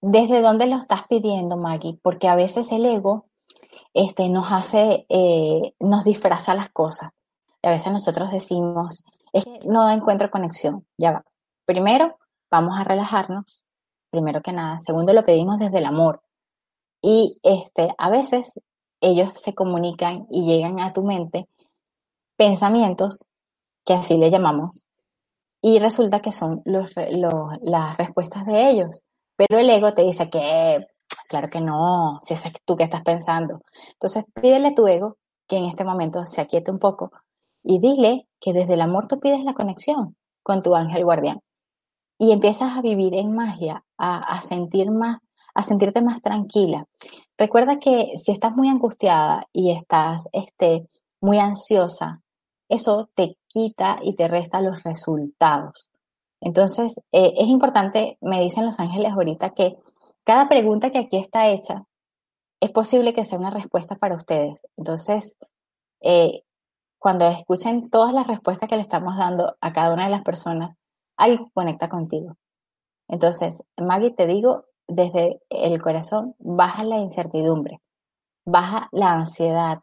¿Desde 0.00 0.40
dónde 0.40 0.66
lo 0.66 0.76
estás 0.76 1.06
pidiendo, 1.08 1.56
Maggie? 1.56 1.98
Porque 2.02 2.28
a 2.28 2.34
veces 2.34 2.72
el 2.72 2.84
ego 2.86 3.26
este, 3.94 4.28
nos 4.28 4.50
hace, 4.50 5.06
eh, 5.08 5.74
nos 5.80 6.04
disfraza 6.04 6.54
las 6.54 6.70
cosas. 6.70 7.10
Y 7.62 7.68
a 7.68 7.70
veces 7.70 7.92
nosotros 7.92 8.30
decimos, 8.30 9.04
es 9.32 9.44
que 9.44 9.60
no 9.64 9.88
encuentro 9.90 10.30
conexión. 10.30 10.84
Ya 10.98 11.12
va. 11.12 11.24
Primero, 11.64 12.18
vamos 12.50 12.78
a 12.78 12.84
relajarnos, 12.84 13.64
primero 14.10 14.42
que 14.42 14.52
nada. 14.52 14.80
Segundo, 14.80 15.12
lo 15.12 15.24
pedimos 15.24 15.58
desde 15.58 15.78
el 15.78 15.86
amor. 15.86 16.22
Y 17.00 17.38
este, 17.42 17.94
a 17.96 18.10
veces 18.10 18.60
ellos 19.00 19.30
se 19.34 19.54
comunican 19.54 20.26
y 20.30 20.46
llegan 20.46 20.80
a 20.80 20.92
tu 20.92 21.02
mente 21.02 21.48
pensamientos, 22.36 23.24
que 23.84 23.94
así 23.94 24.16
le 24.16 24.30
llamamos, 24.30 24.86
y 25.62 25.78
resulta 25.78 26.20
que 26.20 26.32
son 26.32 26.62
los, 26.64 26.92
las 27.62 27.96
respuestas 27.96 28.44
de 28.46 28.70
ellos. 28.70 29.02
Pero 29.36 29.58
el 29.58 29.70
ego 29.70 29.94
te 29.94 30.02
dice 30.02 30.30
que 30.30 30.86
Claro 31.34 31.48
que 31.50 31.60
no, 31.60 32.20
si 32.22 32.34
es 32.34 32.44
tú 32.64 32.76
que 32.76 32.84
estás 32.84 33.02
pensando. 33.02 33.62
Entonces 33.94 34.24
pídele 34.40 34.68
a 34.68 34.74
tu 34.76 34.86
ego 34.86 35.16
que 35.48 35.56
en 35.56 35.64
este 35.64 35.82
momento 35.84 36.24
se 36.26 36.40
aquiete 36.40 36.70
un 36.70 36.78
poco 36.78 37.10
y 37.60 37.80
dile 37.80 38.28
que 38.38 38.52
desde 38.52 38.74
el 38.74 38.80
amor 38.80 39.08
tú 39.08 39.18
pides 39.18 39.42
la 39.42 39.52
conexión 39.52 40.14
con 40.44 40.62
tu 40.62 40.76
ángel 40.76 41.04
guardián 41.04 41.40
y 42.18 42.30
empiezas 42.30 42.76
a 42.76 42.82
vivir 42.82 43.16
en 43.16 43.32
magia, 43.32 43.82
a, 43.98 44.40
sentir 44.42 44.92
más, 44.92 45.18
a 45.56 45.64
sentirte 45.64 46.02
más 46.02 46.22
tranquila. 46.22 46.86
Recuerda 47.36 47.80
que 47.80 48.12
si 48.16 48.30
estás 48.30 48.54
muy 48.54 48.68
angustiada 48.68 49.48
y 49.52 49.72
estás 49.72 50.28
este, 50.30 50.88
muy 51.20 51.40
ansiosa, 51.40 52.20
eso 52.68 53.10
te 53.16 53.38
quita 53.48 53.98
y 54.04 54.14
te 54.14 54.28
resta 54.28 54.60
los 54.60 54.84
resultados. 54.84 55.90
Entonces, 56.40 56.96
eh, 57.10 57.32
es 57.38 57.48
importante, 57.48 58.18
me 58.20 58.40
dicen 58.40 58.66
los 58.66 58.78
ángeles 58.78 59.10
ahorita, 59.10 59.50
que 59.50 59.78
cada 60.24 60.48
pregunta 60.48 60.90
que 60.90 60.98
aquí 60.98 61.18
está 61.18 61.48
hecha 61.48 61.84
es 62.60 62.70
posible 62.70 63.14
que 63.14 63.24
sea 63.24 63.38
una 63.38 63.50
respuesta 63.50 63.96
para 63.96 64.16
ustedes. 64.16 64.66
Entonces, 64.76 65.36
eh, 66.00 66.42
cuando 66.98 67.26
escuchen 67.28 67.90
todas 67.90 68.14
las 68.14 68.26
respuestas 68.26 68.68
que 68.68 68.76
le 68.76 68.82
estamos 68.82 69.18
dando 69.18 69.54
a 69.60 69.72
cada 69.72 69.92
una 69.92 70.04
de 70.04 70.10
las 70.10 70.22
personas, 70.22 70.74
algo 71.18 71.50
conecta 71.52 71.88
contigo. 71.88 72.36
Entonces, 73.08 73.62
Maggie, 73.76 74.12
te 74.12 74.26
digo, 74.26 74.64
desde 74.88 75.40
el 75.50 75.82
corazón, 75.82 76.34
baja 76.38 76.84
la 76.84 76.96
incertidumbre, 76.96 77.80
baja 78.46 78.88
la 78.92 79.12
ansiedad, 79.12 79.80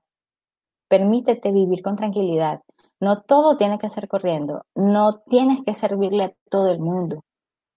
permítete 0.88 1.52
vivir 1.52 1.84
con 1.84 1.96
tranquilidad. 1.96 2.62
No 3.00 3.22
todo 3.22 3.58
tiene 3.58 3.78
que 3.78 3.90
ser 3.90 4.08
corriendo, 4.08 4.64
no 4.76 5.20
tienes 5.26 5.64
que 5.64 5.74
servirle 5.74 6.24
a 6.24 6.34
todo 6.50 6.72
el 6.72 6.80
mundo. 6.80 7.22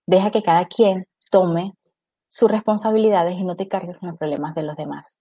Deja 0.07 0.31
que 0.31 0.43
cada 0.43 0.65
quien 0.65 1.07
tome 1.31 1.75
sus 2.35 2.51
responsabilidades 2.51 3.37
y 3.37 3.45
no 3.45 3.55
te 3.55 3.69
cargues 3.69 3.97
con 3.99 4.09
los 4.09 4.19
problemas 4.19 4.57
de 4.57 4.65
los 4.65 4.77
demás. 4.77 5.21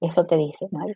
Eso 0.00 0.24
te 0.24 0.36
dice, 0.36 0.68
Mario. 0.70 0.94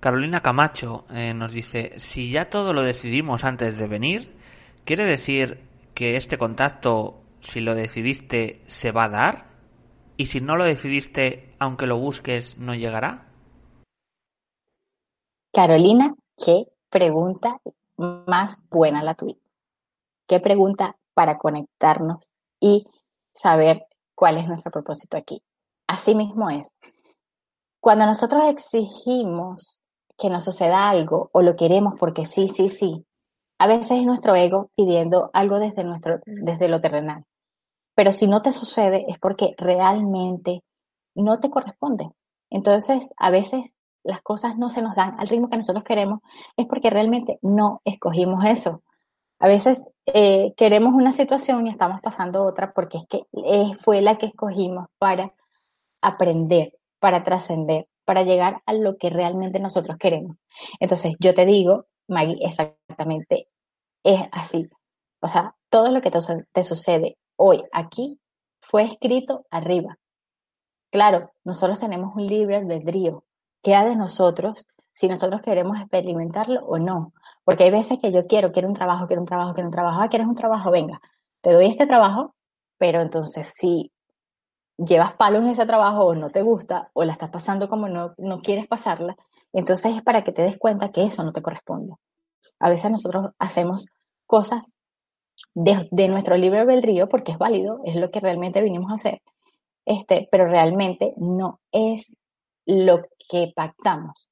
Carolina 0.00 0.42
Camacho 0.42 1.06
eh, 1.08 1.32
nos 1.32 1.50
dice, 1.50 1.98
si 1.98 2.30
ya 2.30 2.50
todo 2.50 2.74
lo 2.74 2.82
decidimos 2.82 3.42
antes 3.42 3.78
de 3.78 3.86
venir, 3.86 4.36
¿quiere 4.84 5.06
decir 5.06 5.66
que 5.94 6.18
este 6.18 6.36
contacto, 6.36 7.22
si 7.40 7.60
lo 7.60 7.74
decidiste, 7.74 8.60
se 8.66 8.92
va 8.92 9.04
a 9.04 9.08
dar? 9.08 9.46
¿Y 10.18 10.26
si 10.26 10.42
no 10.42 10.56
lo 10.56 10.64
decidiste, 10.64 11.54
aunque 11.58 11.86
lo 11.86 11.96
busques, 11.96 12.58
no 12.58 12.74
llegará? 12.74 13.30
Carolina, 15.54 16.14
qué 16.36 16.66
pregunta 16.90 17.62
más 17.96 18.58
buena 18.68 19.02
la 19.02 19.14
tuya. 19.14 19.38
Qué 20.26 20.38
pregunta 20.40 20.96
para 21.14 21.38
conectarnos 21.38 22.30
y 22.60 22.86
saber 23.34 23.86
cuál 24.14 24.38
es 24.38 24.46
nuestro 24.46 24.70
propósito 24.70 25.16
aquí. 25.16 25.42
Así 25.86 26.14
mismo 26.14 26.50
es. 26.50 26.74
Cuando 27.80 28.06
nosotros 28.06 28.44
exigimos 28.46 29.78
que 30.16 30.30
nos 30.30 30.44
suceda 30.44 30.88
algo 30.88 31.30
o 31.32 31.42
lo 31.42 31.56
queremos 31.56 31.94
porque 31.98 32.24
sí, 32.24 32.48
sí, 32.48 32.68
sí, 32.68 33.04
a 33.58 33.66
veces 33.66 33.92
es 33.92 34.04
nuestro 34.04 34.34
ego 34.34 34.70
pidiendo 34.76 35.30
algo 35.32 35.58
desde, 35.58 35.84
nuestro, 35.84 36.20
desde 36.24 36.68
lo 36.68 36.80
terrenal. 36.80 37.24
Pero 37.94 38.12
si 38.12 38.26
no 38.26 38.42
te 38.42 38.52
sucede 38.52 39.04
es 39.08 39.18
porque 39.18 39.54
realmente 39.58 40.62
no 41.14 41.40
te 41.40 41.50
corresponde. 41.50 42.06
Entonces, 42.50 43.12
a 43.16 43.30
veces 43.30 43.62
las 44.02 44.20
cosas 44.22 44.56
no 44.56 44.68
se 44.68 44.82
nos 44.82 44.94
dan 44.94 45.18
al 45.18 45.28
ritmo 45.28 45.48
que 45.48 45.56
nosotros 45.56 45.84
queremos, 45.84 46.20
es 46.56 46.66
porque 46.66 46.90
realmente 46.90 47.38
no 47.42 47.80
escogimos 47.84 48.44
eso. 48.44 48.80
A 49.44 49.46
veces 49.46 49.90
eh, 50.06 50.54
queremos 50.56 50.94
una 50.94 51.12
situación 51.12 51.66
y 51.66 51.70
estamos 51.70 52.00
pasando 52.00 52.46
otra 52.46 52.72
porque 52.72 52.96
es 52.96 53.04
que 53.06 53.26
eh, 53.44 53.74
fue 53.78 54.00
la 54.00 54.16
que 54.16 54.24
escogimos 54.24 54.86
para 54.96 55.34
aprender, 56.00 56.72
para 56.98 57.24
trascender, 57.24 57.86
para 58.06 58.22
llegar 58.22 58.62
a 58.64 58.72
lo 58.72 58.94
que 58.94 59.10
realmente 59.10 59.60
nosotros 59.60 59.98
queremos. 59.98 60.38
Entonces, 60.80 61.12
yo 61.20 61.34
te 61.34 61.44
digo, 61.44 61.84
Maggie, 62.08 62.38
exactamente 62.40 63.48
es 64.02 64.22
así. 64.32 64.66
O 65.20 65.28
sea, 65.28 65.54
todo 65.68 65.90
lo 65.90 66.00
que 66.00 66.10
te, 66.10 66.62
sucede 66.62 67.18
hoy 67.36 67.64
aquí 67.70 68.18
fue 68.62 68.84
escrito 68.84 69.44
arriba. 69.50 69.98
Claro, 70.90 71.34
nosotros 71.44 71.80
tenemos 71.80 72.16
un 72.16 72.26
libre 72.26 72.56
albedrío. 72.56 73.24
Queda 73.62 73.84
de 73.84 73.94
nosotros 73.94 74.66
si 74.94 75.06
nosotros 75.06 75.42
queremos 75.42 75.78
experimentarlo 75.78 76.62
o 76.62 76.78
no. 76.78 77.12
Porque 77.44 77.64
hay 77.64 77.70
veces 77.70 77.98
que 78.00 78.10
yo 78.12 78.26
quiero, 78.26 78.52
quiero 78.52 78.68
un 78.68 78.74
trabajo, 78.74 79.06
quiero 79.06 79.22
un 79.22 79.28
trabajo, 79.28 79.52
quiero 79.54 79.68
un 79.68 79.72
trabajo. 79.72 80.00
Ah, 80.00 80.08
quieres 80.08 80.26
un 80.26 80.34
trabajo, 80.34 80.70
venga, 80.70 80.98
te 81.42 81.52
doy 81.52 81.66
este 81.66 81.86
trabajo, 81.86 82.34
pero 82.78 83.00
entonces 83.00 83.52
si 83.54 83.92
llevas 84.76 85.12
palo 85.16 85.38
en 85.38 85.48
ese 85.48 85.66
trabajo 85.66 86.04
o 86.04 86.14
no 86.14 86.30
te 86.30 86.42
gusta 86.42 86.90
o 86.94 87.04
la 87.04 87.12
estás 87.12 87.30
pasando 87.30 87.68
como 87.68 87.88
no, 87.88 88.14
no 88.18 88.40
quieres 88.40 88.66
pasarla, 88.66 89.16
entonces 89.52 89.96
es 89.96 90.02
para 90.02 90.24
que 90.24 90.32
te 90.32 90.42
des 90.42 90.58
cuenta 90.58 90.90
que 90.90 91.04
eso 91.04 91.22
no 91.22 91.32
te 91.32 91.42
corresponde. 91.42 91.94
A 92.58 92.70
veces 92.70 92.90
nosotros 92.90 93.26
hacemos 93.38 93.88
cosas 94.26 94.78
de, 95.54 96.08
nuestro 96.08 96.36
libre 96.36 96.60
albedrío 96.60 97.08
porque 97.08 97.32
es 97.32 97.38
válido, 97.38 97.80
es 97.84 97.96
lo 97.96 98.10
que 98.10 98.20
realmente 98.20 98.62
vinimos 98.62 98.90
a 98.90 98.96
hacer, 98.96 99.22
este, 99.84 100.28
pero 100.30 100.46
realmente 100.46 101.14
no 101.16 101.60
es 101.72 102.16
lo 102.66 103.02
que 103.28 103.52
pactamos. 103.54 104.28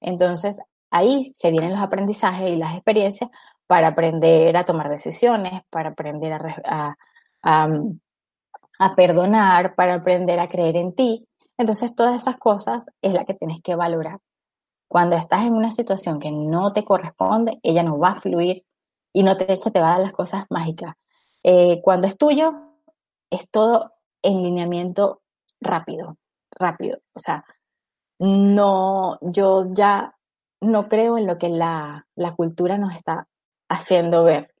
Entonces, 0.00 0.58
ahí 0.94 1.24
se 1.32 1.50
vienen 1.50 1.72
los 1.72 1.80
aprendizajes 1.80 2.48
y 2.48 2.56
las 2.56 2.74
experiencias 2.74 3.28
para 3.66 3.88
aprender 3.88 4.56
a 4.56 4.64
tomar 4.64 4.88
decisiones, 4.88 5.62
para 5.68 5.90
aprender 5.90 6.32
a, 6.64 6.96
a 7.42 8.94
perdonar, 8.94 9.74
para 9.74 9.96
aprender 9.96 10.38
a 10.38 10.48
creer 10.48 10.76
en 10.76 10.94
ti. 10.94 11.26
Entonces, 11.58 11.96
todas 11.96 12.22
esas 12.22 12.36
cosas 12.36 12.86
es 13.02 13.12
la 13.12 13.24
que 13.24 13.34
tienes 13.34 13.60
que 13.60 13.74
valorar. 13.74 14.20
Cuando 14.86 15.16
estás 15.16 15.42
en 15.42 15.54
una 15.54 15.72
situación 15.72 16.20
que 16.20 16.30
no 16.30 16.72
te 16.72 16.84
corresponde, 16.84 17.58
ella 17.64 17.82
no 17.82 17.98
va 17.98 18.10
a 18.10 18.20
fluir 18.20 18.64
y 19.12 19.24
no 19.24 19.36
te, 19.36 19.46
te 19.46 19.80
va 19.80 19.88
a 19.88 19.92
dar 19.92 20.00
las 20.00 20.12
cosas 20.12 20.44
mágicas. 20.48 20.94
Eh, 21.42 21.80
cuando 21.82 22.06
es 22.06 22.16
tuyo, 22.16 22.52
es 23.30 23.50
todo 23.50 23.94
en 24.22 24.44
lineamiento 24.44 25.22
rápido, 25.60 26.18
rápido. 26.52 26.98
O 27.14 27.18
sea, 27.18 27.44
no, 28.20 29.18
yo 29.22 29.66
ya 29.72 30.14
no 30.64 30.88
creo 30.88 31.18
en 31.18 31.26
lo 31.26 31.38
que 31.38 31.48
la, 31.48 32.06
la 32.14 32.34
cultura 32.34 32.78
nos 32.78 32.94
está 32.94 33.28
haciendo 33.68 34.24
ver, 34.24 34.54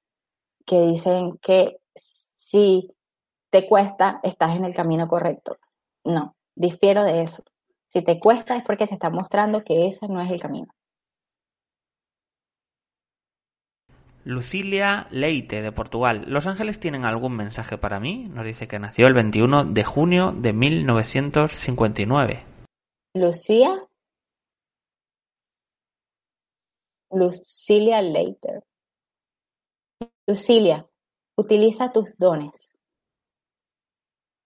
que 0.66 0.80
dicen 0.80 1.38
que 1.38 1.78
si 2.36 2.90
te 3.50 3.66
cuesta, 3.68 4.20
estás 4.22 4.56
en 4.56 4.64
el 4.64 4.74
camino 4.74 5.08
correcto. 5.08 5.58
No, 6.04 6.34
difiero 6.54 7.04
de 7.04 7.22
eso. 7.22 7.42
Si 7.88 8.02
te 8.02 8.18
cuesta 8.18 8.56
es 8.56 8.64
porque 8.64 8.86
te 8.86 8.94
está 8.94 9.10
mostrando 9.10 9.62
que 9.62 9.86
ese 9.86 10.08
no 10.08 10.20
es 10.20 10.30
el 10.30 10.40
camino. 10.40 10.72
Lucilia 14.24 15.06
Leite, 15.10 15.60
de 15.60 15.70
Portugal. 15.70 16.24
¿Los 16.26 16.46
ángeles 16.46 16.80
tienen 16.80 17.04
algún 17.04 17.36
mensaje 17.36 17.76
para 17.76 18.00
mí? 18.00 18.26
Nos 18.32 18.46
dice 18.46 18.66
que 18.66 18.78
nació 18.78 19.06
el 19.06 19.12
21 19.12 19.66
de 19.66 19.84
junio 19.84 20.32
de 20.32 20.52
1959. 20.54 22.42
Lucía. 23.14 23.86
Lucilia 27.14 28.02
Leite. 28.02 28.62
Lucilia, 30.26 30.86
utiliza 31.36 31.92
tus 31.92 32.16
dones 32.16 32.74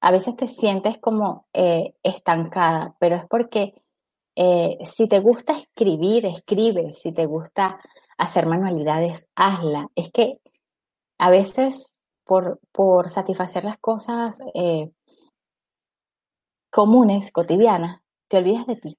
a 0.00 0.10
veces 0.10 0.36
te 0.36 0.46
sientes 0.46 0.98
como 0.98 1.46
eh, 1.52 1.94
estancada, 2.02 2.94
pero 2.98 3.16
es 3.16 3.26
porque 3.28 3.74
eh, 4.36 4.78
si 4.84 5.08
te 5.08 5.18
gusta 5.18 5.56
escribir, 5.56 6.26
escribe, 6.26 6.92
si 6.92 7.12
te 7.12 7.26
gusta 7.26 7.80
hacer 8.16 8.46
manualidades, 8.46 9.28
hazla. 9.34 9.88
Es 9.96 10.10
que 10.12 10.40
a 11.18 11.30
veces 11.30 11.98
por, 12.24 12.60
por 12.72 13.08
satisfacer 13.08 13.64
las 13.64 13.78
cosas 13.78 14.38
eh, 14.54 14.90
comunes, 16.70 17.32
cotidianas, 17.32 18.00
te 18.28 18.38
olvidas 18.38 18.66
de 18.66 18.76
ti. 18.76 18.98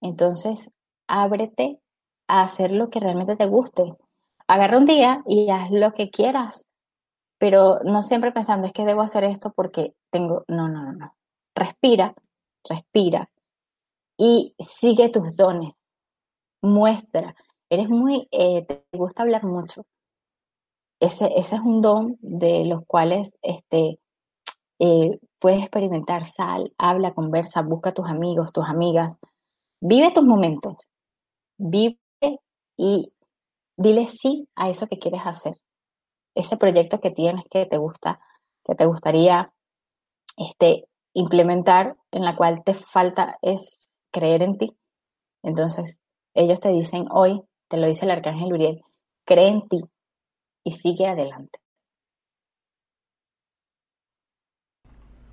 Entonces, 0.00 0.72
ábrete 1.06 1.78
a 2.28 2.42
hacer 2.42 2.72
lo 2.72 2.90
que 2.90 3.00
realmente 3.00 3.36
te 3.36 3.46
guste. 3.46 3.94
Agarra 4.46 4.78
un 4.78 4.86
día 4.86 5.22
y 5.26 5.50
haz 5.50 5.70
lo 5.70 5.92
que 5.92 6.10
quieras 6.10 6.74
pero 7.44 7.80
no 7.84 8.02
siempre 8.02 8.32
pensando, 8.32 8.66
es 8.66 8.72
que 8.72 8.86
debo 8.86 9.02
hacer 9.02 9.22
esto 9.24 9.52
porque 9.54 9.94
tengo, 10.08 10.44
no, 10.48 10.68
no, 10.68 10.82
no, 10.82 10.92
no. 10.92 11.14
Respira, 11.54 12.14
respira 12.66 13.28
y 14.16 14.54
sigue 14.58 15.10
tus 15.10 15.36
dones, 15.36 15.72
muestra. 16.62 17.34
Eres 17.68 17.90
muy, 17.90 18.28
eh, 18.30 18.64
te 18.64 18.84
gusta 18.92 19.24
hablar 19.24 19.44
mucho. 19.44 19.84
Ese, 21.00 21.26
ese 21.36 21.56
es 21.56 21.60
un 21.60 21.82
don 21.82 22.16
de 22.20 22.64
los 22.64 22.86
cuales 22.86 23.38
este, 23.42 23.98
eh, 24.78 25.18
puedes 25.38 25.60
experimentar, 25.60 26.24
sal, 26.24 26.72
habla, 26.78 27.12
conversa, 27.12 27.60
busca 27.60 27.90
a 27.90 27.94
tus 27.94 28.08
amigos, 28.08 28.54
tus 28.54 28.64
amigas, 28.64 29.18
vive 29.80 30.12
tus 30.12 30.24
momentos, 30.24 30.88
vive 31.58 31.98
y 32.76 33.12
dile 33.76 34.06
sí 34.06 34.48
a 34.54 34.68
eso 34.68 34.86
que 34.86 34.98
quieres 34.98 35.22
hacer 35.24 35.54
ese 36.34 36.56
proyecto 36.56 37.00
que 37.00 37.10
tienes 37.10 37.44
que 37.50 37.66
te 37.66 37.78
gusta, 37.78 38.20
que 38.64 38.74
te 38.74 38.86
gustaría 38.86 39.52
este, 40.36 40.84
implementar, 41.12 41.96
en 42.10 42.24
la 42.24 42.36
cual 42.36 42.62
te 42.64 42.74
falta 42.74 43.38
es 43.42 43.90
creer 44.10 44.42
en 44.42 44.58
ti. 44.58 44.76
Entonces, 45.42 46.02
ellos 46.34 46.60
te 46.60 46.70
dicen 46.70 47.06
hoy, 47.10 47.42
te 47.68 47.76
lo 47.76 47.86
dice 47.86 48.04
el 48.04 48.10
arcángel 48.10 48.52
Uriel, 48.52 48.80
cree 49.24 49.48
en 49.48 49.68
ti 49.68 49.80
y 50.64 50.72
sigue 50.72 51.06
adelante. 51.06 51.58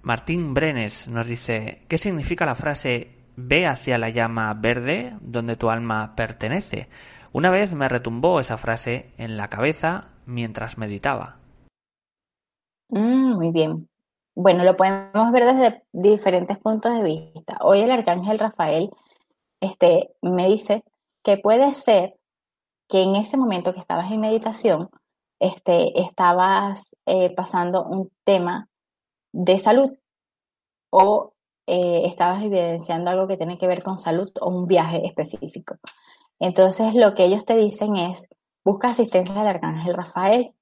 Martín 0.03 0.53
Brenes 0.53 1.07
nos 1.07 1.27
dice, 1.27 1.85
¿qué 1.87 1.97
significa 1.97 2.45
la 2.45 2.55
frase 2.55 3.17
ve 3.35 3.67
hacia 3.67 3.99
la 3.99 4.09
llama 4.09 4.53
verde 4.55 5.15
donde 5.21 5.55
tu 5.55 5.69
alma 5.69 6.15
pertenece? 6.15 6.89
Una 7.33 7.49
vez 7.49 7.73
me 7.75 7.87
retumbó 7.87 8.41
esa 8.41 8.57
frase 8.57 9.13
en 9.17 9.37
la 9.37 9.47
cabeza 9.47 10.09
mientras 10.25 10.77
meditaba. 10.77 11.37
Mm, 12.89 13.35
muy 13.35 13.51
bien. 13.51 13.87
Bueno, 14.35 14.65
lo 14.65 14.75
podemos 14.75 15.31
ver 15.31 15.45
desde 15.45 15.83
diferentes 15.93 16.57
puntos 16.59 16.93
de 16.93 17.03
vista. 17.03 17.57
Hoy 17.61 17.81
el 17.81 17.91
arcángel 17.91 18.37
Rafael 18.37 18.89
este, 19.61 20.09
me 20.21 20.47
dice 20.47 20.83
que 21.23 21.37
puede 21.37 21.73
ser 21.73 22.15
que 22.89 23.03
en 23.03 23.15
ese 23.15 23.37
momento 23.37 23.73
que 23.73 23.79
estabas 23.79 24.11
en 24.11 24.19
meditación, 24.19 24.89
este, 25.39 26.01
estabas 26.01 26.97
eh, 27.05 27.33
pasando 27.33 27.85
un 27.85 28.11
tema 28.25 28.67
de 29.31 29.57
salud 29.57 29.89
o 30.89 31.33
eh, 31.65 32.07
estabas 32.07 32.41
evidenciando 32.41 33.09
algo 33.09 33.27
que 33.27 33.37
tiene 33.37 33.57
que 33.57 33.67
ver 33.67 33.81
con 33.83 33.97
salud 33.97 34.29
o 34.41 34.49
un 34.49 34.65
viaje 34.65 35.05
específico. 35.05 35.77
Entonces, 36.41 36.95
lo 36.95 37.13
que 37.13 37.25
ellos 37.25 37.45
te 37.45 37.55
dicen 37.55 37.97
es, 37.97 38.27
busca 38.65 38.87
asistencia 38.87 39.35
del 39.35 39.47
arcángel 39.47 39.93
Rafael. 39.95 40.55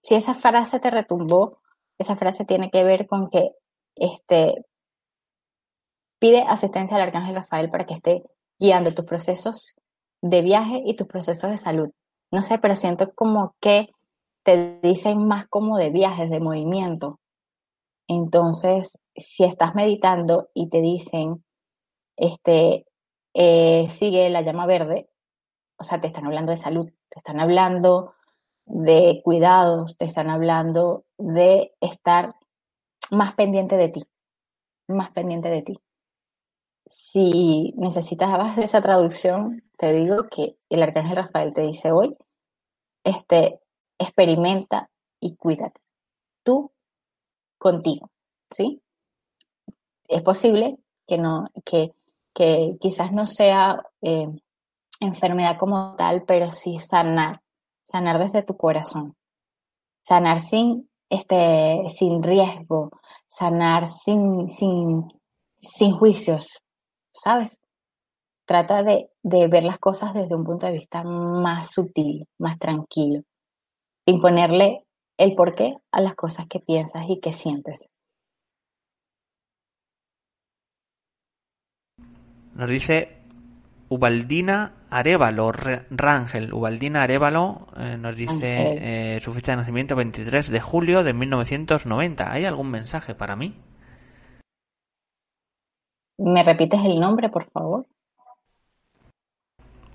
Si 0.00 0.14
esa 0.14 0.32
frase 0.32 0.78
te 0.78 0.90
retumbó, 0.90 1.58
esa 1.98 2.14
frase 2.14 2.44
tiene 2.44 2.70
que 2.70 2.84
ver 2.84 3.08
con 3.08 3.28
que 3.28 3.50
este, 3.96 4.64
pide 6.20 6.42
asistencia 6.42 6.96
al 6.96 7.02
arcángel 7.02 7.34
Rafael 7.34 7.68
para 7.68 7.84
que 7.84 7.94
esté 7.94 8.22
guiando 8.60 8.94
tus 8.94 9.04
procesos 9.04 9.74
de 10.22 10.40
viaje 10.40 10.80
y 10.86 10.94
tus 10.94 11.08
procesos 11.08 11.50
de 11.50 11.58
salud. 11.58 11.90
No 12.30 12.44
sé, 12.44 12.58
pero 12.58 12.76
siento 12.76 13.12
como 13.12 13.56
que 13.60 13.88
te 14.44 14.78
dicen 14.84 15.26
más 15.26 15.48
como 15.48 15.78
de 15.78 15.90
viajes, 15.90 16.30
de 16.30 16.38
movimiento. 16.38 17.18
Entonces, 18.06 18.98
si 19.16 19.42
estás 19.42 19.74
meditando 19.74 20.48
y 20.54 20.68
te 20.68 20.80
dicen, 20.80 21.44
este, 22.16 22.86
eh, 23.34 23.86
sigue 23.88 24.28
la 24.30 24.42
llama 24.42 24.66
verde, 24.66 25.08
o 25.78 25.84
sea, 25.84 26.00
te 26.00 26.06
están 26.06 26.26
hablando 26.26 26.52
de 26.52 26.58
salud, 26.58 26.90
te 27.08 27.18
están 27.18 27.40
hablando 27.40 28.14
de 28.64 29.20
cuidados, 29.24 29.96
te 29.96 30.04
están 30.04 30.30
hablando 30.30 31.04
de 31.18 31.72
estar 31.80 32.34
más 33.10 33.34
pendiente 33.34 33.76
de 33.76 33.88
ti, 33.88 34.02
más 34.88 35.10
pendiente 35.10 35.50
de 35.50 35.62
ti. 35.62 35.78
Si 36.86 37.74
necesitas 37.76 38.58
esa 38.58 38.80
traducción, 38.80 39.62
te 39.76 39.92
digo 39.92 40.24
que 40.30 40.56
el 40.68 40.82
arcángel 40.82 41.16
Rafael 41.16 41.54
te 41.54 41.62
dice 41.62 41.90
hoy, 41.90 42.16
este, 43.04 43.60
experimenta 43.98 44.90
y 45.20 45.36
cuídate. 45.36 45.80
Tú 46.42 46.72
contigo, 47.58 48.10
¿sí? 48.50 48.82
Es 50.08 50.22
posible 50.22 50.78
que 51.06 51.18
no, 51.18 51.44
que, 51.64 51.92
que 52.34 52.76
quizás 52.80 53.12
no 53.12 53.26
sea 53.26 53.82
eh, 54.00 54.28
enfermedad 55.00 55.58
como 55.58 55.94
tal, 55.96 56.24
pero 56.26 56.50
sí 56.50 56.78
sanar, 56.78 57.40
sanar 57.84 58.18
desde 58.18 58.42
tu 58.42 58.56
corazón, 58.56 59.14
sanar 60.02 60.40
sin, 60.40 60.88
este, 61.10 61.82
sin 61.88 62.22
riesgo, 62.22 62.90
sanar 63.28 63.88
sin, 63.88 64.48
sin, 64.48 65.08
sin 65.60 65.92
juicios, 65.92 66.58
¿sabes? 67.12 67.50
Trata 68.46 68.82
de, 68.82 69.10
de 69.22 69.48
ver 69.48 69.64
las 69.64 69.78
cosas 69.78 70.14
desde 70.14 70.34
un 70.34 70.42
punto 70.42 70.66
de 70.66 70.72
vista 70.72 71.02
más 71.04 71.70
sutil, 71.70 72.26
más 72.38 72.58
tranquilo, 72.58 73.22
sin 74.06 74.20
ponerle 74.20 74.84
el 75.16 75.34
porqué 75.34 75.74
a 75.92 76.00
las 76.00 76.14
cosas 76.16 76.46
que 76.48 76.60
piensas 76.60 77.04
y 77.08 77.20
que 77.20 77.32
sientes. 77.32 77.90
Nos 82.54 82.68
dice 82.68 83.22
Ubaldina 83.88 84.72
Arevalo, 84.90 85.52
Rangel. 85.52 86.52
Ubaldina 86.52 87.02
Arevalo 87.02 87.66
eh, 87.76 87.96
nos 87.98 88.16
dice 88.16 89.16
eh, 89.16 89.20
su 89.20 89.32
fecha 89.32 89.52
de 89.52 89.56
nacimiento 89.56 89.96
23 89.96 90.50
de 90.50 90.60
julio 90.60 91.02
de 91.02 91.12
1990. 91.12 92.32
¿Hay 92.32 92.44
algún 92.44 92.70
mensaje 92.70 93.14
para 93.14 93.36
mí? 93.36 93.54
¿Me 96.18 96.42
repites 96.42 96.80
el 96.84 97.00
nombre, 97.00 97.28
por 97.28 97.50
favor? 97.50 97.86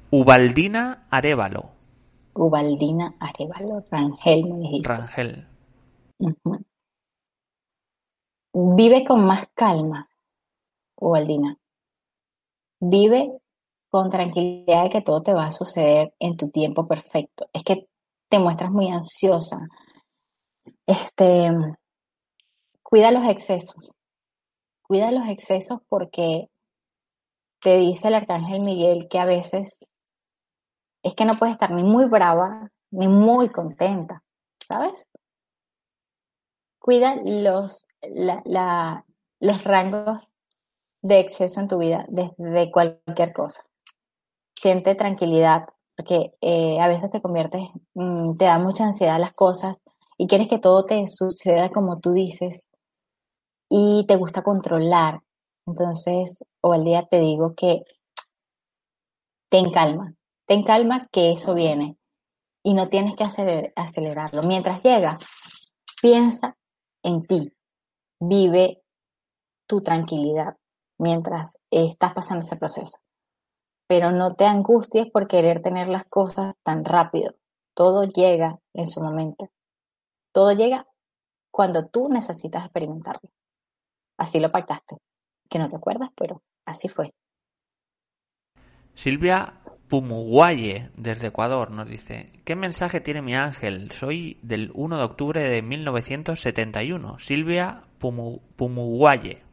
Ubaldina 0.09 1.07
Arevalo. 1.09 1.71
Ubaldina 2.33 3.15
Arevalo, 3.19 3.83
Rangel, 3.89 4.45
me 4.45 4.59
dijiste. 4.59 4.89
Rangel. 4.89 5.47
Vive 8.53 9.05
con 9.05 9.25
más 9.25 9.47
calma, 9.53 10.09
Ubaldina. 10.95 11.57
Vive 12.79 13.31
con 13.89 14.09
tranquilidad 14.09 14.83
de 14.83 14.89
que 14.89 15.01
todo 15.01 15.23
te 15.23 15.33
va 15.33 15.47
a 15.47 15.51
suceder 15.51 16.13
en 16.19 16.37
tu 16.37 16.49
tiempo 16.49 16.87
perfecto. 16.87 17.47
Es 17.53 17.63
que 17.63 17.87
te 18.29 18.39
muestras 18.39 18.71
muy 18.71 18.89
ansiosa. 18.89 19.59
Este, 20.85 21.49
cuida 22.83 23.11
los 23.11 23.25
excesos. 23.25 23.91
Cuida 24.83 25.11
los 25.11 25.27
excesos 25.27 25.79
porque 25.89 26.49
te 27.61 27.77
dice 27.77 28.07
el 28.07 28.15
arcángel 28.15 28.61
Miguel 28.61 29.07
que 29.09 29.19
a 29.19 29.25
veces 29.25 29.83
es 31.03 31.15
que 31.15 31.25
no 31.25 31.35
puedes 31.35 31.53
estar 31.53 31.71
ni 31.71 31.83
muy 31.83 32.05
brava 32.05 32.69
ni 32.91 33.07
muy 33.07 33.49
contenta, 33.49 34.23
¿sabes? 34.65 35.07
Cuida 36.79 37.15
los, 37.25 37.85
los 39.39 39.63
rangos 39.63 40.21
de 41.07 41.19
exceso 41.19 41.61
en 41.61 41.67
tu 41.67 41.77
vida 41.77 42.05
desde 42.09 42.71
cualquier 42.71 43.31
cosa. 43.33 43.63
Siente 44.55 44.95
tranquilidad, 44.95 45.65
porque 45.95 46.33
eh, 46.41 46.79
a 46.81 46.87
veces 46.87 47.09
te 47.11 47.21
conviertes, 47.21 47.69
mm, 47.93 48.35
te 48.35 48.45
da 48.45 48.59
mucha 48.59 48.83
ansiedad 48.83 49.19
las 49.19 49.33
cosas 49.33 49.77
y 50.17 50.27
quieres 50.27 50.49
que 50.49 50.59
todo 50.59 50.83
te 50.85 51.07
suceda 51.07 51.69
como 51.69 51.99
tú 51.99 52.11
dices 52.11 52.67
y 53.69 54.05
te 54.07 54.17
gusta 54.17 54.41
controlar. 54.41 55.21
Entonces, 55.65 56.43
o 56.61 56.73
al 56.73 56.83
día 56.83 57.07
te 57.09 57.19
digo 57.19 57.53
que 57.55 57.83
ten 59.49 59.71
calma, 59.71 60.13
ten 60.45 60.63
calma 60.63 61.07
que 61.11 61.31
eso 61.31 61.53
viene 61.53 61.97
y 62.63 62.73
no 62.73 62.89
tienes 62.89 63.15
que 63.15 63.23
acelerarlo. 63.75 64.43
Mientras 64.43 64.83
llega, 64.83 65.17
piensa 66.01 66.57
en 67.03 67.23
ti, 67.23 67.53
vive 68.19 68.81
tu 69.67 69.81
tranquilidad 69.81 70.57
mientras 70.97 71.57
estás 71.71 72.13
pasando 72.13 72.43
ese 72.43 72.57
proceso. 72.57 72.97
Pero 73.87 74.11
no 74.11 74.35
te 74.35 74.45
angusties 74.45 75.09
por 75.11 75.27
querer 75.27 75.61
tener 75.61 75.87
las 75.87 76.05
cosas 76.05 76.55
tan 76.63 76.83
rápido. 76.83 77.35
Todo 77.73 78.03
llega 78.03 78.59
en 78.73 78.87
su 78.87 79.01
momento. 79.01 79.49
Todo 80.33 80.51
llega 80.51 80.85
cuando 81.51 81.87
tú 81.87 82.09
necesitas 82.09 82.65
experimentarlo. 82.65 83.29
Así 84.17 84.39
lo 84.39 84.51
pactaste. 84.51 84.97
Que 85.49 85.59
no 85.59 85.69
te 85.69 85.77
acuerdas, 85.77 86.09
pero 86.15 86.41
así 86.65 86.89
fue. 86.89 87.13
Silvia 88.93 89.61
Pumuguaye, 89.87 90.89
desde 90.97 91.27
Ecuador, 91.27 91.71
nos 91.71 91.87
dice, 91.87 92.41
¿qué 92.43 92.55
mensaje 92.55 92.99
tiene 92.99 93.21
mi 93.21 93.35
ángel? 93.35 93.91
Soy 93.91 94.37
del 94.41 94.71
1 94.73 94.97
de 94.97 95.03
octubre 95.03 95.49
de 95.49 95.61
1971. 95.61 97.19
Silvia 97.19 97.83
Pumuguaye. 97.99 99.46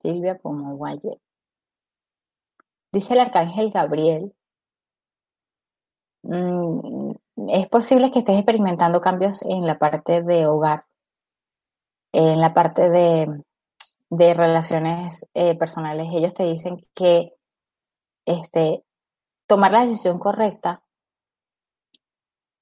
Silvia 0.00 0.38
Pumuguaye. 0.38 1.20
Dice 2.92 3.14
el 3.14 3.20
arcángel 3.20 3.70
Gabriel, 3.70 4.34
mm, 6.22 7.12
es 7.48 7.68
posible 7.68 8.10
que 8.10 8.20
estés 8.20 8.36
experimentando 8.36 9.00
cambios 9.00 9.42
en 9.42 9.66
la 9.66 9.78
parte 9.78 10.22
de 10.22 10.46
hogar, 10.46 10.84
en 12.12 12.40
la 12.40 12.52
parte 12.52 12.90
de, 12.90 13.44
relaciones 14.10 15.28
eh, 15.34 15.56
personales. 15.56 16.08
Ellos 16.12 16.34
te 16.34 16.44
dicen 16.44 16.76
que 16.94 17.32
este, 18.26 18.84
tomar 19.46 19.72
la 19.72 19.84
decisión 19.86 20.18
correcta 20.18 20.82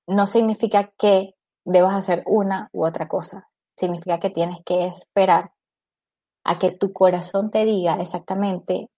no 0.06 0.26
significa 0.26 0.92
que 0.98 1.34
debas 1.64 1.94
hacer 1.94 2.22
una 2.26 2.68
u 2.72 2.84
otra 2.84 3.08
cosa. 3.08 3.48
Significa 3.76 4.18
que 4.18 4.30
tienes 4.30 4.58
que 4.64 4.86
esperar 4.86 5.52
a 6.48 6.58
que 6.58 6.72
tu 6.72 6.94
corazón 6.94 7.50
te 7.50 7.66
diga 7.66 7.96
exactamente 7.96 8.88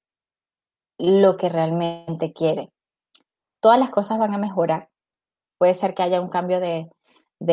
lo 0.99 1.37
que 1.37 1.49
realmente 1.49 2.33
quiere. 2.33 2.73
Todas 3.61 3.81
las 3.81 3.91
cosas 3.91 4.21
van 4.21 4.33
a 4.33 4.39
mejorar. 4.39 4.89
Puede 5.59 5.75
ser 5.75 5.95
que 5.95 6.05
haya 6.05 6.21
un 6.21 6.29
cambio 6.29 6.61
de, 6.61 6.89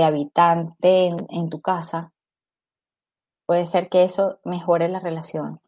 habitante 0.03 1.07
en, 1.07 1.49
tu 1.49 1.61
casa. 1.61 2.13
Puede 3.47 3.65
ser 3.65 3.89
que 3.89 4.03
eso 4.03 4.39
mejore 4.43 4.87
la 4.87 4.99
relación. 4.99 5.61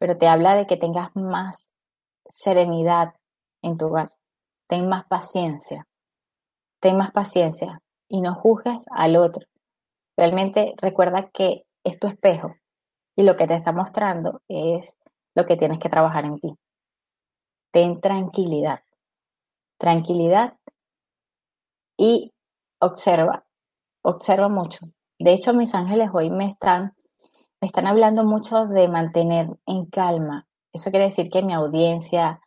Pero 0.00 0.18
te 0.18 0.26
habla 0.26 0.56
de 0.56 0.66
que 0.66 0.76
tengas 0.76 1.14
más 1.14 1.70
serenidad 2.26 3.14
en 3.62 3.76
tu 3.76 3.86
hogar. 3.86 4.12
Ten 4.66 4.88
más 4.88 5.04
paciencia. 5.04 5.86
Ten 6.80 6.96
más 6.96 7.12
paciencia 7.12 7.80
y 8.08 8.22
no 8.22 8.34
juzgues 8.34 8.84
al 8.90 9.14
otro. 9.14 9.46
Realmente 10.16 10.74
recuerda 10.78 11.30
que 11.30 11.62
es 11.84 12.00
tu 12.00 12.08
espejo 12.08 12.48
y 13.18 13.24
lo 13.24 13.36
que 13.36 13.48
te 13.48 13.56
está 13.56 13.72
mostrando 13.72 14.42
es 14.46 14.96
lo 15.34 15.44
que 15.44 15.56
tienes 15.56 15.80
que 15.80 15.88
trabajar 15.88 16.24
en 16.24 16.38
ti. 16.38 16.54
Ten 17.72 18.00
tranquilidad. 18.00 18.78
Tranquilidad 19.76 20.56
y 21.96 22.32
observa. 22.78 23.44
Observa 24.02 24.48
mucho. 24.48 24.86
De 25.18 25.32
hecho, 25.32 25.52
mis 25.52 25.74
ángeles 25.74 26.10
hoy 26.12 26.30
me 26.30 26.46
están, 26.46 26.94
me 27.60 27.66
están 27.66 27.88
hablando 27.88 28.22
mucho 28.22 28.66
de 28.66 28.86
mantener 28.86 29.48
en 29.66 29.86
calma. 29.86 30.46
Eso 30.72 30.90
quiere 30.90 31.06
decir 31.06 31.28
que 31.28 31.42
mi 31.42 31.54
audiencia 31.54 32.40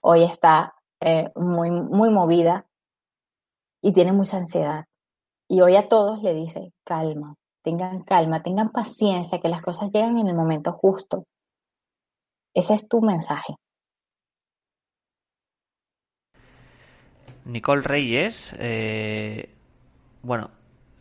hoy 0.00 0.22
está 0.22 0.76
eh, 1.00 1.32
muy, 1.34 1.72
muy 1.72 2.10
movida 2.10 2.64
y 3.80 3.92
tiene 3.92 4.12
mucha 4.12 4.36
ansiedad. 4.36 4.84
Y 5.48 5.62
hoy 5.62 5.74
a 5.74 5.88
todos 5.88 6.22
le 6.22 6.32
dice, 6.32 6.72
calma, 6.84 7.34
tengan 7.62 8.02
calma, 8.02 8.42
tengan 8.42 8.70
paciencia, 8.70 9.40
que 9.40 9.48
las 9.48 9.62
cosas 9.62 9.92
llegan 9.92 10.18
en 10.18 10.28
el 10.28 10.34
momento 10.34 10.72
justo. 10.72 11.24
Ese 12.54 12.74
es 12.74 12.88
tu 12.88 13.00
mensaje. 13.00 13.54
Nicole 17.44 17.82
Reyes, 17.82 18.54
eh, 18.58 19.54
bueno, 20.22 20.50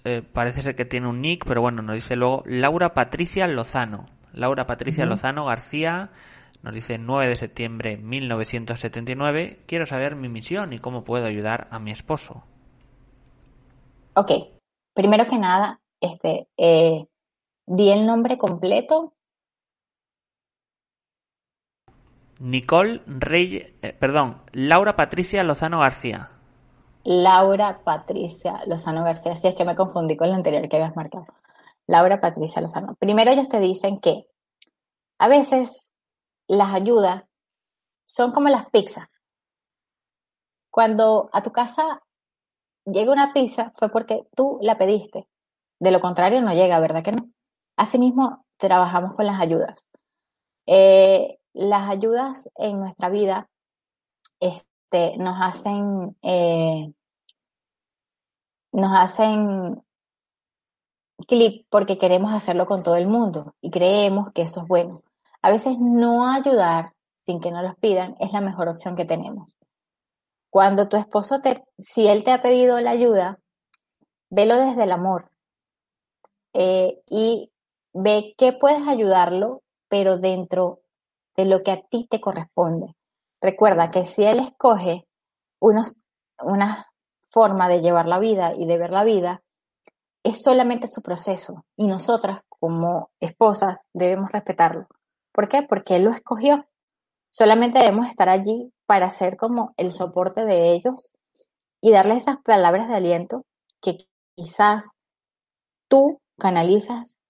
eh, 0.04 0.22
parece 0.22 0.62
ser 0.62 0.76
que 0.76 0.86
tiene 0.86 1.08
un 1.08 1.22
nick, 1.22 1.46
pero 1.46 1.62
bueno, 1.62 1.82
nos 1.82 1.96
dice 1.96 2.16
luego 2.16 2.44
Laura 2.46 2.94
Patricia 2.94 3.48
Lozano. 3.48 4.06
Laura 4.34 4.66
Patricia 4.66 5.06
Lozano 5.06 5.46
García 5.46 6.10
nos 6.64 6.74
dice 6.74 6.98
9 6.98 7.28
de 7.28 7.36
septiembre 7.36 7.98
de 7.98 8.04
1979, 8.04 9.60
quiero 9.66 9.86
saber 9.86 10.16
mi 10.16 10.30
misión 10.30 10.74
y 10.74 10.80
cómo 10.80 11.04
puedo 11.04 11.26
ayudar 11.26 11.68
a 11.72 11.80
mi 11.80 11.92
esposo. 11.92 12.44
Ok, 14.14 14.32
primero 14.94 15.28
que 15.28 15.38
nada, 15.38 15.81
este, 16.02 16.50
eh, 16.58 17.08
di 17.66 17.92
el 17.92 18.06
nombre 18.06 18.38
completo. 18.38 19.14
Nicole 22.40 23.02
Rey, 23.06 23.78
eh, 23.82 23.94
perdón, 23.94 24.42
Laura 24.52 24.96
Patricia 24.96 25.44
Lozano 25.44 25.80
García. 25.80 26.32
Laura 27.04 27.84
Patricia 27.84 28.62
Lozano 28.68 29.04
García, 29.04 29.36
si 29.36 29.48
es 29.48 29.56
que 29.56 29.64
me 29.64 29.76
confundí 29.76 30.18
con 30.18 30.30
la 30.30 30.36
anterior 30.36 30.68
que 30.68 30.78
habías 30.78 30.96
marcado. 30.96 31.28
Laura 31.88 32.20
Patricia 32.20 32.62
Lozano. 32.62 32.96
Primero 32.96 33.32
ellos 33.32 33.48
te 33.48 33.60
dicen 33.60 34.00
que 34.00 34.28
a 35.20 35.28
veces 35.28 35.92
las 36.48 36.74
ayudas 36.74 37.24
son 38.06 38.32
como 38.32 38.50
las 38.50 38.70
pizzas. 38.70 39.08
Cuando 40.72 41.30
a 41.34 41.44
tu 41.44 41.52
casa 41.52 42.02
llega 42.86 43.12
una 43.12 43.34
pizza 43.34 43.72
fue 43.76 43.90
porque 43.90 44.28
tú 44.36 44.58
la 44.62 44.78
pediste. 44.78 45.28
De 45.82 45.90
lo 45.90 46.00
contrario 46.00 46.42
no 46.42 46.54
llega, 46.54 46.80
¿verdad 46.80 47.04
que 47.04 47.12
no? 47.12 47.32
Asimismo, 47.76 48.46
trabajamos 48.58 49.14
con 49.14 49.26
las 49.26 49.42
ayudas. 49.42 49.90
Eh, 50.68 51.40
las 51.54 51.90
ayudas 51.90 52.48
en 52.56 52.80
nuestra 52.80 53.10
vida 53.10 53.50
este, 54.40 55.18
nos 55.18 55.42
hacen 55.42 56.16
eh, 56.22 56.94
nos 58.72 58.92
hacen 58.96 59.82
clic 61.28 61.66
porque 61.72 61.98
queremos 61.98 62.32
hacerlo 62.32 62.68
con 62.68 62.84
todo 62.84 62.96
el 62.96 63.08
mundo 63.08 63.56
y 63.60 63.72
creemos 63.72 64.32
que 64.34 64.44
eso 64.44 64.62
es 64.62 64.68
bueno. 64.68 65.02
A 65.42 65.50
veces 65.50 65.78
no 65.80 66.32
ayudar 66.32 66.94
sin 67.26 67.42
que 67.42 67.50
nos 67.50 67.64
los 67.64 67.76
pidan 67.78 68.16
es 68.20 68.32
la 68.34 68.42
mejor 68.42 68.70
opción 68.70 68.96
que 68.96 69.06
tenemos. 69.06 69.56
Cuando 70.52 70.88
tu 70.88 70.98
esposo 70.98 71.42
te, 71.42 71.64
si 71.80 72.08
él 72.08 72.24
te 72.24 72.32
ha 72.34 72.44
pedido 72.44 72.80
la 72.82 72.92
ayuda, 72.92 73.40
velo 74.30 74.58
desde 74.58 74.84
el 74.84 74.92
amor 74.92 75.31
eh, 76.54 77.02
y 77.10 77.52
ve 77.94 78.36
que 78.38 78.54
puedes 78.54 78.88
ayudarlo, 78.88 79.64
pero 79.90 80.18
dentro 80.18 80.82
de 81.36 81.46
lo 81.46 81.64
que 81.64 81.72
a 81.72 81.82
ti 81.82 82.08
te 82.10 82.22
corresponde. 82.22 82.96
Recuerda 83.42 83.92
que 83.92 84.06
si 84.06 84.24
él 84.24 84.40
escoge 84.40 85.08
unos, 85.60 85.96
una 86.42 86.88
forma 87.30 87.68
de 87.68 87.82
llevar 87.82 88.08
la 88.08 88.20
vida 88.20 88.54
y 88.56 88.66
de 88.66 88.78
ver 88.78 88.92
la 88.92 89.04
vida, 89.04 89.42
es 90.24 90.42
solamente 90.44 90.88
su 90.88 91.02
proceso 91.02 91.66
y 91.76 91.88
nosotras 91.88 92.42
como 92.48 93.10
esposas 93.20 93.88
debemos 93.94 94.32
respetarlo. 94.32 94.88
¿Por 95.32 95.48
qué? 95.48 95.64
Porque 95.64 95.96
él 95.96 96.04
lo 96.04 96.12
escogió. 96.12 96.66
Solamente 97.32 97.80
debemos 97.80 98.08
estar 98.10 98.30
allí 98.30 98.72
para 98.86 99.10
ser 99.10 99.38
como 99.38 99.74
el 99.78 99.92
soporte 99.92 100.46
de 100.46 100.74
ellos 100.74 101.14
y 101.82 101.92
darles 101.92 102.18
esas 102.18 102.38
palabras 102.44 102.88
de 102.88 102.96
aliento 102.96 103.46
que 103.82 103.98
quizás 104.36 104.86
tú 105.88 106.21
canalizas 106.42 107.22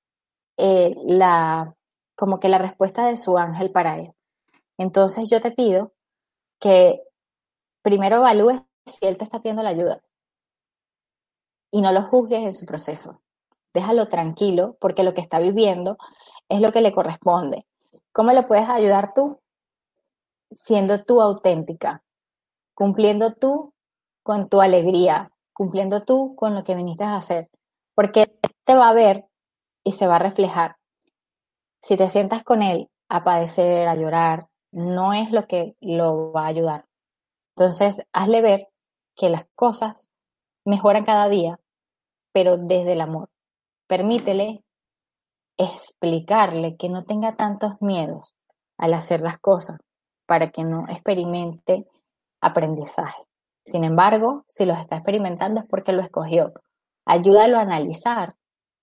eh, 0.56 0.96
la 1.04 1.76
como 2.16 2.40
que 2.40 2.48
la 2.48 2.60
respuesta 2.60 3.06
de 3.08 3.18
su 3.18 3.38
ángel 3.38 3.72
para 3.72 3.98
él. 3.98 4.14
Entonces 4.78 5.30
yo 5.30 5.42
te 5.42 5.52
pido 5.52 5.92
que 6.60 7.04
primero 7.82 8.18
evalúes 8.18 8.62
si 8.86 9.06
él 9.06 9.18
te 9.18 9.26
está 9.26 9.40
pidiendo 9.40 9.64
la 9.64 9.72
ayuda 9.72 10.02
y 11.72 11.82
no 11.82 11.92
lo 11.92 12.04
juzgues 12.04 12.40
en 12.40 12.54
su 12.54 12.66
proceso. 12.66 13.22
Déjalo 13.74 14.08
tranquilo 14.08 14.78
porque 14.80 15.04
lo 15.04 15.14
que 15.14 15.22
está 15.22 15.40
viviendo 15.40 15.98
es 16.48 16.62
lo 16.62 16.72
que 16.72 16.82
le 16.82 16.94
corresponde. 16.94 17.66
¿Cómo 18.14 18.32
le 18.32 18.44
puedes 18.44 18.70
ayudar 18.70 19.14
tú? 19.14 19.42
Siendo 20.52 21.04
tú 21.04 21.22
auténtica, 21.22 22.02
cumpliendo 22.74 23.34
tú 23.34 23.74
con 24.24 24.48
tu 24.48 24.62
alegría, 24.62 25.32
cumpliendo 25.52 26.04
tú 26.04 26.34
con 26.38 26.56
lo 26.56 26.64
que 26.64 26.76
viniste 26.76 27.04
a 27.04 27.18
hacer, 27.18 27.50
porque 27.96 28.28
te 28.64 28.76
va 28.76 28.90
a 28.90 28.94
ver 28.94 29.26
y 29.84 29.94
se 29.94 30.08
va 30.08 30.16
a 30.16 30.20
reflejar. 30.20 30.78
Si 31.82 31.98
te 31.98 32.10
sientas 32.10 32.44
con 32.44 32.62
él 32.62 32.90
a 33.10 33.24
padecer, 33.24 33.88
a 33.88 33.96
llorar, 33.96 34.48
no 34.72 35.14
es 35.14 35.32
lo 35.32 35.46
que 35.48 35.76
lo 35.82 36.32
va 36.32 36.44
a 36.46 36.48
ayudar. 36.48 36.86
Entonces, 37.56 38.02
hazle 38.14 38.42
ver 38.42 38.68
que 39.16 39.30
las 39.30 39.46
cosas 39.56 40.10
mejoran 40.66 41.06
cada 41.06 41.28
día, 41.28 41.60
pero 42.32 42.58
desde 42.58 42.94
el 42.94 43.02
amor. 43.02 43.30
Permítele 43.88 44.64
explicarle 45.58 46.78
que 46.78 46.90
no 46.90 47.04
tenga 47.04 47.36
tantos 47.36 47.74
miedos 47.82 48.36
al 48.78 48.94
hacer 48.94 49.22
las 49.22 49.38
cosas 49.38 49.80
para 50.26 50.52
que 50.52 50.64
no 50.64 50.88
experimente 50.88 51.86
aprendizaje. 52.40 53.24
Sin 53.64 53.84
embargo, 53.84 54.44
si 54.48 54.66
los 54.66 54.80
está 54.80 54.96
experimentando 54.96 55.60
es 55.60 55.68
porque 55.68 55.92
lo 55.92 56.02
escogió. 56.02 56.54
Ayúdalo 57.12 57.58
a 57.58 57.64
analizar, 57.64 58.38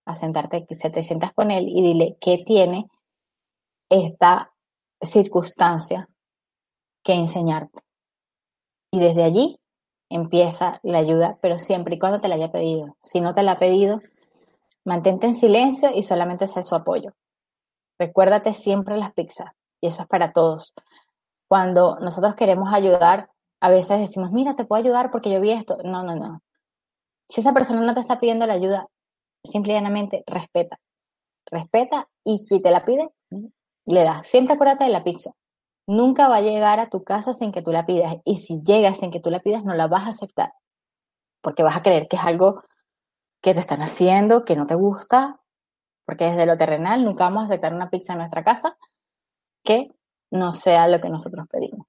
a 0.05 0.15
sentarte, 0.15 0.67
se 0.73 0.91
te 0.91 1.03
sientas 1.03 1.33
con 1.33 1.51
él 1.51 1.67
y 1.67 1.81
dile 1.81 2.19
qué 2.21 2.37
tiene 2.45 2.91
esta 3.89 4.53
circunstancia 5.01 6.11
que 7.03 7.15
enseñarte. 7.15 7.81
Y 8.93 9.01
desde 9.01 9.25
allí 9.25 9.59
empieza 10.11 10.79
la 10.83 10.99
ayuda, 10.99 11.39
pero 11.41 11.57
siempre 11.57 11.95
y 11.95 11.99
cuando 11.99 12.21
te 12.21 12.29
la 12.29 12.35
haya 12.35 12.53
pedido. 12.53 12.99
Si 13.01 13.23
no 13.23 13.33
te 13.33 13.43
la 13.43 13.53
ha 13.53 13.59
pedido, 13.59 13.99
mantente 14.85 15.27
en 15.27 15.33
silencio 15.33 15.91
y 15.95 16.03
solamente 16.03 16.49
sé 16.49 16.63
su 16.65 16.75
apoyo. 16.75 17.15
Recuérdate 17.99 18.53
siempre 18.53 18.99
las 18.99 19.15
pizzas, 19.15 19.53
y 19.81 19.87
eso 19.87 20.03
es 20.03 20.09
para 20.09 20.35
todos. 20.35 20.75
Cuando 21.49 21.99
nosotros 22.01 22.35
queremos 22.35 22.75
ayudar, 22.75 23.31
a 23.59 23.71
veces 23.71 24.01
decimos, 24.01 24.33
mira, 24.33 24.55
te 24.55 24.67
puedo 24.67 24.83
ayudar 24.85 25.11
porque 25.11 25.33
yo 25.33 25.41
vi 25.41 25.53
esto. 25.53 25.79
No, 25.83 26.03
no, 26.03 26.15
no. 26.15 26.43
Si 27.29 27.41
esa 27.41 27.53
persona 27.53 27.81
no 27.81 27.95
te 27.95 28.01
está 28.01 28.21
pidiendo 28.21 28.47
la 28.47 28.55
ayuda, 28.55 28.87
simplemente 29.45 30.25
respeta. 30.27 30.79
Respeta 31.51 32.09
y 32.25 32.39
si 32.39 32.63
te 32.63 32.71
la 32.71 32.85
pide, 32.85 33.09
le 33.87 34.05
das. 34.05 34.27
Siempre 34.27 34.55
acuérdate 34.55 34.85
de 34.85 34.91
la 34.91 35.05
pizza 35.05 35.33
nunca 35.89 36.29
va 36.29 36.37
a 36.37 36.41
llegar 36.43 36.79
a 36.79 36.91
tu 36.91 37.03
casa 37.03 37.33
sin 37.35 37.51
que 37.51 37.63
tú 37.63 37.73
la 37.73 37.87
pidas. 37.87 38.17
Y 38.25 38.37
si 38.37 38.63
llega 38.63 38.95
sin 38.95 39.11
que 39.11 39.21
tú 39.21 39.31
la 39.31 39.41
pidas, 39.41 39.65
no 39.65 39.75
la 39.75 39.89
vas 39.89 40.07
a 40.07 40.11
aceptar. 40.11 40.53
Porque 41.43 41.63
vas 41.65 41.77
a 41.77 41.83
creer 41.83 42.07
que 42.09 42.17
es 42.17 42.23
algo 42.23 42.63
que 43.43 43.55
te 43.55 43.61
están 43.61 43.81
haciendo, 43.83 44.45
que 44.45 44.55
no 44.55 44.67
te 44.67 44.75
gusta. 44.75 45.41
Porque 46.05 46.27
desde 46.27 46.47
lo 46.47 46.57
terrenal 46.57 47.05
nunca 47.05 47.25
vamos 47.25 47.43
a 47.43 47.47
aceptar 47.47 47.75
una 47.75 47.91
pizza 47.91 48.13
en 48.13 48.21
nuestra 48.21 48.45
casa 48.45 48.77
que 49.65 49.89
no 50.31 50.53
sea 50.53 50.87
lo 50.89 51.01
que 51.01 51.09
nosotros 51.09 51.47
pedimos. 51.51 51.87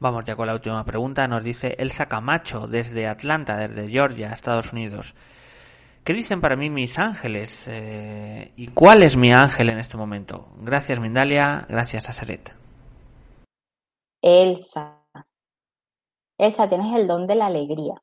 Vamos 0.00 0.24
ya 0.24 0.34
con 0.34 0.46
la 0.46 0.54
última 0.54 0.82
pregunta. 0.82 1.28
Nos 1.28 1.44
dice 1.44 1.76
Elsa 1.78 2.06
Camacho 2.06 2.66
desde 2.66 3.06
Atlanta, 3.06 3.58
desde 3.58 3.86
Georgia, 3.86 4.32
Estados 4.32 4.72
Unidos. 4.72 5.14
¿Qué 6.02 6.14
dicen 6.14 6.40
para 6.40 6.56
mí 6.56 6.70
mis 6.70 6.98
ángeles? 6.98 7.68
Eh, 7.68 8.54
¿Y 8.56 8.68
cuál 8.68 9.02
es 9.02 9.18
mi 9.18 9.30
ángel 9.30 9.68
en 9.68 9.78
este 9.78 9.98
momento? 9.98 10.48
Gracias, 10.56 10.98
Mindalia. 10.98 11.66
Gracias, 11.68 12.08
Asaret. 12.08 12.50
Elsa. 14.22 15.04
Elsa, 16.38 16.68
tienes 16.70 16.96
el 16.96 17.06
don 17.06 17.26
de 17.26 17.34
la 17.34 17.46
alegría. 17.46 18.02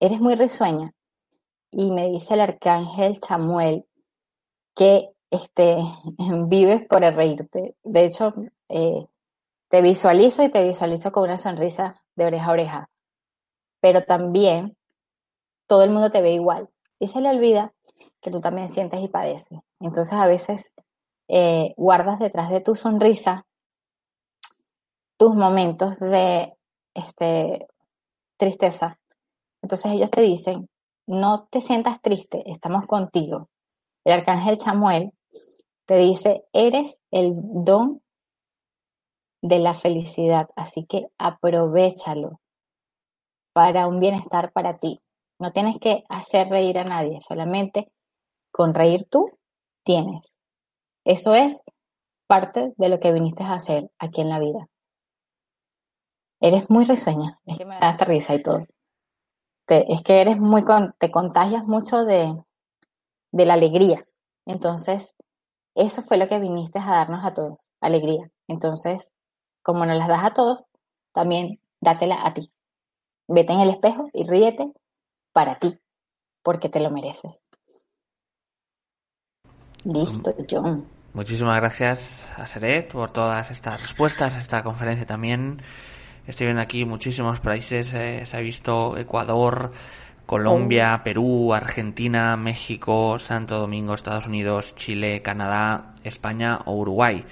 Eres 0.00 0.18
muy 0.18 0.34
risueña. 0.34 0.92
Y 1.70 1.92
me 1.92 2.08
dice 2.10 2.34
el 2.34 2.40
arcángel 2.40 3.20
Samuel 3.22 3.84
que 4.74 5.10
este, 5.30 5.76
vives 6.48 6.84
por 6.88 7.04
el 7.04 7.14
reírte. 7.14 7.76
De 7.84 8.04
hecho, 8.04 8.34
eh, 8.68 9.06
te 9.68 9.82
visualizo 9.82 10.42
y 10.42 10.50
te 10.50 10.66
visualizo 10.66 11.12
con 11.12 11.24
una 11.24 11.38
sonrisa 11.38 12.02
de 12.14 12.26
oreja 12.26 12.46
a 12.46 12.52
oreja. 12.52 12.90
Pero 13.80 14.02
también 14.02 14.76
todo 15.66 15.82
el 15.82 15.90
mundo 15.90 16.10
te 16.10 16.22
ve 16.22 16.32
igual 16.32 16.68
y 16.98 17.08
se 17.08 17.20
le 17.20 17.30
olvida 17.30 17.72
que 18.20 18.30
tú 18.30 18.40
también 18.40 18.68
sientes 18.68 19.00
y 19.00 19.08
padeces. 19.08 19.58
Entonces 19.80 20.14
a 20.14 20.26
veces 20.26 20.72
eh, 21.28 21.74
guardas 21.76 22.18
detrás 22.18 22.50
de 22.50 22.60
tu 22.60 22.74
sonrisa 22.74 23.46
tus 25.16 25.34
momentos 25.34 25.98
de 25.98 26.54
este, 26.94 27.66
tristeza. 28.36 28.98
Entonces 29.62 29.92
ellos 29.92 30.10
te 30.10 30.22
dicen, 30.22 30.68
no 31.06 31.46
te 31.50 31.60
sientas 31.60 32.00
triste, 32.00 32.42
estamos 32.50 32.86
contigo. 32.86 33.48
El 34.04 34.20
arcángel 34.20 34.58
Chamuel 34.58 35.12
te 35.86 35.96
dice, 35.96 36.44
eres 36.52 37.00
el 37.10 37.32
don 37.34 38.02
de 39.48 39.58
la 39.58 39.74
felicidad, 39.74 40.48
así 40.56 40.84
que 40.84 41.08
aprovechalo 41.18 42.40
para 43.52 43.86
un 43.86 44.00
bienestar 44.00 44.52
para 44.52 44.76
ti. 44.76 45.00
No 45.38 45.52
tienes 45.52 45.78
que 45.78 46.04
hacer 46.08 46.48
reír 46.48 46.78
a 46.78 46.84
nadie, 46.84 47.20
solamente 47.20 47.90
con 48.50 48.74
reír 48.74 49.04
tú 49.04 49.28
tienes. 49.84 50.38
Eso 51.04 51.34
es 51.34 51.62
parte 52.26 52.72
de 52.76 52.88
lo 52.88 52.98
que 52.98 53.12
viniste 53.12 53.44
a 53.44 53.54
hacer 53.54 53.90
aquí 53.98 54.20
en 54.20 54.30
la 54.30 54.40
vida. 54.40 54.68
Eres 56.40 56.68
muy 56.70 56.84
risueña, 56.84 57.38
es 57.46 57.58
que 57.58 57.64
me 57.64 57.78
da 57.78 57.90
esta 57.90 58.04
risa 58.04 58.34
y 58.34 58.42
todo. 58.42 58.64
es 59.68 60.02
que 60.02 60.20
eres 60.20 60.38
muy, 60.38 60.64
te 60.98 61.10
contagias 61.10 61.64
mucho 61.66 62.04
de, 62.04 62.34
de 63.32 63.46
la 63.46 63.54
alegría. 63.54 64.04
Entonces, 64.44 65.14
eso 65.74 66.02
fue 66.02 66.16
lo 66.16 66.26
que 66.26 66.38
viniste 66.38 66.78
a 66.78 66.90
darnos 66.90 67.24
a 67.24 67.34
todos, 67.34 67.70
alegría. 67.80 68.30
Entonces, 68.48 69.12
como 69.66 69.84
nos 69.84 69.98
las 69.98 70.06
das 70.06 70.24
a 70.24 70.30
todos, 70.30 70.64
también 71.12 71.58
dátela 71.80 72.20
a 72.22 72.32
ti. 72.32 72.48
Vete 73.26 73.52
en 73.52 73.58
el 73.58 73.70
espejo 73.70 74.04
y 74.12 74.22
ríete 74.22 74.72
para 75.32 75.56
ti, 75.56 75.76
porque 76.44 76.68
te 76.68 76.78
lo 76.78 76.92
mereces. 76.92 77.42
Listo, 79.82 80.32
John. 80.48 80.84
Muchísimas 81.14 81.56
gracias 81.56 82.30
a 82.36 82.46
Seret 82.46 82.92
por 82.92 83.10
todas 83.10 83.50
estas 83.50 83.82
respuestas, 83.82 84.36
esta 84.36 84.62
conferencia 84.62 85.04
también. 85.04 85.60
Estoy 86.28 86.46
viendo 86.46 86.62
aquí 86.62 86.84
muchísimos 86.84 87.40
países, 87.40 87.92
eh, 87.92 88.24
se 88.24 88.36
ha 88.36 88.40
visto 88.40 88.96
Ecuador, 88.96 89.72
Colombia. 90.26 91.00
Perú, 91.02 91.52
Argentina, 91.52 92.36
México, 92.36 93.18
Santo 93.18 93.58
Domingo, 93.58 93.94
Estados 93.94 94.28
Unidos, 94.28 94.76
Chile, 94.76 95.22
Canadá, 95.22 95.92
España 96.04 96.60
o 96.66 96.74
Uruguay. 96.74 97.24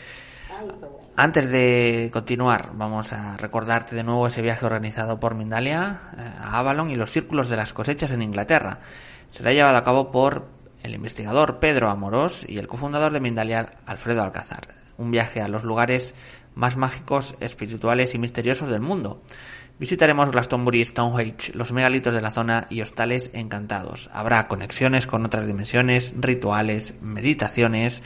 Antes 1.17 1.49
de 1.49 2.11
continuar, 2.12 2.73
vamos 2.75 3.12
a 3.12 3.37
recordarte 3.37 3.95
de 3.95 4.03
nuevo 4.03 4.27
ese 4.27 4.43
viaje 4.43 4.67
organizado 4.67 5.21
por 5.21 5.37
Mindalia 5.37 6.01
eh, 6.19 6.21
a 6.21 6.59
Avalon 6.59 6.91
y 6.91 6.97
los 6.97 7.12
círculos 7.12 7.49
de 7.49 7.57
las 7.57 7.73
cosechas 7.73 8.11
en 8.11 8.21
Inglaterra. 8.21 8.81
Será 9.29 9.53
llevado 9.53 9.77
a 9.77 9.85
cabo 9.85 10.11
por 10.11 10.49
el 10.83 10.93
investigador 10.93 11.61
Pedro 11.61 11.89
Amorós 11.89 12.45
y 12.49 12.59
el 12.59 12.67
cofundador 12.67 13.12
de 13.12 13.21
Mindalia, 13.21 13.75
Alfredo 13.87 14.23
Alcázar. 14.25 14.75
Un 14.99 15.12
viaje 15.12 15.41
a 15.41 15.47
los 15.47 15.62
lugares 15.62 16.17
más 16.57 16.77
mágicos, 16.77 17.37
espirituales 17.39 18.12
y 18.17 18.19
misteriosos 18.19 18.69
del 18.69 18.81
mundo. 18.81 19.23
Visitaremos 19.79 20.33
Glastonbury, 20.33 20.85
Stonehenge, 20.85 21.53
los 21.55 21.73
megalitos 21.73 22.12
de 22.12 22.23
la 22.23 22.33
zona 22.33 22.67
y 22.71 22.81
hostales 22.81 23.31
encantados. 23.35 24.11
Habrá 24.12 24.49
conexiones 24.49 25.07
con 25.07 25.25
otras 25.25 25.47
dimensiones, 25.47 26.12
rituales, 26.17 27.01
meditaciones 27.03 28.03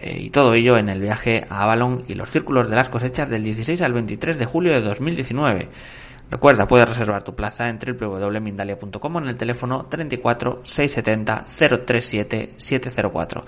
eh, 0.00 0.18
y 0.20 0.30
todo 0.30 0.54
ello 0.54 0.76
en 0.76 0.88
el 0.88 1.00
viaje 1.00 1.46
a 1.48 1.62
Avalon 1.62 2.04
y 2.08 2.14
los 2.14 2.30
círculos 2.30 2.68
de 2.68 2.76
las 2.76 2.88
cosechas 2.88 3.28
del 3.28 3.42
16 3.42 3.80
al 3.82 3.92
23 3.92 4.38
de 4.38 4.44
julio 4.44 4.72
de 4.72 4.80
2019. 4.80 5.68
Recuerda, 6.30 6.66
puedes 6.66 6.88
reservar 6.88 7.22
tu 7.22 7.34
plaza 7.34 7.68
en 7.68 7.78
www.mindalia.com 7.78 9.18
en 9.18 9.28
el 9.28 9.36
teléfono 9.36 9.86
34 9.86 10.60
670 10.64 11.44
037 11.44 12.54
704. 12.56 13.44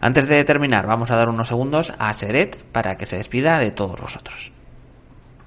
Antes 0.00 0.28
de 0.28 0.44
terminar, 0.44 0.86
vamos 0.86 1.10
a 1.10 1.16
dar 1.16 1.28
unos 1.28 1.48
segundos 1.48 1.92
a 1.98 2.12
Seret 2.14 2.62
para 2.70 2.96
que 2.96 3.06
se 3.06 3.16
despida 3.16 3.58
de 3.58 3.72
todos 3.72 4.00
vosotros. 4.00 4.52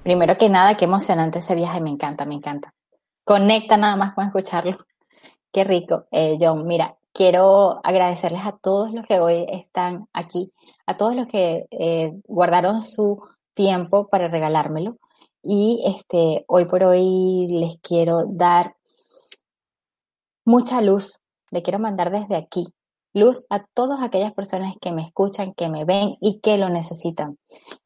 Primero 0.02 0.36
que 0.36 0.50
nada, 0.50 0.76
qué 0.76 0.84
emocionante 0.84 1.38
ese 1.38 1.54
viaje, 1.54 1.80
me 1.80 1.90
encanta, 1.90 2.26
me 2.26 2.34
encanta. 2.34 2.74
Conecta 3.24 3.78
nada 3.78 3.96
más 3.96 4.14
con 4.14 4.26
escucharlo. 4.26 4.76
Qué 5.50 5.64
rico. 5.64 6.04
Eh, 6.12 6.36
John, 6.38 6.66
mira, 6.66 6.94
quiero 7.14 7.80
agradecerles 7.84 8.44
a 8.44 8.58
todos 8.60 8.92
los 8.92 9.06
que 9.06 9.20
hoy 9.20 9.46
están 9.48 10.08
aquí, 10.12 10.52
a 10.84 10.96
todos 10.96 11.14
los 11.14 11.28
que 11.28 11.66
eh, 11.70 12.12
guardaron 12.26 12.82
su 12.82 13.22
tiempo 13.54 14.08
para 14.08 14.28
regalármelo. 14.28 14.98
Y 15.42 15.82
este, 15.86 16.44
hoy 16.48 16.66
por 16.66 16.82
hoy 16.82 17.46
les 17.48 17.78
quiero 17.80 18.24
dar 18.26 18.74
mucha 20.44 20.80
luz, 20.82 21.18
le 21.50 21.62
quiero 21.62 21.78
mandar 21.78 22.10
desde 22.10 22.36
aquí 22.36 22.66
luz 23.14 23.46
a 23.48 23.64
todas 23.74 24.02
aquellas 24.02 24.34
personas 24.34 24.74
que 24.80 24.90
me 24.90 25.02
escuchan, 25.02 25.54
que 25.54 25.68
me 25.68 25.84
ven 25.84 26.16
y 26.20 26.40
que 26.40 26.58
lo 26.58 26.68
necesitan. 26.68 27.38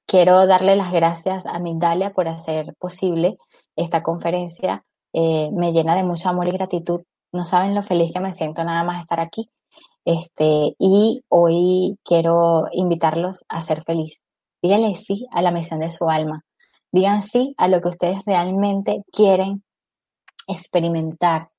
Quiero 0.07 0.47
darle 0.47 0.75
las 0.75 0.91
gracias 0.91 1.45
a 1.45 1.59
Migdalia 1.59 2.15
por 2.15 2.29
hacer 2.29 2.75
posible 2.79 3.37
esta 3.77 4.03
conferencia. 4.03 4.85
Eh, 5.13 5.51
me 5.53 5.73
llena 5.73 5.95
de 5.97 6.03
mucho 6.03 6.31
amor 6.31 6.49
y 6.49 6.53
gratitud 6.53 7.03
no 7.33 7.45
saben 7.45 7.75
lo 7.75 7.83
feliz 7.83 8.13
que 8.13 8.21
me 8.21 8.33
siento 8.33 8.65
nada 8.65 8.85
más 8.85 9.01
estar 9.01 9.21
aquí. 9.21 9.51
Este, 10.05 10.75
y 10.79 11.23
hoy 11.29 11.99
quiero 12.05 12.67
invitarlos 12.73 13.45
a 13.49 13.61
ser 13.61 13.83
feliz. 13.83 14.25
Díganle 14.63 14.95
sí 14.97 15.27
a 15.31 15.43
la 15.43 15.51
misión 15.51 15.81
de 15.81 15.93
su 15.93 16.09
alma. 16.09 16.45
Digan 16.91 17.23
sí 17.23 17.55
a 17.59 17.69
lo 17.69 17.81
que 17.81 17.89
ustedes 17.89 18.21
realmente 18.25 19.03
quieren 19.13 19.63
experimentar. 20.47 21.51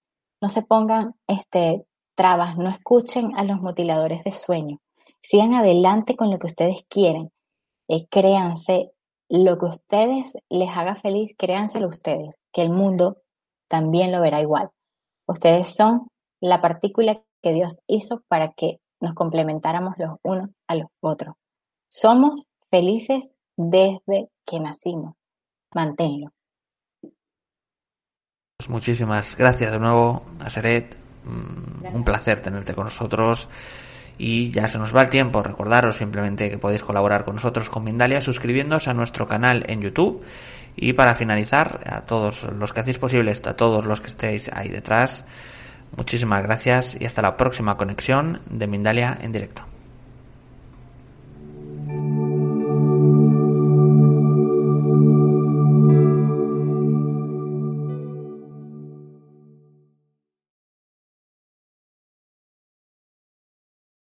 No 0.41 0.49
se 0.49 0.63
pongan 0.63 1.13
este, 1.27 1.85
trabas, 2.15 2.57
no 2.57 2.69
escuchen 2.69 3.37
a 3.37 3.43
los 3.43 3.61
mutiladores 3.61 4.23
de 4.23 4.31
sueño. 4.31 4.79
Sigan 5.21 5.53
adelante 5.53 6.15
con 6.15 6.31
lo 6.31 6.39
que 6.39 6.47
ustedes 6.47 6.83
quieren. 6.89 7.31
Eh, 7.87 8.07
créanse 8.09 8.91
lo 9.29 9.59
que 9.59 9.65
ustedes 9.67 10.33
les 10.49 10.69
haga 10.75 10.95
feliz, 10.95 11.35
créanselo 11.37 11.87
ustedes, 11.87 12.43
que 12.51 12.63
el 12.63 12.71
mundo 12.71 13.17
también 13.67 14.11
lo 14.11 14.21
verá 14.21 14.41
igual. 14.41 14.71
Ustedes 15.29 15.75
son 15.75 16.07
la 16.41 16.59
partícula 16.59 17.21
que 17.43 17.53
Dios 17.53 17.77
hizo 17.85 18.23
para 18.27 18.51
que 18.53 18.79
nos 18.99 19.13
complementáramos 19.13 19.93
los 19.99 20.17
unos 20.23 20.49
a 20.67 20.73
los 20.73 20.87
otros. 21.01 21.35
Somos 21.87 22.47
felices 22.71 23.29
desde 23.55 24.29
que 24.43 24.59
nacimos. 24.59 25.13
Manténlo. 25.75 26.31
Pues 28.57 28.69
muchísimas 28.69 29.37
gracias 29.37 29.71
de 29.71 29.77
nuevo, 29.77 30.23
a 30.39 30.49
Seret. 30.49 30.97
Un 31.25 32.03
placer 32.03 32.41
tenerte 32.41 32.73
con 32.73 32.85
nosotros. 32.85 33.49
Y 34.17 34.49
ya 34.51 34.67
se 34.67 34.79
nos 34.79 34.95
va 34.95 35.03
el 35.03 35.09
tiempo. 35.09 35.43
Recordaros 35.43 35.97
simplemente 35.97 36.49
que 36.49 36.57
podéis 36.57 36.83
colaborar 36.83 37.23
con 37.23 37.35
nosotros 37.35 37.69
con 37.69 37.83
Mindalia 37.83 38.19
suscribiéndose 38.19 38.89
a 38.89 38.95
nuestro 38.95 39.27
canal 39.27 39.63
en 39.67 39.81
YouTube 39.81 40.23
y 40.81 40.93
para 40.93 41.15
finalizar, 41.15 41.81
a 41.85 42.01
todos 42.01 42.43
los 42.43 42.73
que 42.73 42.79
hacéis 42.79 42.97
posible 42.97 43.31
a 43.31 43.55
todos 43.55 43.85
los 43.85 44.01
que 44.01 44.07
estéis 44.07 44.49
ahí 44.53 44.69
detrás, 44.69 45.25
muchísimas 45.95 46.43
gracias 46.43 46.97
y 46.99 47.05
hasta 47.05 47.21
la 47.21 47.35
próxima 47.35 47.75
conexión 47.75 48.41
de 48.49 48.67
Mindalia 48.67 49.17
en 49.21 49.31
directo. 49.31 49.63